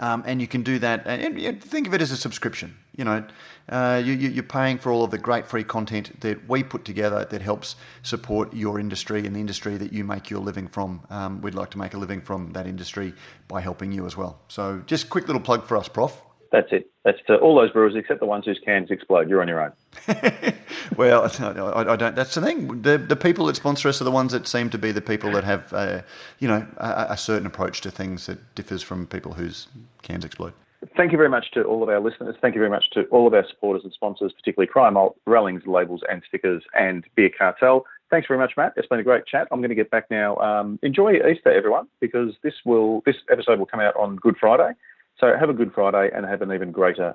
um, 0.00 0.24
and 0.26 0.40
you 0.40 0.48
can 0.48 0.62
do 0.62 0.78
that 0.80 1.06
and, 1.06 1.38
and, 1.38 1.62
think 1.62 1.86
of 1.86 1.94
it 1.94 2.02
as 2.02 2.10
a 2.10 2.16
subscription. 2.16 2.76
You 2.96 3.04
know, 3.04 3.24
uh, 3.68 4.02
you, 4.04 4.12
you're 4.12 4.42
paying 4.42 4.78
for 4.78 4.92
all 4.92 5.04
of 5.04 5.10
the 5.10 5.18
great 5.18 5.46
free 5.48 5.64
content 5.64 6.20
that 6.20 6.48
we 6.48 6.62
put 6.62 6.84
together 6.84 7.24
that 7.24 7.42
helps 7.42 7.76
support 8.02 8.54
your 8.54 8.78
industry 8.78 9.26
and 9.26 9.34
the 9.34 9.40
industry 9.40 9.76
that 9.76 9.92
you 9.92 10.04
make 10.04 10.30
your 10.30 10.40
living 10.40 10.68
from. 10.68 11.04
Um, 11.10 11.40
we'd 11.40 11.54
like 11.54 11.70
to 11.70 11.78
make 11.78 11.94
a 11.94 11.98
living 11.98 12.20
from 12.20 12.52
that 12.52 12.66
industry 12.66 13.14
by 13.48 13.60
helping 13.60 13.90
you 13.92 14.06
as 14.06 14.16
well. 14.16 14.40
So, 14.48 14.82
just 14.86 15.10
quick 15.10 15.26
little 15.26 15.42
plug 15.42 15.66
for 15.66 15.76
us, 15.76 15.88
Prof. 15.88 16.20
That's 16.54 16.70
it. 16.70 16.88
That's 17.04 17.18
to 17.26 17.36
all 17.38 17.56
those 17.56 17.72
brewers 17.72 17.96
except 17.96 18.20
the 18.20 18.26
ones 18.26 18.44
whose 18.44 18.60
cans 18.64 18.88
explode. 18.92 19.28
You're 19.28 19.42
on 19.42 19.48
your 19.48 19.60
own. 19.60 19.72
well, 20.96 21.24
I, 21.40 21.80
I, 21.80 21.96
don't. 21.96 22.14
That's 22.14 22.36
the 22.36 22.42
thing. 22.42 22.82
The 22.82 22.96
the 22.96 23.16
people 23.16 23.46
that 23.46 23.56
sponsor 23.56 23.88
us 23.88 24.00
are 24.00 24.04
the 24.04 24.12
ones 24.12 24.30
that 24.30 24.46
seem 24.46 24.70
to 24.70 24.78
be 24.78 24.92
the 24.92 25.00
people 25.00 25.32
that 25.32 25.42
have, 25.42 25.72
uh, 25.72 26.02
you 26.38 26.46
know, 26.46 26.64
a, 26.76 27.06
a 27.10 27.16
certain 27.16 27.46
approach 27.46 27.80
to 27.80 27.90
things 27.90 28.26
that 28.26 28.54
differs 28.54 28.84
from 28.84 29.08
people 29.08 29.32
whose 29.32 29.66
cans 30.02 30.24
explode. 30.24 30.52
Thank 30.96 31.12
you 31.12 31.18
very 31.18 31.28
much 31.28 31.50
to 31.52 31.62
all 31.62 31.82
of 31.82 31.88
our 31.88 32.00
listeners. 32.00 32.36
Thank 32.40 32.54
you 32.54 32.60
very 32.60 32.70
much 32.70 32.90
to 32.92 33.04
all 33.06 33.26
of 33.26 33.34
our 33.34 33.46
supporters 33.48 33.84
and 33.84 33.92
sponsors, 33.92 34.32
particularly 34.32 34.66
Cryer 34.66 34.90
Malt, 34.90 35.16
Rallings 35.26 35.66
Labels 35.66 36.02
and 36.10 36.22
Stickers, 36.26 36.62
and 36.74 37.04
Beer 37.14 37.30
Cartel. 37.36 37.86
Thanks 38.10 38.28
very 38.28 38.38
much, 38.38 38.52
Matt. 38.56 38.74
It's 38.76 38.86
been 38.86 39.00
a 39.00 39.04
great 39.04 39.26
chat. 39.26 39.48
I'm 39.50 39.60
going 39.60 39.70
to 39.70 39.74
get 39.74 39.90
back 39.90 40.10
now. 40.10 40.36
Um, 40.36 40.78
enjoy 40.82 41.14
Easter, 41.14 41.50
everyone, 41.50 41.88
because 42.00 42.34
this 42.42 42.54
will 42.64 43.02
this 43.06 43.16
episode 43.30 43.58
will 43.58 43.66
come 43.66 43.80
out 43.80 43.96
on 43.96 44.16
Good 44.16 44.36
Friday. 44.38 44.72
So 45.18 45.32
have 45.38 45.48
a 45.48 45.54
good 45.54 45.72
Friday 45.72 46.10
and 46.14 46.26
have 46.26 46.42
an 46.42 46.52
even 46.52 46.70
greater 46.70 47.14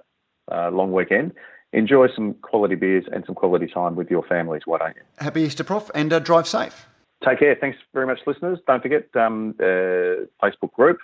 uh, 0.52 0.70
long 0.72 0.92
weekend. 0.92 1.34
Enjoy 1.72 2.08
some 2.14 2.34
quality 2.42 2.76
beers 2.76 3.06
and 3.12 3.24
some 3.26 3.36
quality 3.36 3.68
time 3.68 3.96
with 3.96 4.10
your 4.10 4.24
families. 4.24 4.64
Why 4.66 4.80
don't 4.80 4.96
you? 4.96 5.04
Happy 5.20 5.42
Easter, 5.42 5.64
Prof, 5.64 5.92
and 5.94 6.12
uh, 6.12 6.20
drive 6.20 6.48
safe. 6.48 6.88
Take 7.24 7.40
care. 7.40 7.56
Thanks 7.60 7.78
very 7.94 8.08
much, 8.08 8.20
listeners. 8.26 8.60
Don't 8.66 8.82
forget 8.82 9.08
um, 9.16 9.54
uh, 9.60 10.26
Facebook 10.42 10.74
group, 10.74 11.00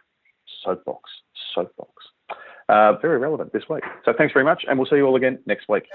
Soapbox, 0.63 1.09
Soapbox. 1.53 1.91
Uh, 2.68 2.93
very 2.99 3.20
relevant 3.20 3.53
this 3.53 3.63
week. 3.70 3.84
So 4.05 4.13
thanks 4.18 4.34
very 4.34 4.45
much, 4.45 4.66
and 4.68 4.80
we'll 4.80 4.88
see 4.88 4.95
you 4.95 5.05
all 5.05 5.16
again 5.16 5.39
next 5.45 5.70
week. 5.70 5.86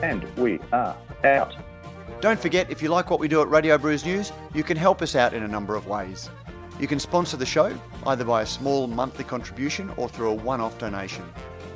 And 0.00 0.24
we 0.36 0.60
are 0.72 0.96
out. 1.24 1.54
Don't 2.20 2.38
forget, 2.38 2.70
if 2.70 2.82
you 2.82 2.88
like 2.88 3.10
what 3.10 3.18
we 3.20 3.26
do 3.28 3.42
at 3.42 3.48
Radio 3.48 3.78
Brews 3.78 4.04
News, 4.04 4.32
you 4.54 4.62
can 4.62 4.76
help 4.76 5.02
us 5.02 5.16
out 5.16 5.34
in 5.34 5.42
a 5.42 5.48
number 5.48 5.74
of 5.74 5.86
ways. 5.88 6.30
You 6.78 6.86
can 6.86 7.00
sponsor 7.00 7.36
the 7.36 7.46
show 7.46 7.76
either 8.06 8.24
by 8.24 8.42
a 8.42 8.46
small 8.46 8.86
monthly 8.86 9.24
contribution 9.24 9.90
or 9.96 10.08
through 10.08 10.30
a 10.30 10.34
one 10.34 10.60
off 10.60 10.78
donation. 10.78 11.24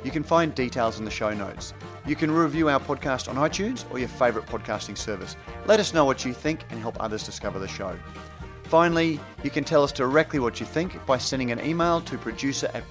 You 0.03 0.11
can 0.11 0.23
find 0.23 0.53
details 0.53 0.99
in 0.99 1.05
the 1.05 1.11
show 1.11 1.33
notes. 1.33 1.73
You 2.05 2.15
can 2.15 2.29
review 2.29 2.67
our 2.67 2.79
podcast 2.79 3.29
on 3.29 3.35
iTunes 3.37 3.89
or 3.89 3.99
your 3.99 4.09
favourite 4.09 4.47
podcasting 4.47 4.97
service. 4.97 5.37
Let 5.65 5.79
us 5.79 5.93
know 5.93 6.03
what 6.03 6.25
you 6.25 6.33
think 6.33 6.65
and 6.69 6.79
help 6.79 6.97
others 6.99 7.23
discover 7.23 7.57
the 7.57 7.67
show. 7.67 7.97
Finally, 8.65 9.19
you 9.43 9.49
can 9.49 9.63
tell 9.63 9.83
us 9.83 9.91
directly 9.91 10.39
what 10.39 10.59
you 10.59 10.65
think 10.65 11.05
by 11.05 11.17
sending 11.17 11.51
an 11.51 11.63
email 11.65 12.01
to 12.01 12.17
producer 12.17 12.69
at. 12.73 12.83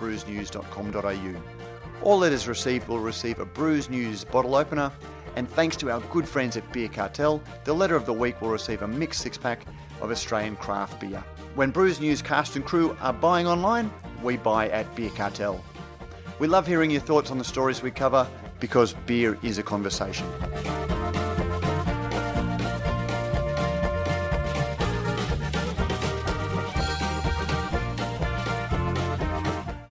All 2.03 2.19
letters 2.19 2.49
received 2.49 2.89
will 2.89 2.99
receive 3.01 3.39
a 3.41 3.45
Brews 3.45 3.91
News 3.91 4.25
bottle 4.25 4.55
opener, 4.55 4.91
and 5.37 5.49
thanks 5.49 5.77
to 5.77 5.91
our 5.91 6.01
good 6.13 6.29
friends 6.29 6.57
at 6.57 6.73
Beer 6.73 6.89
Cartel, 6.89 7.43
the 7.65 7.75
letter 7.75 7.97
of 7.97 8.07
the 8.07 8.13
week 8.13 8.41
will 8.41 8.51
receive 8.51 8.83
a 8.83 8.89
mixed 8.89 9.21
six 9.21 9.37
pack 9.37 9.67
of 10.01 10.11
Australian 10.11 10.57
craft 10.57 11.01
beer. 11.01 11.23
When 11.55 11.71
Brews 11.71 12.01
News 12.01 12.23
cast 12.23 12.57
and 12.57 12.65
crew 12.65 12.97
are 13.01 13.13
buying 13.13 13.47
online, 13.47 13.93
we 14.23 14.37
buy 14.37 14.69
at 14.71 14.95
Beer 14.95 15.11
Cartel. 15.11 15.63
We 16.39 16.49
love 16.49 16.67
hearing 16.67 16.91
your 16.91 17.01
thoughts 17.01 17.31
on 17.31 17.39
the 17.39 17.45
stories 17.45 17.83
we 17.83 17.91
cover 17.91 18.27
because 18.61 18.95
beer 19.07 19.39
is 19.43 19.59
a 19.59 19.63
conversation. 19.63 20.27